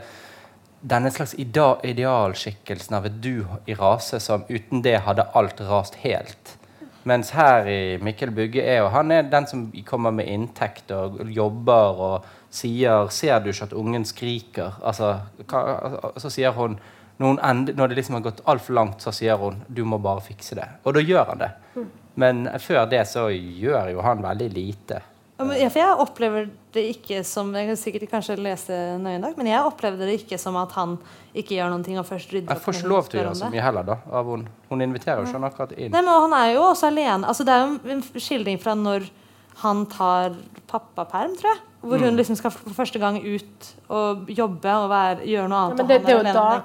[0.81, 6.57] denne slags idealskikkelsen av et du i rase som uten det hadde alt rast helt.
[7.03, 11.21] Mens her i Mikkel Bugge er jo han er den som kommer med inntekt og
[11.33, 16.79] jobber og sier 'Ser du ikke at ungen skriker?' Altså, hva, så sier hun
[17.21, 20.21] Når, end, når det liksom har gått altfor langt, så sier hun 'du må bare
[20.21, 20.69] fikse det'.
[20.83, 21.51] Og da gjør han det.
[22.15, 25.01] Men før det så gjør jo han veldig lite.
[25.41, 29.19] Ja, men- ja, for jeg opplever det ikke som Jeg kan sikkert kanskje lese nøye
[29.19, 30.97] nok, men jeg opplevde det ikke som at han
[31.35, 33.49] ikke gjør noen ting og først rydder Jeg får ikke lov til å gjøre så
[33.51, 33.97] mye heller, da.
[34.11, 34.47] Av hun.
[34.69, 35.91] hun inviterer jo ikke han akkurat inn.
[35.91, 37.25] Nei, men Han er jo også alene.
[37.27, 39.09] Altså, det er jo en skildring fra når
[39.61, 40.31] han tar
[40.67, 41.59] pappaperm, tror jeg.
[41.83, 42.03] Hvor Mm.
[42.05, 45.77] hun liksom skal for første gang ut og jobbe og være, gjøre noe Ja, annet.
[45.77, 46.61] men og det, han det, er er jo alene da,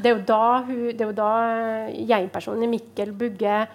[0.00, 1.32] det er jo da, hun, det er jo da
[1.88, 3.66] eh, jeg-personen Mikkel Bugge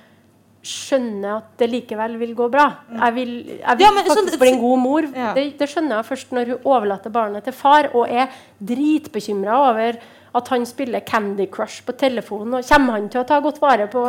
[0.65, 2.65] skjønner at det likevel vil gå bra.
[2.89, 5.07] Jeg vil, jeg vil Ja, men faktisk faktisk bli en god mor.
[5.13, 5.33] Ja.
[5.37, 9.99] Det, det skjønner jeg først når hun overlater barnet til far og er dritbekymra over
[10.35, 12.57] at han spiller Candy Crush på telefonen.
[12.57, 14.03] Og kommer han til å ta godt vare på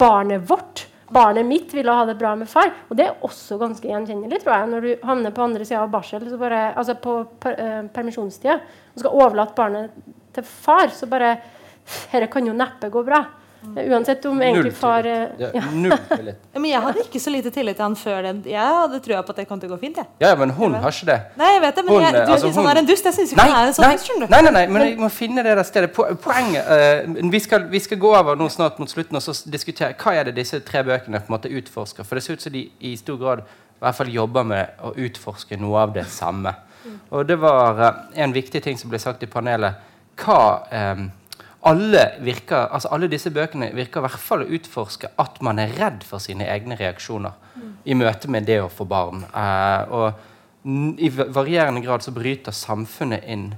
[0.00, 0.86] barnet vårt?
[1.14, 2.72] Barnet mitt ville ha det bra med far.
[2.88, 5.92] Og det er også ganske gjenkjennelig, tror jeg, når du havner på andre sida av
[5.92, 8.56] barsel, så bare, altså på per, eh, permisjonstida,
[8.94, 10.04] og skal overlate barnet
[10.34, 11.36] til far, så bare
[11.84, 13.18] Dette kan jo neppe gå bra.
[13.74, 15.62] Uansett om egentlig far eh, ja.
[15.72, 16.40] null tillit.
[16.54, 18.42] Ja, men jeg hadde ikke så lite tillit til han før den.
[18.46, 19.96] Jeg hadde trua på at det kom til å gå fint.
[19.98, 20.06] Jeg.
[20.22, 21.16] Ja, men hun har ikke det.
[21.40, 23.08] Nei, jeg vet det, men Hun, jeg, du altså, hun- er en dust.
[23.08, 24.10] Jeg syns ikke Nei, han er en sånn nei, dust.
[24.10, 24.34] skjønner du.
[24.34, 25.90] nei, nei, nei, men jeg må finne det der stedet.
[25.94, 29.96] Poenget uh, vi, skal, vi skal gå over nå snart mot slutten og så diskutere
[29.98, 32.06] hva er det disse tre bøkene på en måte utforsker.
[32.06, 34.94] For det ser ut som de i stor grad i hvert fall jobber med å
[35.06, 36.54] utforske noe av det samme.
[37.10, 39.90] Og det var uh, en viktig ting som ble sagt i panelet.
[40.14, 41.00] Hva eh,
[41.64, 45.72] alle, virker, altså alle disse bøkene virker i hvert fall å utforske at man er
[45.78, 47.32] redd for sine egne reaksjoner
[47.88, 49.24] i møte med det å få barn.
[49.24, 53.48] Eh, og i varierende grad så bryter samfunnet inn.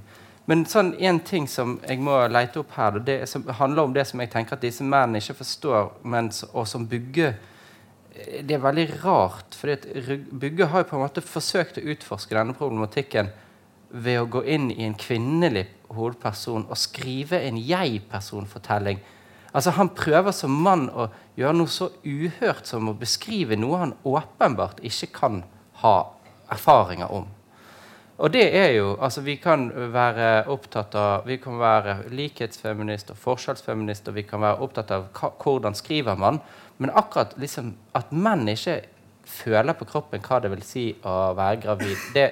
[0.47, 4.05] Men sånn en ting som jeg må lete opp her, det som handler om det
[4.07, 8.63] som jeg tenker at disse mennene ikke forstår, men, og som Bugge eh, Det er
[8.63, 9.57] veldig rart.
[9.59, 9.75] For
[10.31, 13.33] Bugge har jo på en måte forsøkt å utforske denne problematikken
[13.89, 18.99] ved å gå inn i en kvinnelig hovedperson og skrive en jeg-personfortelling.
[19.53, 21.07] Altså Han prøver som mann å
[21.37, 25.41] gjøre noe så uhørt som å beskrive noe han åpenbart ikke kan
[25.81, 25.95] ha
[26.51, 27.27] erfaringer om.
[28.17, 33.17] Og det er jo Altså, vi kan være opptatt av Vi kan være likhetsfeminist og
[33.17, 36.39] forskjellsfeminist, og vi kan være opptatt av hvordan skriver man,
[36.77, 38.81] men akkurat liksom at menn ikke
[39.27, 42.27] føler på kroppen hva det vil si å være gravid, det,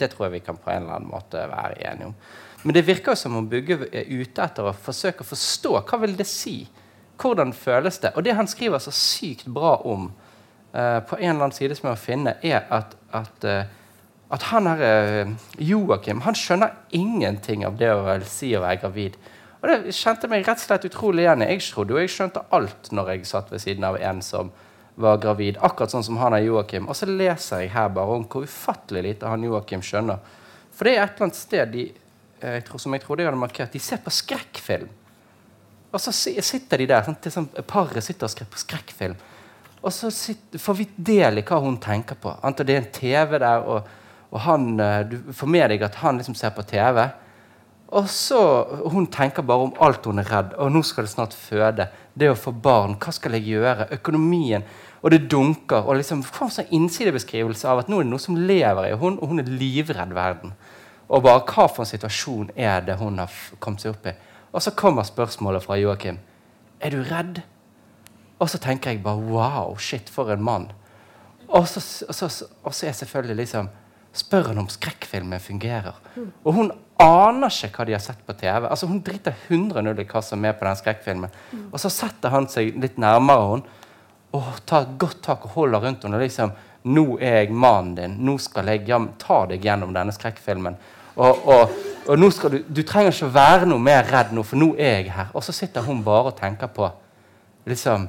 [0.00, 2.14] det tror jeg vi kan på en eller annen måte være enige om.
[2.62, 6.16] Men det virker som om Bugge er ute etter å forsøke å forstå hva vil
[6.18, 6.62] det si.
[7.20, 8.12] Hvordan føles det?
[8.16, 11.88] Og det han skriver så sykt bra om uh, på en eller annen side som
[11.88, 13.62] jeg må finne, er at, at uh,
[14.30, 19.16] at han her, eh, Joakim han skjønner ingenting av det å si å være gravid.
[19.60, 21.42] Og det kjente meg rett og slett utrolig igjen.
[21.44, 24.52] Jeg trodde jo jeg skjønte alt når jeg satt ved siden av en som
[25.00, 25.58] var gravid.
[25.64, 26.88] Akkurat sånn som han er Joakim.
[26.90, 30.20] Og så leser jeg her bare om hvor ufattelig lite han Joakim skjønner.
[30.76, 31.86] For det er et eller annet sted de,
[32.40, 33.72] eh, jeg tror, som jeg trodde jeg hadde markert.
[33.72, 34.88] De ser på skrekkfilm.
[35.90, 37.02] Og så sitter de der.
[37.06, 39.16] Sånn, sånn, Paret sitter og ser på skrekkfilm.
[39.80, 42.32] Og så sitter, får vi del i hva hun tenker på.
[42.44, 43.88] Antar det er en TV der, og,
[44.30, 47.08] og han, eh, du får med deg at han liksom ser på TV.
[47.90, 48.40] Og så
[48.92, 50.54] Hun tenker bare om alt hun er redd.
[50.62, 51.88] Og nå skal det snart føde.
[52.14, 52.96] Det å få barn.
[53.00, 53.88] Hva skal jeg gjøre?
[53.98, 54.62] Økonomien.
[55.00, 55.86] Og det dunker.
[55.86, 58.96] Og liksom får en sånn innsidebeskrivelse av at nå er det noe som lever i
[59.00, 60.52] hun, og hun er livredd verden.
[61.10, 64.14] Og bare hva for en situasjon er det hun har kommet seg opp i?
[64.52, 66.20] Og så kommer spørsmålet fra Joakim.
[66.80, 67.42] Er du redd?
[68.40, 70.70] Og så tenker jeg bare wow, shit, for en mann.
[71.48, 72.28] Og så, og så,
[72.62, 73.70] og så er selvfølgelig liksom
[74.10, 75.94] Spør han om skrekkfilmen fungerer.
[76.42, 78.64] Og hun aner ikke hva de har sett på TV.
[78.66, 81.36] Altså Hun driter 100 null i hva som er på den skrekkfilmen.
[81.70, 83.78] Og så setter han seg litt nærmere henne
[84.36, 86.18] og ta et godt tak og holde rundt henne.
[86.18, 86.52] liksom,
[86.84, 88.16] 'Nå er jeg mannen din.
[88.24, 90.76] Nå skal jeg ja, ta deg gjennom denne skrekkfilmen.'
[91.16, 91.70] Og, og,
[92.06, 94.70] og nå skal du, du trenger ikke å være noe mer redd nå, for nå
[94.78, 95.28] er jeg her.
[95.34, 96.88] Og så sitter hun bare og tenker på
[97.68, 98.08] liksom,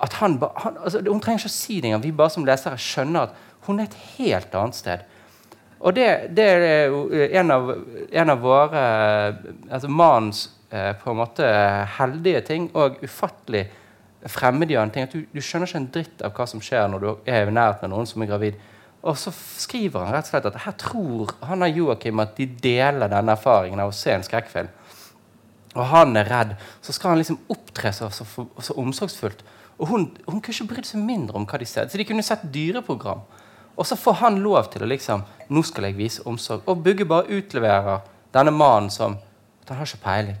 [0.00, 2.04] at han, han altså, Hun trenger ikke å si det engang.
[2.04, 5.02] Vi bare som lesere skjønner at hun er et helt annet sted.
[5.80, 6.06] Og det,
[6.36, 7.02] det er jo
[7.40, 7.74] en av,
[8.12, 8.80] en av våre
[9.72, 11.46] altså Mannens eh, på en måte
[11.96, 13.64] heldige ting og ufattelig
[14.28, 15.08] fremmedgjørende ting.
[15.08, 17.54] At du, du skjønner ikke en dritt av hva som skjer når du er i
[17.54, 18.58] nærheten av noen som er gravid.
[19.00, 22.44] Og så skriver han rett og slett at her tror han og Joakim at de
[22.60, 24.68] deler denne erfaringen av å se en skrekkfilm
[25.78, 28.26] og han er redd, så skal han liksom opptre så, så,
[28.58, 29.44] så omsorgsfullt.
[29.80, 31.86] Og hun, hun kunne ikke brydd seg mindre om hva de ser.
[31.88, 33.22] Så de kunne sett dyreprogram.
[33.78, 36.66] Og så får han lov til å liksom Nå skal jeg vise omsorg.
[36.70, 38.02] Og Bugge bare utleverer
[38.34, 39.16] denne mannen som
[39.66, 40.38] han har ikke peiling.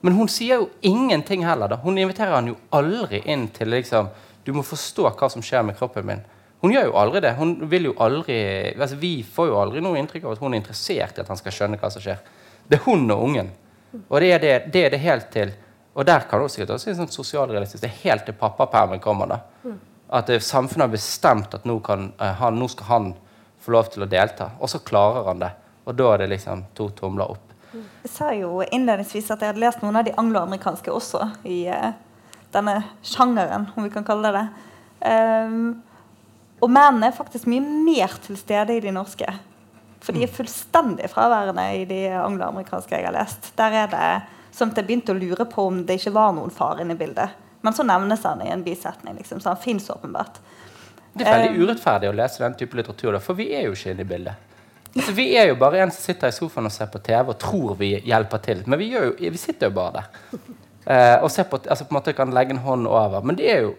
[0.00, 1.68] Men hun sier jo ingenting heller.
[1.68, 1.76] da.
[1.82, 4.08] Hun inviterer han jo aldri inn til liksom
[4.44, 6.20] Du må forstå hva som skjer med kroppen min.
[6.62, 7.34] Hun gjør jo aldri det.
[7.36, 8.38] Hun vil jo aldri,
[8.72, 11.38] altså Vi får jo aldri noe inntrykk av at hun er interessert i at han
[11.38, 12.22] skal skjønne hva som skjer.
[12.68, 13.50] Det er hun og ungen.
[14.08, 15.52] Og det er det, det er det helt til
[15.94, 17.82] Og der kan du sikkert også sånn sosialrealistisk.
[17.82, 19.26] Det er helt til pappapermen kommer.
[19.26, 19.72] da.
[20.14, 23.08] At det, samfunnet har bestemt at nå, kan, eh, han, nå skal han
[23.58, 24.52] få lov til å delta.
[24.60, 25.50] Og så klarer han det.
[25.84, 27.47] Og da er det liksom to tomler opp.
[27.72, 31.92] Jeg sa jo innledningsvis at jeg hadde lest noen av de angloamerikanske også i uh,
[32.54, 34.46] denne sjangeren, om vi kan kalle det det.
[35.04, 35.76] Um,
[36.58, 39.28] og mennene er faktisk mye mer til stede i de norske.
[40.02, 43.52] For de er fullstendig fraværende i de angloamerikanske jeg har lest.
[43.58, 44.08] Der er det
[44.54, 47.36] som jeg begynte å lure på om det ikke var noen far inne i bildet.
[47.62, 50.38] Men så nevnes han i en bisetning, liksom, så han fins åpenbart.
[51.12, 53.94] Det er veldig Um, urettferdig å lese den type litteratur, for vi er jo ikke
[53.94, 54.47] inne i bildet.
[54.96, 57.38] Altså, vi er jo bare en som sitter i sofaen og ser på TV og
[57.38, 58.62] tror vi hjelper til.
[58.66, 60.40] Men vi, jo, vi sitter jo bare der.
[60.88, 63.20] Eh, og ser på, altså på en måte kan legge en hånd over.
[63.22, 63.74] Men det er jo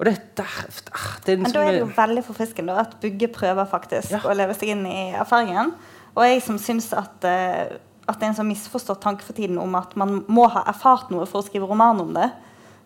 [0.00, 0.54] Og det, der,
[0.96, 4.10] ah, det er Men liksom, da er det jo veldig forfriskende at Bugge prøver faktisk
[4.14, 4.18] Ja.
[4.24, 5.74] å leve seg inn i erfaringen.
[6.16, 7.76] Og jeg som syns at, eh,
[8.08, 11.10] at det er en sånn misforstått tanke for tiden om at man må ha erfart
[11.12, 12.30] noe for å skrive roman om det.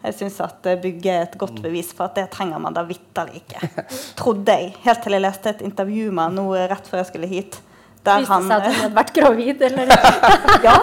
[0.05, 3.40] Jeg syns at bygget er et godt bevis for at det trenger man da vitterlig
[3.40, 3.85] ikke.
[4.18, 4.74] Trodde jeg.
[4.85, 6.44] Helt til jeg leste et intervju med han nå
[6.74, 7.56] rett før jeg skulle hit.
[8.05, 9.93] Der Viste han seg at hun hadde vært gravid, eller?
[10.66, 10.76] Ja,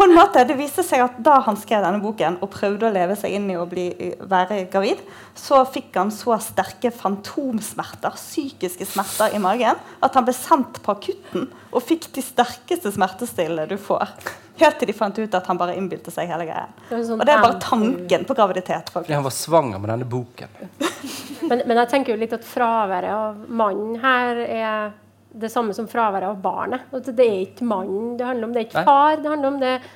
[0.00, 0.44] på en måte.
[0.48, 3.50] Det viste seg at da han skrev denne boken og prøvde å leve seg inn
[3.52, 3.90] i å bli,
[4.30, 5.02] være gravid,
[5.36, 10.94] så fikk han så sterke fantomsmerter, psykiske smerter i magen, at han ble sendt på
[10.94, 14.14] akutten og fikk de sterkeste smertestillende du får.
[14.60, 16.66] Helt til de fant ut at han bare innbilte seg hele greia.
[16.88, 18.88] Sånn Og det er bare tanken på graviditet.
[18.92, 20.56] fordi han var svanger med denne boken.
[21.50, 24.90] Men, men jeg tenker jo litt at fraværet av mannen her er
[25.32, 26.88] det samme som fraværet av barnet.
[26.92, 29.60] At det er ikke mannen det handler om, det er ikke far det handler om,
[29.60, 29.86] det er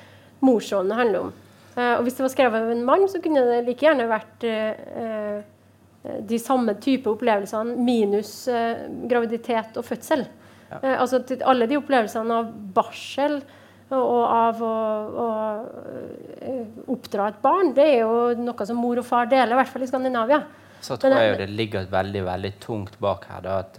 [0.45, 1.33] morsrollen det handler om.
[1.75, 4.45] Uh, og hvis det var skrevet av en mann, så kunne det like gjerne vært
[4.47, 5.43] eh,
[6.23, 8.45] de samme type opplevelsene minus
[9.09, 10.23] graviditet og fødsel.
[10.71, 13.39] Eh, altså alle de opplevelsene av barsel
[13.93, 14.75] og, av å,
[15.25, 15.27] å
[16.95, 19.85] oppdra et barn, det er jo noe som mor og far deler, i hvert fall
[19.85, 20.41] i Skandinavia.
[20.85, 23.41] Så tror jeg det- jo det ligger veldig veldig tungt bak her.
[23.41, 23.77] da, At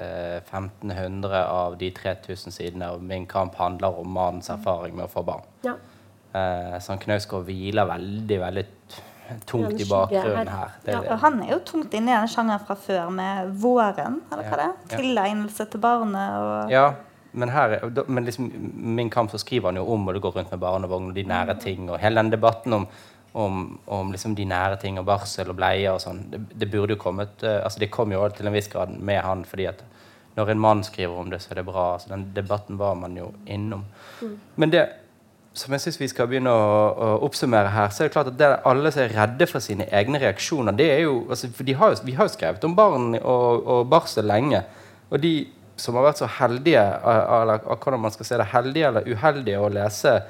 [0.00, 5.24] 1500 av de 3000 sidene av Min kamp handler om mannens erfaring med å få
[5.26, 5.42] barn.
[5.66, 5.74] Ja.
[6.32, 8.64] Eh, så han Knausgård hviler veldig veldig
[9.46, 10.72] tungt i bakgrunnen her.
[10.84, 14.20] Det, ja, Og han er jo tungt inne i den sjangeren fra før, med 'Våren',
[14.32, 14.74] eller hva det er?
[14.90, 14.96] Ja.
[14.96, 16.92] Tilegnelse til barnet og Ja,
[17.32, 20.32] men, her, er- men liksom, Min kamp så skriver han jo om og det går
[20.36, 21.90] rundt med barnevogn og de nære ting.
[21.90, 22.88] Og hele den debatten om,
[23.32, 26.96] om, om liksom de nære ting og barsel og bleier og sånn, det, det burde
[26.96, 29.84] jo kommet eh, altså Det kom jo til en viss grad med han, fordi at
[30.38, 31.92] når en mann skriver om det, så er det bra.
[31.94, 33.84] altså Den debatten var man jo innom.
[34.56, 34.84] Men det
[35.52, 38.38] som jeg syns vi skal begynne å, å oppsummere her, så er det klart at
[38.38, 41.74] det, alle som er redde for sine egne reaksjoner det er jo, altså, for de
[41.74, 44.62] har jo, Vi har jo skrevet om barn og, og barsel lenge.
[45.10, 45.34] Og de
[45.80, 49.60] som har vært så heldige, eh, eller hvordan man skal se det, heldige eller uheldige
[49.60, 50.20] å lese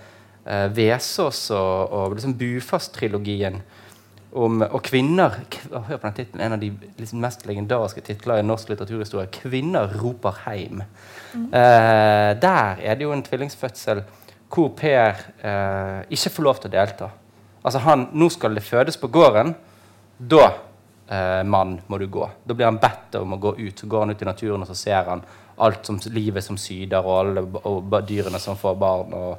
[0.51, 3.61] eh, Vesaas og, og liksom Bufast-trilogien
[4.33, 6.45] om, og kvinner kv, Hør på den tittelen.
[6.45, 9.31] En av de liksom mest legendariske titler i norsk litteraturhistorie.
[9.33, 10.83] 'Kvinner roper heim'.
[11.35, 14.03] Eh, der er det jo en tvillingsfødsel
[14.51, 17.11] hvor Per eh, ikke får lov til å delta.
[17.65, 19.55] Altså han, Nå skal det fødes på gården.
[20.19, 20.53] Da,
[21.09, 22.29] eh, mann, må du gå.
[22.47, 23.79] Da blir han bedt om å gå ut.
[23.79, 25.23] Så går han ut i naturen og så ser han
[25.59, 29.13] alt som livet som syder, og alle og, og dyrene som får barn.
[29.13, 29.39] og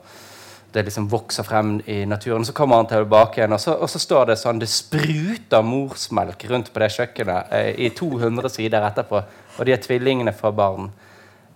[0.73, 2.45] det liksom vokser frem i naturen.
[2.48, 6.45] Så kommer han tilbake igjen, og så, og så står det sånn Det spruter morsmelk
[6.49, 9.23] rundt på det kjøkkenet eh, i 200 sider etterpå.
[9.57, 10.91] Og de er tvillingene for barn.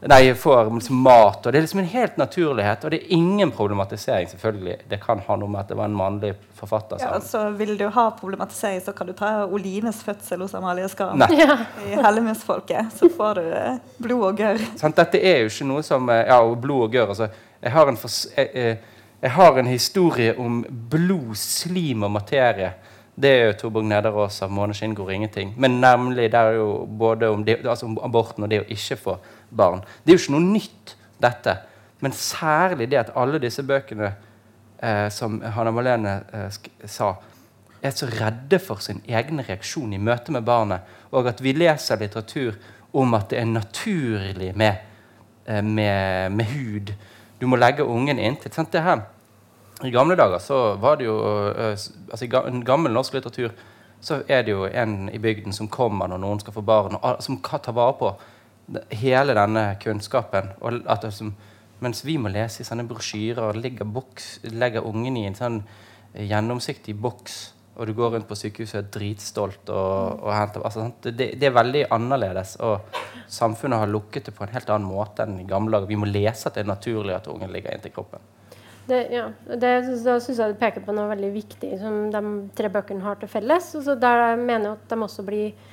[0.06, 1.46] Nei, får liksom mat.
[1.48, 2.84] Og det er liksom en helt naturlighet.
[2.86, 4.76] Og det er ingen problematisering, selvfølgelig.
[4.92, 7.00] Det kan ha noe med at det var en mannlig forfatter.
[7.02, 11.24] Ja, altså, Vil du ha problematisering, så kan du ta Olines fødsel hos Amalie Skram.
[11.40, 11.58] Ja.
[11.88, 12.92] I Hellemusfolket.
[13.00, 14.62] Så får du eh, blod og gørr.
[14.78, 15.00] Sant?
[15.00, 17.16] Dette er jo ikke noe som eh, Ja, og blod og gørr.
[17.16, 17.32] Altså,
[17.64, 18.78] jeg, har en fors- jeg, jeg,
[19.22, 22.74] jeg har en historie om blod, slim og materie.
[23.16, 25.54] Det er jo Torborg Nederås av 'Måneskinn går ingenting'.
[25.58, 28.96] Men nemlig det er jo både om, det, altså om aborten og det å ikke
[28.96, 29.18] få
[29.52, 29.80] barn.
[30.04, 31.58] Det er jo ikke noe nytt, dette.
[32.00, 34.14] Men særlig det at alle disse bøkene,
[34.84, 36.52] eh, som Hanna Malene eh,
[36.86, 37.14] sa,
[37.82, 40.80] er så redde for sin egen reaksjon i møte med barnet,
[41.12, 42.54] og at vi leser litteratur
[42.94, 44.76] om at det er naturlig med,
[45.48, 46.94] eh, med, med hud.
[47.40, 48.54] Du må legge ungen inntil.
[48.54, 48.72] Sant?
[48.72, 49.04] Det her,
[49.84, 51.16] I gamle dager så var det jo
[51.52, 53.52] eh, altså I gammel norsk litteratur
[54.06, 57.24] så er det jo en i bygden som kommer når noen skal få barn, og
[57.26, 58.12] som kan ta vare på
[58.94, 60.52] hele denne kunnskapen.
[60.62, 61.08] Og at
[61.84, 65.60] mens vi må lese i sånne brosjyrer legger, boks, ungen i en sånn
[66.14, 70.64] eh, gjennomsiktig boks, og du går rundt på sykehuset og er dritstolt og, og henter
[70.64, 72.56] altså, det, det er veldig annerledes.
[72.64, 75.92] Og samfunnet har lukket det på en helt annen måte enn i gamle dager.
[75.92, 78.24] Vi må lese at det er naturlig at ungen ligger inntil kroppen.
[78.86, 79.72] Det, ja, det,
[80.06, 82.22] da syns jeg det peker på noe veldig viktig som de
[82.56, 83.72] tre bøkene har til felles.
[83.80, 85.72] Altså der jeg mener jeg at de også blir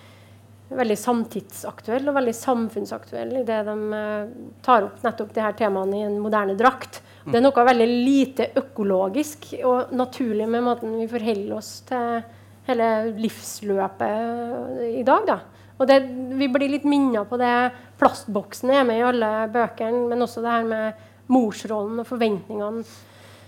[0.72, 4.30] veldig samtidsaktuelle og veldig samfunnsaktuelle i det de uh,
[4.64, 7.02] tar opp nettopp de her temaene i en moderne drakt.
[7.24, 12.22] Det er noe veldig lite økologisk og naturlig med måten vi forholder oss til
[12.66, 12.88] hele
[13.18, 15.26] livsløpet i dag.
[15.26, 15.38] da.
[15.78, 16.02] Og det,
[16.38, 17.72] Vi blir litt minnet på det.
[17.98, 22.84] Plastboksen er med i alle bøkene, men også det her med morsrollen og forventningene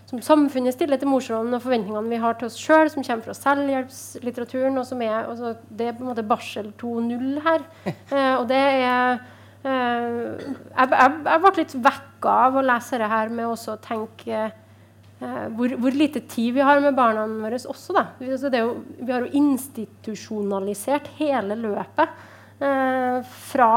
[0.04, 3.36] som samfunnet stiller til morsrollen og forventningene vi har til oss sjøl, som kommer fra
[3.38, 4.78] selvhjelpslitteraturen.
[4.78, 7.64] og som er, altså, Det er på en måte barsel 2.0 her.
[8.14, 9.18] Eh, og det er
[9.64, 15.46] jeg, jeg, jeg, ble litt vekka av å lese dette her med å tenke eh,
[15.56, 17.96] hvor, hvor, lite tid vi har med barna våre også.
[17.96, 18.06] da.
[18.20, 22.22] Altså, jo, vi har jo institusjonalisert hele løpet.
[22.60, 23.18] Eh,
[23.50, 23.72] fra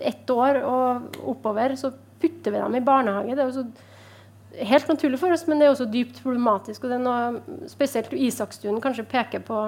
[0.00, 1.90] ett år og oppover så
[2.22, 3.34] putter vi dem i barnehage.
[3.34, 6.84] Det er jo så helt naturlig for oss, men det er også dypt problematisk.
[6.84, 9.64] og det er noe Spesielt Isakstuen kanskje peker på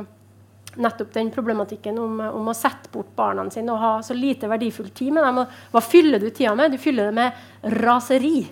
[0.77, 4.91] nettopp den problematikken om, om, å sette bort barna sine og ha så lite verdifull
[4.95, 5.43] tid med dem.
[5.45, 6.75] Og hva fyller du tida med?
[6.75, 8.45] Du fyller det med raseri.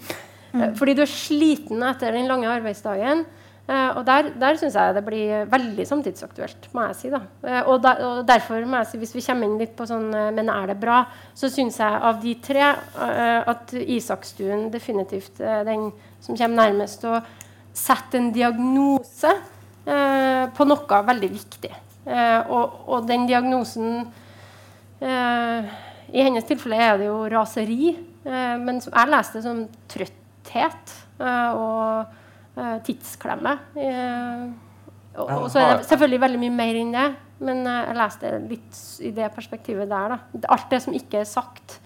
[0.52, 0.72] Mm.
[0.76, 3.24] Fordi du er sliten etter den lange arbeidsdagen.
[3.62, 7.10] Uh, og der, der syns jeg det blir veldig samtidsaktuelt, må jeg si.
[7.12, 7.20] da.
[7.44, 10.08] Uh, og, der, og, derfor, må jeg si, hvis vi kommer inn litt på sånn
[10.10, 11.04] Men er det bra?
[11.38, 15.88] Så syns jeg av de tre at Isakstuen definitivt er den
[16.22, 17.20] som kommer nærmest å
[17.72, 19.30] sette en diagnose
[19.82, 21.72] på noe veldig viktig.
[22.02, 24.08] Og, og, den diagnosen
[25.02, 27.92] I hennes tilfelle er det jo raseri.
[28.24, 29.60] men jeg leste det som
[29.90, 30.96] trøtthet.
[31.22, 32.18] og
[32.84, 33.54] tidsklemme.
[35.14, 37.06] Og, så er det selvfølgelig veldig mye mer enn det,
[37.46, 40.16] men jeg leste litt i det perspektivet der.
[40.16, 40.42] Da.
[40.56, 41.78] Alt det som ikke er sagt.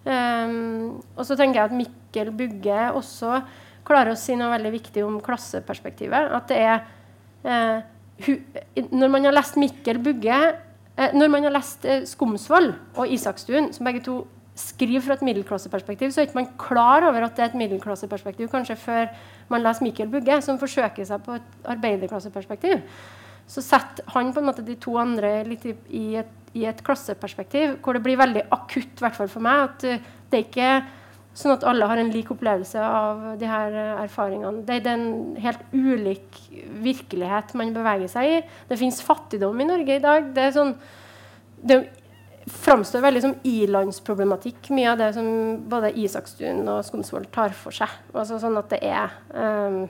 [0.00, 3.42] Um, og så tenker jeg at Mikkel Bugge også
[3.84, 6.30] klarer å si noe veldig viktig om klasseperspektivet.
[6.36, 6.78] At det er
[7.44, 7.52] hu,
[8.90, 10.40] Når man har lest Mikkel Bugge
[11.16, 14.18] Når man har lest Skomsvold og Isakstuen, som begge to
[14.60, 18.50] skriver fra et middelklasseperspektiv, så er ikke man klar over at det er et middelklasseperspektiv
[18.52, 19.08] kanskje før
[19.50, 22.82] man leser Mikkel Bugge, som forsøker seg på et arbeiderklasseperspektiv.
[23.50, 26.82] Så setter han på en måte de to andre litt i, i, et, i et,
[26.86, 30.46] klasseperspektiv, hvor det blir veldig akutt, i hvert fall for meg, at uh, det er
[30.46, 30.72] ikke
[31.36, 34.64] sånn at alle har en lik opplevelse av de her uh, erfaringene.
[34.66, 36.40] Det, er en helt ulik
[36.82, 38.42] virkelighet man beveger seg i.
[38.68, 40.32] Det fins fattigdom i Norge i dag.
[40.36, 40.74] Det sånn
[41.60, 41.82] det
[42.50, 45.26] framstår veldig som ilandsproblematikk, mye av det som
[45.70, 47.92] både Isakstuen og Skomsvold tar for seg.
[48.14, 49.82] Altså sånn at det er um,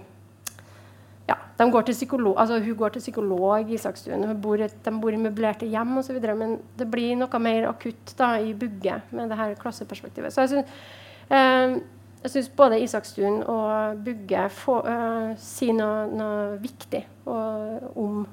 [1.30, 4.26] ja, de går til psykolog, altså Hun går til psykolog, Isakstuen.
[4.42, 6.18] Bor et, de bor i møblerte hjem osv.
[6.34, 10.34] Men det blir noe mer akutt da, i Bugge med det her klasseperspektivet.
[10.34, 10.99] Så jeg syns, um,
[11.30, 18.26] jeg syns både Isakstuen og Bugge uh, sier noe, noe viktig om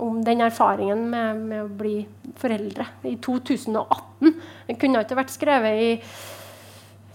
[0.00, 1.94] om den erfaringen med, med, å bli
[2.40, 4.30] foreldre i 2018.
[4.68, 5.90] Den kunne ikke vært skrevet i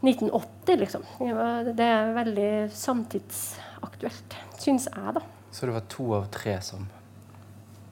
[0.06, 1.06] 1980, liksom.
[1.72, 5.24] Det er veldig samtidsaktuelt, syns jeg, da.
[5.56, 6.86] Så det var to av tre som,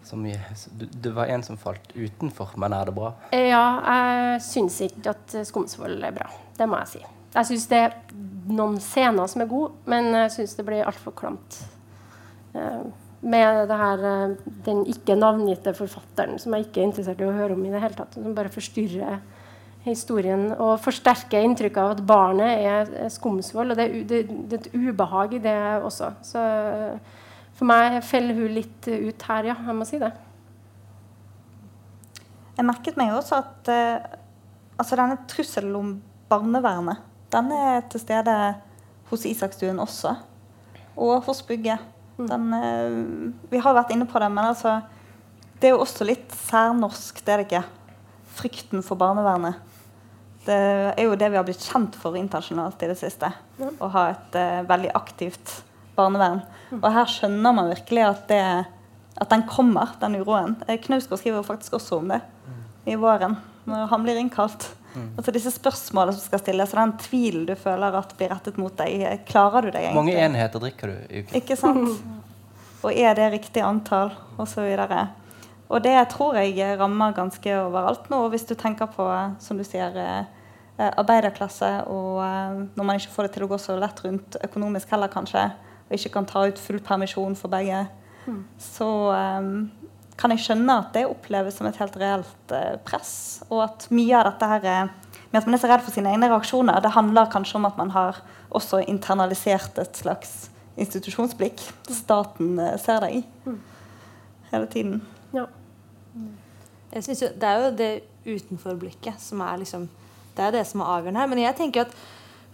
[0.03, 3.13] som Det var en som falt utenfor, men er det bra?
[3.31, 6.29] Ja, jeg syns ikke at Skomsvold er bra.
[6.57, 7.05] Det må jeg si.
[7.33, 7.95] Jeg syns det er
[8.53, 11.63] noen scener som er gode, men jeg syns det blir altfor klamt.
[12.53, 12.85] Uh,
[13.23, 14.33] med her, eh,
[14.65, 17.79] den ikke navngitte forfatteren, som jeg ikke er interessert i å høre om i det
[17.79, 18.17] hele tatt.
[18.17, 19.21] Som bare forstyrrer
[19.85, 25.43] historien og forsterker inntrykket av at barnet er skomsvold, Og det er, et ubehag i
[25.43, 26.13] det også.
[26.23, 26.43] Så
[27.57, 29.55] for meg faller hun litt ut her, ja.
[29.67, 30.11] Jeg må si det.
[32.57, 34.19] Jeg merket meg også at uh,
[34.77, 35.95] altså denne trusselen om
[36.29, 37.01] barnevernet,
[37.33, 38.35] den er til stede
[39.09, 40.15] hos Isakstuen også.
[40.93, 41.77] Og hos Bugge.
[42.17, 42.27] Mm.
[42.29, 44.79] Den, uh, vi har vært inne på det, men altså,
[45.61, 47.63] det er jo også litt særnorsk, det er det ikke?
[48.33, 49.61] Frykten for barnevernet.
[50.43, 50.57] Det
[50.97, 53.29] er jo det vi har blitt kjent for internasjonalt i det siste.
[53.61, 55.61] Å ha et uh, veldig aktivt
[55.97, 56.43] barnevern.
[56.71, 56.79] Mm.
[56.81, 58.43] Og her skjønner man virkelig at, det,
[59.21, 60.55] at den kommer, den uroen.
[60.67, 62.63] Eh, Knausgård skriver faktisk også om det mm.
[62.93, 63.37] i våren,
[63.69, 64.69] når han blir innkalt.
[64.93, 65.07] Mm.
[65.17, 68.75] Altså disse spørsmålene som skal stilles, og den tvilen du føler at blir rettet mot
[68.77, 69.25] deg.
[69.29, 70.01] Klarer du deg egentlig?
[70.01, 71.41] Mange enheter drikker du i uken?
[71.41, 72.05] Ikke sant?
[72.83, 74.11] Og er det riktig antall?
[74.37, 75.07] Og så videre.
[75.73, 78.19] Og det tror jeg rammer ganske overalt nå.
[78.33, 79.07] Hvis du tenker på,
[79.41, 83.59] som du sier, eh, arbeiderklasse, og eh, når man ikke får det til å gå
[83.61, 85.47] så lett rundt økonomisk heller, kanskje,
[85.87, 87.85] og ikke kan ta ut full permisjon for begge,
[88.25, 88.43] mm.
[88.61, 88.89] så
[89.39, 89.55] um,
[90.19, 93.15] kan jeg skjønne at det oppleves som et helt reelt uh, press.
[93.49, 96.13] Og at mye av dette her, eh, med at man er så redd for sine
[96.13, 98.21] egne reaksjoner, det handler kanskje om at man har
[98.53, 100.33] også internalisert et slags
[100.79, 101.65] institusjonsblikk.
[101.89, 103.23] Staten uh, ser deg
[104.53, 105.01] hele tiden.
[105.33, 105.47] Ja.
[106.93, 107.93] Jeg synes jo, Det er jo det
[108.25, 109.89] utenforblikket som er liksom
[110.37, 111.27] Det er det som er avgjørende her.
[111.29, 111.91] Men jeg tenker at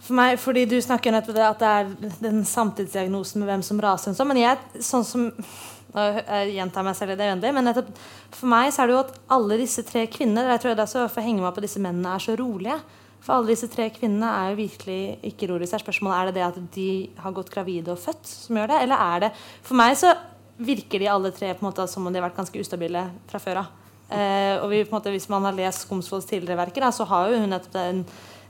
[0.00, 3.80] for meg, fordi Du snakker nettopp det at det er den samtidsdiagnosen med hvem som
[3.80, 4.14] raser.
[4.16, 5.28] sånn, Men jeg, sånn som
[5.90, 7.90] jeg gjentar meg selv det uendelige, men nettopp,
[8.30, 10.92] for meg så er det jo at alle disse tre kvinnene jeg tror det er
[10.92, 12.78] så for å henge meg på disse mennene er så rolige.
[13.20, 15.74] For alle disse tre kvinnene er jo virkelig ikke rolige.
[15.76, 16.90] Er spørsmålet er det det at de
[17.20, 19.34] har gått gravide og født som gjør det, eller er det
[19.66, 20.14] For meg så
[20.60, 23.40] virker de alle tre på en måte som om de har vært ganske ustabile fra
[23.42, 23.76] før av.
[24.10, 27.42] Eh, og vi, måte, hvis man har lest Skomsvolds tidligere verker, da, så har jo
[27.44, 28.02] hun nettopp en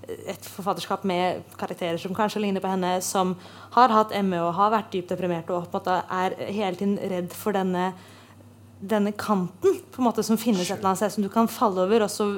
[0.09, 3.35] et forfatterskap med karakterer som kanskje ligner på henne, som
[3.75, 6.97] har hatt ME og har vært dypt deprimert og på en måte er hele tiden
[7.13, 7.91] redd for denne,
[8.81, 11.85] denne kanten på en måte som finnes et eller annet sted, som du kan falle
[11.85, 12.31] over, og så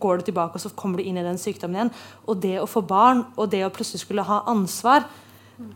[0.00, 1.92] går du tilbake og så kommer du inn i den sykdommen igjen.
[2.28, 5.06] Og det å få barn og det å plutselig skulle ha ansvar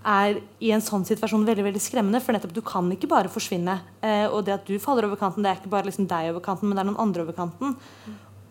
[0.02, 2.20] er i en sånn situasjon veldig veldig skremmende.
[2.24, 3.78] For nettopp du kan ikke bare forsvinne.
[4.02, 6.42] Eh, og det at du faller over kanten, det er ikke bare liksom deg over
[6.44, 7.76] kanten, men det er noen andre over kanten.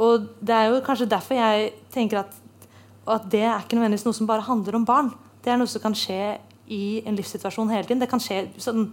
[0.03, 2.35] Og det er jo kanskje derfor jeg tenker at
[3.07, 5.09] og at det er ikke nødvendigvis noe som bare handler om barn.
[5.43, 8.03] Det er noe som kan skje i en livssituasjon hele tiden.
[8.03, 8.89] Det kan skje sånn,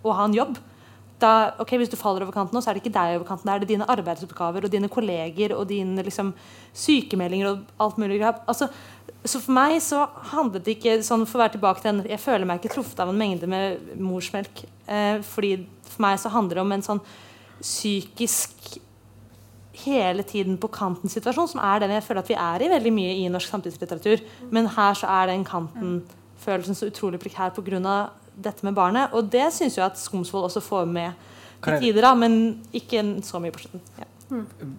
[0.00, 0.56] å ha en jobb.
[1.20, 3.44] Da, ok, Hvis du faller over kanten, nå, så er det ikke deg over kanten.
[3.44, 6.32] Da er det dine arbeidsoppgaver og dine kolleger og dine liksom,
[6.72, 8.22] sykemeldinger og alt mulig.
[8.24, 8.70] Altså,
[9.20, 12.24] så for meg så handlet det ikke sånn for å være tilbake til en, Jeg
[12.24, 14.64] føler meg ikke truffet av en mengde med morsmelk.
[14.88, 17.04] Eh, fordi For meg så handler det om en sånn
[17.60, 18.78] psykisk
[19.84, 23.16] hele tiden på kanten-situasjon, som er den jeg føler at vi er i veldig mye
[23.20, 24.22] i norsk samtidslitteratur.
[24.50, 28.10] Men her så er den kanten-følelsen så utrolig prekær pga.
[28.40, 29.12] dette med barnet.
[29.12, 31.12] Og det syns jeg at Skomsvold også får med
[31.64, 33.82] til tider, da, men ikke så mye på slutten.
[33.98, 34.06] Ja.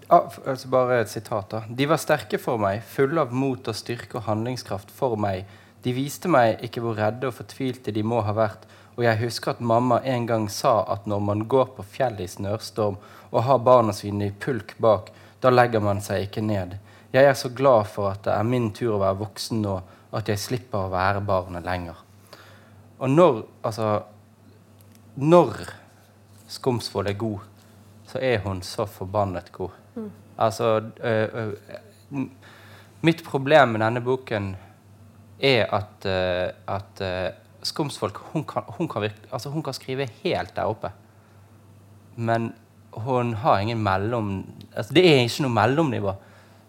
[0.10, 1.64] Ah, altså bare et sitat da.
[1.68, 5.46] De var sterke for meg, fulle av mot og styrke og handlingskraft for meg.
[5.84, 8.64] De viste meg ikke hvor redde og fortvilte de må ha vært,
[9.02, 12.30] og jeg husker at mamma en gang sa at når man går på fjellet i
[12.30, 13.00] snørstorm
[13.32, 15.10] og har barna sine i pulk bak,
[15.42, 16.76] da legger man seg ikke ned.
[17.10, 19.80] Jeg er så glad for at det er min tur å være voksen nå,
[20.14, 21.98] at jeg slipper å være barnet lenger.
[23.02, 23.90] Og når, altså,
[25.18, 25.66] når
[26.52, 27.50] Skomsvold er god,
[28.06, 29.74] så er hun så forbannet god.
[30.38, 32.26] Altså øh, øh,
[33.02, 34.56] Mitt problem med denne boken
[35.40, 37.02] er at, øh, at
[37.64, 40.90] Skomsvold hun kan, hun, kan virke, altså hun kan skrive helt der oppe.
[42.16, 42.54] Men
[42.92, 44.46] hun har ingen mellom...
[44.76, 46.16] Altså det er ikke noe mellomnivå.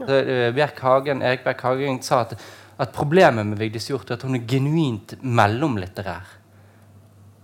[0.02, 2.36] Så, øh, Bjerk Hagen, Erik Bjerk Hagen sa at,
[2.78, 6.38] at problemet med Vigdis Hjorth er at hun er genuint mellomlitterær.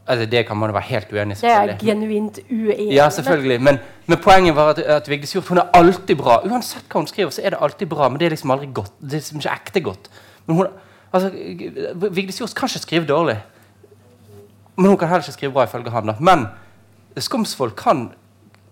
[0.08, 1.40] Altså, det kan man jo være helt uenig i.
[1.40, 3.60] Det er genuint uenig Ja, selvfølgelig.
[3.62, 6.38] Men, men poenget var at, at Vigdis Hjorth hun er alltid bra.
[6.48, 8.08] Uansett hva hun skriver, så er det alltid bra.
[8.08, 8.94] Men det er liksom aldri godt.
[9.00, 10.08] Det er liksom ikke ekte godt.
[10.46, 10.70] Men hun,
[11.12, 11.30] altså,
[12.10, 13.38] Vigdis Hjorth kan ikke skrive dårlig.
[14.76, 16.06] Men hun kan heller ikke skrive bra, ifølge han.
[16.06, 16.14] da.
[16.20, 16.46] Men
[17.18, 18.12] Skomsvold kan,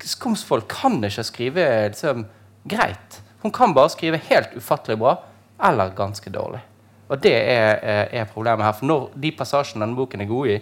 [0.01, 2.27] Skomsvold kan ikke skrive liksom,
[2.69, 3.23] greit.
[3.43, 5.17] Hun kan bare skrive helt ufattelig bra
[5.65, 6.61] eller ganske dårlig.
[7.09, 8.75] Og det er, er, er problemet her.
[8.75, 10.61] For når de passasjene denne boken er god i,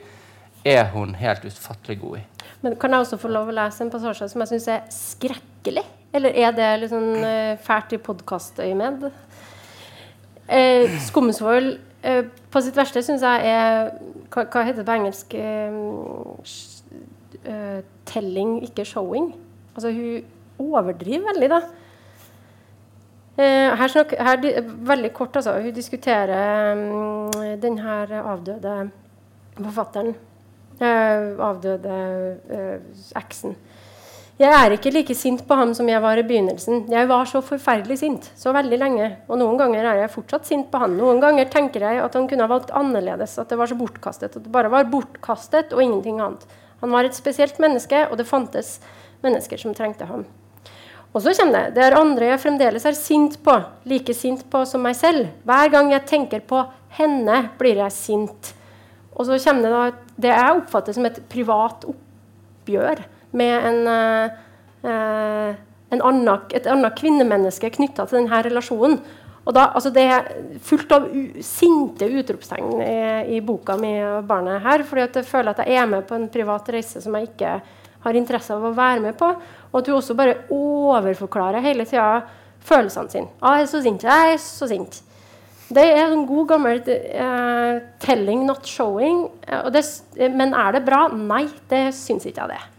[0.64, 2.22] er hun helt ufattelig god i.
[2.64, 5.84] Men kan jeg også få lov å lese en passasje som jeg syns er skrekkelig?
[6.14, 9.08] Eller er det litt sånn eh, fælt i podkastøyemed?
[10.48, 13.94] Eh, Skomsvold eh, på sitt verste syns jeg er
[14.28, 15.34] hva, hva heter det på engelsk?
[15.38, 15.72] Eh,
[17.48, 19.32] eh, telling, ikke showing.
[19.74, 20.24] Altså hun
[20.60, 21.62] overdriver veldig, da.
[23.34, 24.44] Eh, her snakk, her,
[24.86, 25.56] veldig kort, altså.
[25.62, 28.90] Hun diskuterer mm, den her avdøde
[29.56, 30.14] forfatteren.
[30.80, 31.96] Eh, avdøde
[33.16, 33.56] eksen.
[34.34, 36.88] Jeg er ikke like sint på ham som jeg var i begynnelsen.
[36.90, 39.06] Jeg var så forferdelig sint så veldig lenge.
[39.30, 40.96] Og noen ganger er jeg fortsatt sint på han.
[40.98, 43.36] Noen ganger tenker jeg at han kunne ha valgt annerledes.
[43.38, 44.34] At det var så bortkastet.
[44.34, 46.42] At det bare var bortkastet og ingenting annet.
[46.82, 48.80] Han var et spesielt menneske, og det fantes
[49.22, 50.26] mennesker som trengte ham.
[51.14, 51.78] Og så kommer det.
[51.78, 53.54] Det er andre jeg fremdeles er sint på.
[53.86, 55.30] Like sint på som meg selv.
[55.46, 56.66] Hver gang jeg tenker på
[56.98, 58.54] henne, blir jeg sint.
[59.14, 59.88] Og så kommer det da
[60.26, 64.40] det jeg oppfatter som et privat oppgjør med en, eh,
[64.90, 65.54] eh,
[65.94, 68.98] en annen, et annet kvinnemenneske knytta til denne relasjonen.
[69.44, 70.28] Og da, altså Det er
[70.64, 71.08] fullt av
[71.44, 74.82] sinte utropstegn i, i boka mi og barnet her.
[74.82, 77.60] fordi jeg føler at jeg er med på en privat reise som jeg ikke
[78.04, 79.28] har interesse av å være med på.
[79.72, 82.22] Og at du også bare overforklarer hele tida
[82.64, 83.28] følelsene sine.
[83.42, 84.02] Ah, 'Jeg er så sint.
[84.02, 85.02] Jeg er så sint.'
[85.74, 89.30] Det er en god gammel uh, 'telling, not showing'.
[89.72, 89.84] Det,
[90.32, 91.08] men er det bra?
[91.08, 92.73] Nei, det syns ikke jeg det.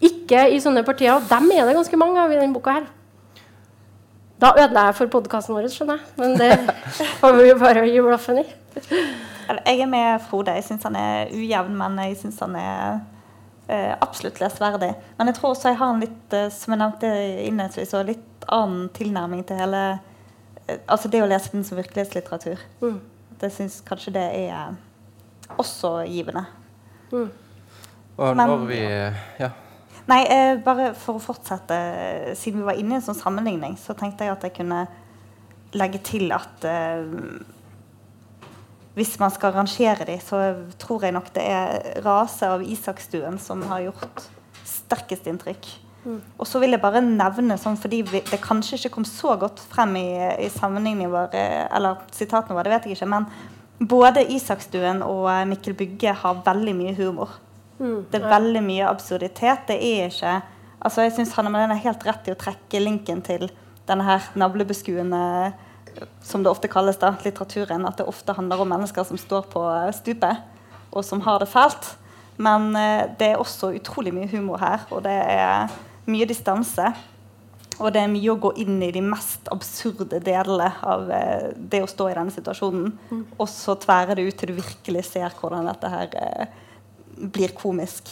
[0.00, 1.14] Ikke i sånne partier.
[1.16, 2.86] Og dem er det ganske mange av i denne boka her.
[4.38, 6.12] Da ødela jeg for podkasten vår, skjønner jeg.
[6.20, 6.52] Men det
[7.18, 8.46] får vi jo bare gi blaffen i.
[9.48, 10.54] Jeg er med Frode.
[10.54, 13.00] Jeg syns han er ujevn, men jeg syns han er
[13.66, 14.92] eh, absolutt lesverdig.
[15.18, 17.10] Men jeg tror også jeg har en litt, eh, som jeg nevnte
[17.48, 19.82] innledningsvis, og litt annen tilnærming til hele
[20.68, 22.60] eh, Altså det å lese den som virkelighetslitteratur.
[22.84, 22.98] Mm.
[23.40, 24.74] Jeg syns kanskje det er
[25.58, 26.44] også givende.
[27.10, 27.30] Mm.
[28.18, 28.80] Og Men- når vi
[29.40, 29.50] Ja.
[30.08, 33.76] Nei, eh, bare for å fortsette, eh, siden vi var inne i en sånn sammenligning,
[33.76, 34.86] så tenkte jeg at jeg kunne
[35.76, 37.04] legge til at eh,
[38.96, 40.40] hvis man skal rangere de, så
[40.80, 44.24] tror jeg nok det er rase av Isakstuen som har gjort
[44.66, 45.68] sterkest inntrykk.
[46.38, 49.60] Og så vil jeg bare nevne, sånn, fordi vi, det kanskje ikke kom så godt
[49.68, 50.08] frem i,
[50.46, 53.28] i sammenligningen vår, eh, eller sitatene våre, det vet jeg ikke, men
[53.92, 57.36] både Isakstuen og Mikkel Bygge har veldig mye humor.
[57.78, 58.04] Mm.
[58.10, 59.66] Det er veldig mye absurditet.
[59.70, 60.40] Det er ikke
[60.78, 63.48] altså Jeg syns han er helt rett i å trekke linken til
[63.88, 65.22] denne her navlebeskuende
[66.22, 67.86] som det ofte kalles da, litteraturen.
[67.88, 70.44] At det ofte handler om mennesker som står på eh, stupet,
[70.90, 71.94] og som har det fælt.
[72.38, 75.72] Men eh, det er også utrolig mye humor her, og det er
[76.08, 76.92] mye distanse.
[77.78, 81.82] Og det er mye å gå inn i de mest absurde delene av eh, det
[81.84, 82.94] å stå i denne situasjonen.
[83.38, 86.48] Og så tværer det ut til du virkelig ser hvordan dette her
[87.34, 88.10] blir komisk.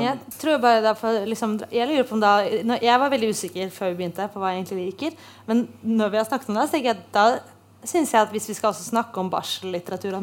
[0.00, 2.36] Jeg tror bare derfor, liksom, jeg lurer på om da
[2.78, 5.16] Jeg var veldig usikker før vi begynte på hva jeg egentlig liker.
[5.48, 7.24] Men når vi har snakket om det, så tenker jeg at da
[7.90, 10.14] synes jeg at hvis vi skal også snakke om barsellitteratur,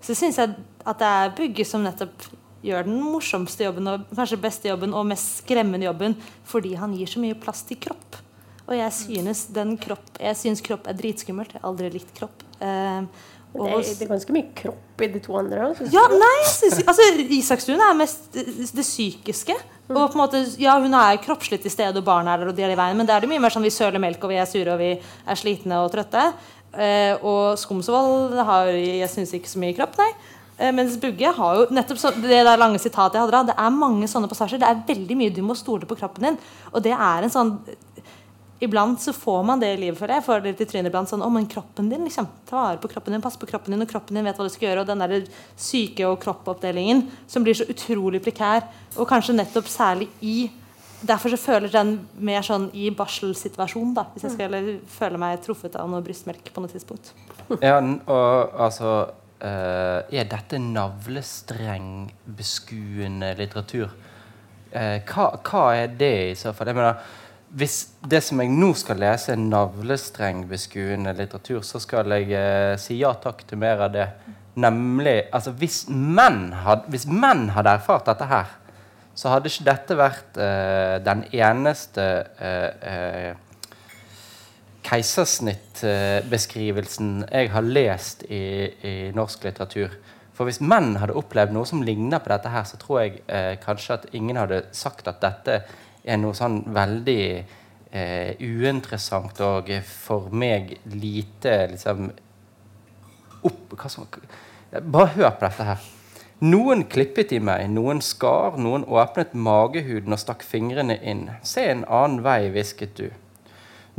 [0.00, 0.54] så syns jeg
[0.86, 2.28] at det er Bugge som nettopp
[2.64, 6.14] gjør den morsomste jobben og kanskje beste jobben og mest skremmende jobben
[6.48, 8.20] fordi han gir så mye plass til kropp.
[8.64, 11.52] Og jeg synes den kropp Jeg synes kropp er dritskummelt.
[11.52, 12.44] Jeg har aldri likt kropp.
[12.64, 13.04] Eh,
[13.54, 15.68] Det er, det er ganske mye kropp i de to andre.
[15.70, 17.06] også, ja, nei, jeg synes, altså,
[17.36, 18.46] Isakstuen er mest det,
[18.82, 18.82] psykiske.
[18.82, 19.58] psykiske.
[19.92, 22.56] Og på en måte, ja, Hun er kroppslig til stede, og barna er der, og
[22.56, 24.32] de er i veien, men det er det mye mer sånn vi søler melk, og
[24.32, 26.32] vi er sure, og vi er slitne og trøtte.
[26.74, 30.10] Eh, og Skomsvold har jeg synes ikke så mye kropp, nei.
[30.58, 33.58] Eh, mens Bugge har jo nettopp så, det der lange sitatet jeg hadde da, det
[33.58, 34.62] er mange sånne passasjer.
[34.62, 36.38] Det er veldig mye du må stole på kroppen din.
[36.72, 37.56] Og det er en sånn
[38.62, 40.22] Iblant så får man det i livet, føler jeg.
[40.22, 41.08] Jeg får det litt i trynet iblant.
[41.10, 42.26] Sånn, å, men kroppen din, liksom.
[42.48, 44.54] Ta vare på kroppen din, pass på kroppen din, og kroppen din vet hva du
[44.54, 44.82] skal gjøre.
[44.84, 45.10] Og den der
[45.60, 46.98] syke- og kroppoppdelingen
[47.30, 48.60] som blir så utrolig prekær,
[48.94, 50.36] og kanskje nettopp særlig i
[51.04, 54.04] Derfor så føler den mer sånn i barselsituasjon, da.
[54.14, 54.54] Hvis jeg skal
[54.88, 57.06] føle meg truffet av noe brystmelk på noe tidspunkt.
[57.60, 63.88] Ja, og altså eh, Er dette navlestrengbeskuende litteratur?
[64.72, 66.68] Eh, hva, hva er det i så fall?
[66.72, 66.96] Jeg mener,
[67.54, 72.94] hvis det som jeg nå skal lese, er navlestrengbeskuende litteratur, så skal jeg eh, si
[72.98, 74.08] ja takk til mer av det.
[74.58, 78.46] Nemlig altså hvis menn, hadde, hvis menn hadde erfart dette her,
[79.14, 83.34] så hadde ikke dette vært eh, den eneste eh, eh,
[84.84, 89.90] keisersnittbeskrivelsen jeg har lest i, i norsk litteratur.
[90.34, 93.54] For hvis menn hadde opplevd noe som ligner på dette, her, så tror jeg eh,
[93.62, 95.60] kanskje at ingen hadde sagt at dette
[96.20, 97.22] noe sånn veldig
[97.94, 102.10] eh, uinteressant og for meg lite liksom
[103.44, 104.08] opp, som,
[104.74, 105.82] Bare hør på dette her.
[106.44, 111.28] Noen klippet i meg, noen skar, noen åpnet magehuden og stakk fingrene inn.
[111.46, 113.06] Se en annen vei, hvisket du.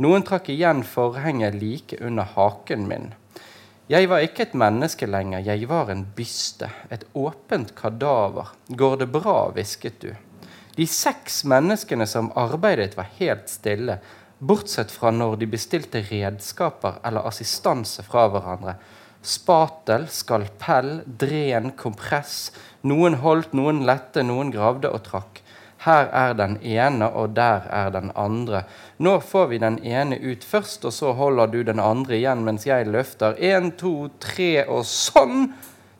[0.04, 3.14] Noen trakk igjen forhenget like under haken min.
[3.88, 8.52] Jeg var ikke et menneske lenger, jeg var en byste, et åpent kadaver.
[8.68, 10.10] Går det bra, hvisket du.
[10.76, 13.98] De seks menneskene som arbeidet, var helt stille,
[14.38, 18.76] bortsett fra når de bestilte redskaper eller assistanse fra hverandre.
[19.26, 22.50] Spatel, skalpell, dren, kompress.
[22.86, 25.40] Noen holdt, noen lette, noen gravde og trakk.
[25.86, 28.64] Her er den ene, og der er den andre.
[28.98, 32.66] Nå får vi den ene ut først, og så holder du den andre igjen mens
[32.68, 33.38] jeg løfter.
[33.40, 35.54] Én, to, tre, og sånn!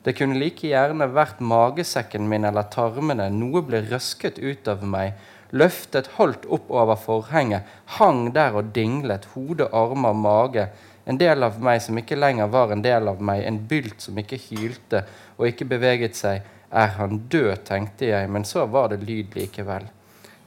[0.07, 3.25] Det kunne like gjerne vært magesekken min eller tarmene.
[3.27, 5.17] Noe ble røsket ut av meg.
[5.51, 7.67] Løftet, holdt opp over forhenget,
[7.97, 9.27] hang der og dinglet.
[9.33, 10.69] Hode, armer, mage.
[11.03, 13.43] En del av meg som ikke lenger var en del av meg.
[13.43, 15.03] En bylt som ikke hylte
[15.35, 16.47] og ikke beveget seg.
[16.71, 19.91] Er han død, tenkte jeg, men så var det lyd likevel.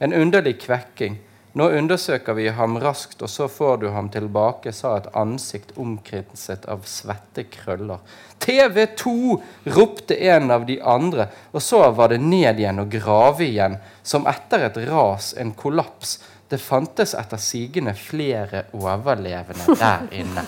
[0.01, 1.21] En underlig kvekking.
[1.53, 6.69] Nå undersøker vi ham raskt, og så får du ham tilbake, sa et ansikt omkrinset
[6.71, 7.99] av svette krøller.
[8.41, 9.15] TV2!
[9.75, 14.29] ropte en av de andre, og så var det ned igjen og grave igjen, som
[14.31, 16.21] etter et ras, en kollaps.
[16.51, 20.47] Det fantes etter sigende flere overlevende der inne.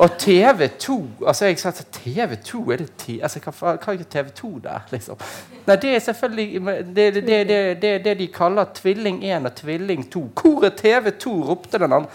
[0.00, 0.94] Og TV2
[1.28, 5.20] altså jeg sa at TV2 er det ti, altså hva, hva er TV2 der, liksom?
[5.66, 7.40] Nei, det er selvfølgelig det, det,
[7.82, 10.22] det, det, de kaller tvilling 1 og tvilling 2.
[10.40, 11.34] Hvor er TV2?
[11.50, 12.08] ropte den andre.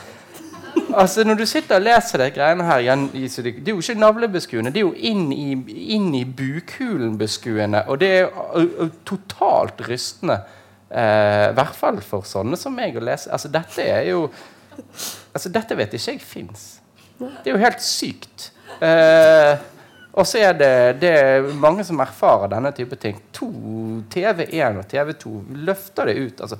[0.95, 4.71] Altså, Når du sitter og leser de greiene her, det er jo ikke navlebeskuende.
[4.73, 5.53] Det er jo inn i,
[5.95, 7.85] inn i bukhulen-beskuende.
[7.87, 10.39] Og det er ø, totalt rystende.
[10.89, 13.31] eh, I hvert fall for sånne som meg å lese.
[13.31, 14.29] Altså, dette er jo
[15.33, 16.65] Altså, dette vet ikke jeg fins.
[17.19, 18.49] Det er jo helt sykt.
[18.81, 19.55] Eh,
[20.15, 20.71] og så er det,
[21.01, 23.17] det er mange som erfarer denne type ting.
[23.35, 23.47] To,
[24.11, 25.33] TV1 og TV2
[25.67, 26.41] løfter det ut.
[26.41, 26.57] Altså.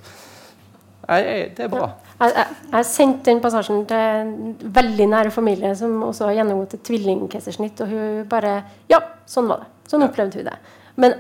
[1.08, 1.90] Jeg- det er bra.
[2.20, 6.74] Jeg, jeg, jeg sendte den passasjen til en veldig nære familie som også har gjennomgått
[6.80, 9.68] et tvillingkeisersnitt, og hun bare Ja, sånn var det.
[9.92, 10.56] Sånn opplevde hun det.
[10.98, 11.14] Men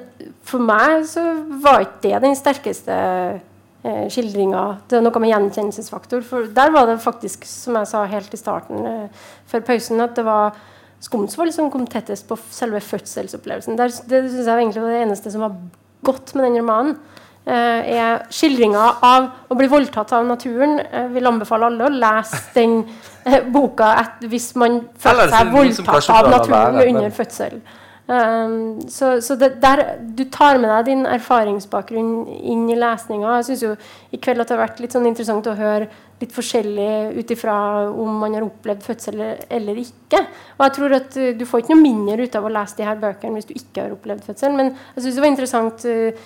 [0.47, 1.21] for meg så
[1.61, 2.95] var ikke det den sterkeste
[3.85, 4.63] eh, skildringa.
[4.89, 6.23] Det er noe med gjenkjennelsesfaktor.
[6.25, 10.17] For der var det faktisk, som jeg sa helt i starten eh, før pausen, at
[10.17, 10.57] det var
[11.05, 13.75] Skomsvold som kom tettest på selve fødselsopplevelsen.
[13.77, 15.57] Der, det synes jeg egentlig var det eneste som var
[16.07, 16.95] godt med den romanen.
[17.45, 20.79] Eh, er skildringa av å bli voldtatt av naturen.
[20.81, 22.79] Jeg vil anbefale alle å lese den
[23.21, 27.59] eh, boka et, hvis man føler er seg voldtatt av naturen under fødsel.
[28.05, 33.39] Um, så så det, der, du tar med deg din erfaringsbakgrunn inn i lesninga.
[33.39, 33.71] Jeg synes jo
[34.13, 35.87] i kveld at det har vært litt sånn interessant å høre
[36.21, 37.55] litt forskjellig ut ifra
[37.89, 40.21] om man har opplevd fødsel eller, ikke.
[40.55, 42.87] Og jeg tror at uh, Du får ikke noe mindre ut av å lese de
[42.91, 44.53] her bøkene hvis du ikke har opplevd fødsel.
[44.53, 46.25] Men jeg synes det var interessant eh,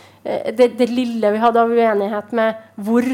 [0.52, 3.08] det, det lille vi hadde av uenighet med hvor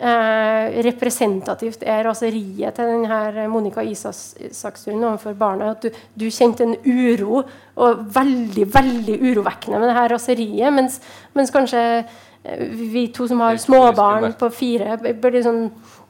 [0.00, 5.72] eh, representativt er raseriet til denne Monica Isakstuen overfor barna.
[5.74, 7.42] At du, du kjente en uro,
[7.78, 10.72] og veldig veldig urovekkende med det her raseriet.
[10.74, 11.00] Mens,
[11.36, 12.64] mens kanskje eh,
[12.94, 15.64] vi to som har småbarn på fire, blir litt sånn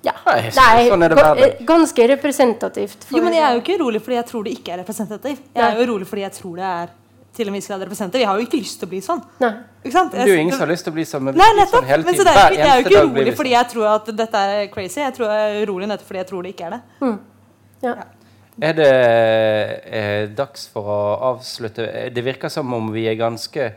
[0.06, 3.02] ja, Nei, sånn er det eh, ganske representativt.
[3.09, 5.43] for- Jo, men jeg er jo ikke urolig fordi jeg tror det ikke er representativt.
[5.56, 6.93] Jeg er jo urolig fordi jeg tror det er
[7.39, 8.24] til en viss grad representerer.
[8.24, 9.23] Jeg har jo ikke lyst til å bli sånn.
[9.43, 9.52] Nei.
[9.85, 10.12] Ikke sant?
[10.15, 11.78] Det er ingen som har lyst til å bli sånn, men Nei, nettopp.
[11.78, 13.56] sånn hele Men så det er, jeg er jo ikke urolig fordi sånn.
[13.56, 15.01] jeg tror at dette er crazy.
[15.01, 17.12] Jeg, tror jeg er urolig nettopp fordi jeg tror det ikke er det.
[17.86, 17.94] Ja.
[18.69, 18.90] Er det
[19.86, 21.01] eh, dags for å
[21.31, 21.86] avslutte?
[22.10, 23.70] Det virker som om vi er ganske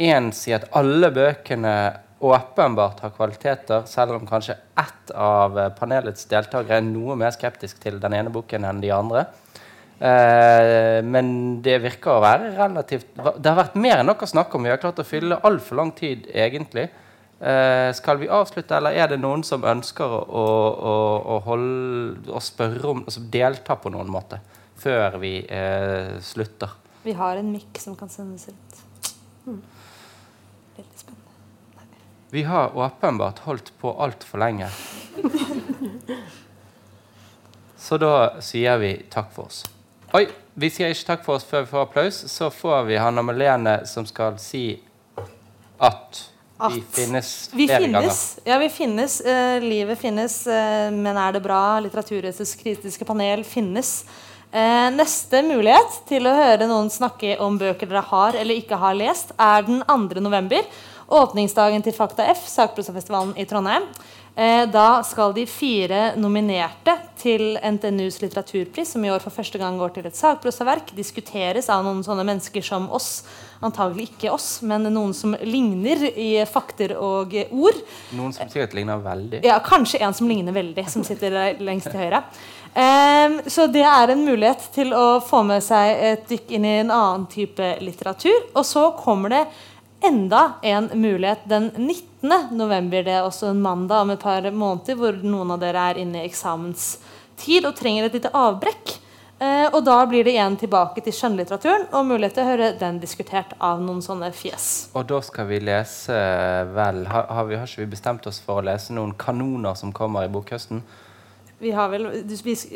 [0.00, 1.76] ens i at alle bøkene
[2.24, 7.82] åpenbart har kvaliteter, selv om kanskje ett av eh, panelets deltakere er noe mer skeptisk
[7.82, 9.26] til den ene boken enn de andre.
[9.96, 11.28] Eh, men
[11.64, 14.66] det virker å være relativt Det har vært mer enn nok å snakke om.
[14.66, 16.90] Vi har klart å fylle altfor lang tid, egentlig.
[17.40, 20.96] Eh, skal vi avslutte, eller er det noen som ønsker å, å,
[21.36, 24.40] å, holde, å spørre om altså Delta på noen måte
[24.76, 26.70] før vi eh, slutter?
[27.04, 28.80] Vi har en mikk som kan sendes ut.
[29.46, 31.22] Veldig spennende.
[32.32, 34.68] Vi har åpenbart holdt på altfor lenge.
[37.86, 39.62] Så da sier vi takk for oss.
[40.14, 42.18] Oi, vi sier ikke takk for oss før vi får applaus.
[42.30, 44.68] Så får vi Hanna Malene som skal si
[45.82, 46.22] at
[46.56, 48.20] vi At finnes Vi flere finnes.
[48.46, 49.20] Ja, vi finnes.
[49.20, 50.38] Eh, livet finnes.
[50.46, 51.80] Eh, men er det bra?
[51.84, 54.04] Litteraturets kritiske panel finnes.
[54.52, 58.94] Eh, neste mulighet til å høre noen snakke om bøker dere har eller ikke har
[58.96, 60.22] lest, er den 2.
[60.24, 60.64] november.
[61.06, 63.84] Åpningsdagen til Fakta F, sakprosafestivalen i Trondheim.
[64.36, 69.78] Eh, da skal de fire nominerte til NTNUs litteraturpris, som i år for første gang
[69.80, 73.22] går til et sakprosaverk, diskuteres av noen sånne mennesker som oss.
[73.64, 77.80] Antagelig ikke oss, men noen som ligner i fakter og ord.
[78.12, 79.40] Noen som sikkert ligner veldig.
[79.48, 82.20] Ja, kanskje en som ligner veldig, som sitter lengst til høyre.
[83.48, 86.92] Så det er en mulighet til å få med seg et dykk inn i en
[86.92, 88.36] annen type litteratur.
[88.52, 89.42] Og så kommer det
[90.06, 92.56] enda en mulighet den 19.
[92.56, 93.02] november.
[93.02, 96.22] Det er også en mandag om et par måneder hvor noen av dere er inne
[96.22, 98.96] i eksamenstid og trenger et lite avbrekk.
[99.36, 103.00] Eh, og da blir det igjen tilbake til skjønnlitteraturen og mulighet til å høre den
[103.02, 104.88] diskutert av noen sånne fjes.
[104.96, 106.16] Og da skal vi lese
[106.72, 109.92] vel Har, har, vi, har ikke vi bestemt oss for å lese noen kanoner som
[109.92, 110.80] kommer i bokhøsten?
[111.58, 112.24] Vi, har vel,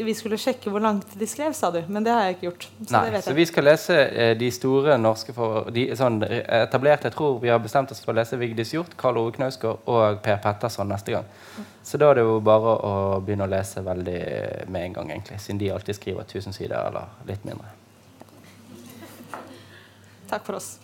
[0.05, 1.83] vi, skulle sjekke hvor langt de skrev, sa du.
[1.93, 2.67] Men det har jeg ikke gjort.
[2.79, 6.17] Så Nei, det vet så vi skal lese eh, de store norske for, de, sånn,
[6.25, 7.11] etablerte.
[7.11, 10.23] Jeg tror vi har bestemt oss for å lese Vigdis Hjorth, Karl Ove Knausgård og
[10.25, 11.29] Per Petterson neste gang.
[11.85, 14.19] Så da er det jo bare å begynne å lese veldig
[14.73, 15.43] med en gang, egentlig.
[15.45, 17.77] Siden de alltid skriver 1000 sider eller litt mindre.
[20.31, 20.79] Takk for oss.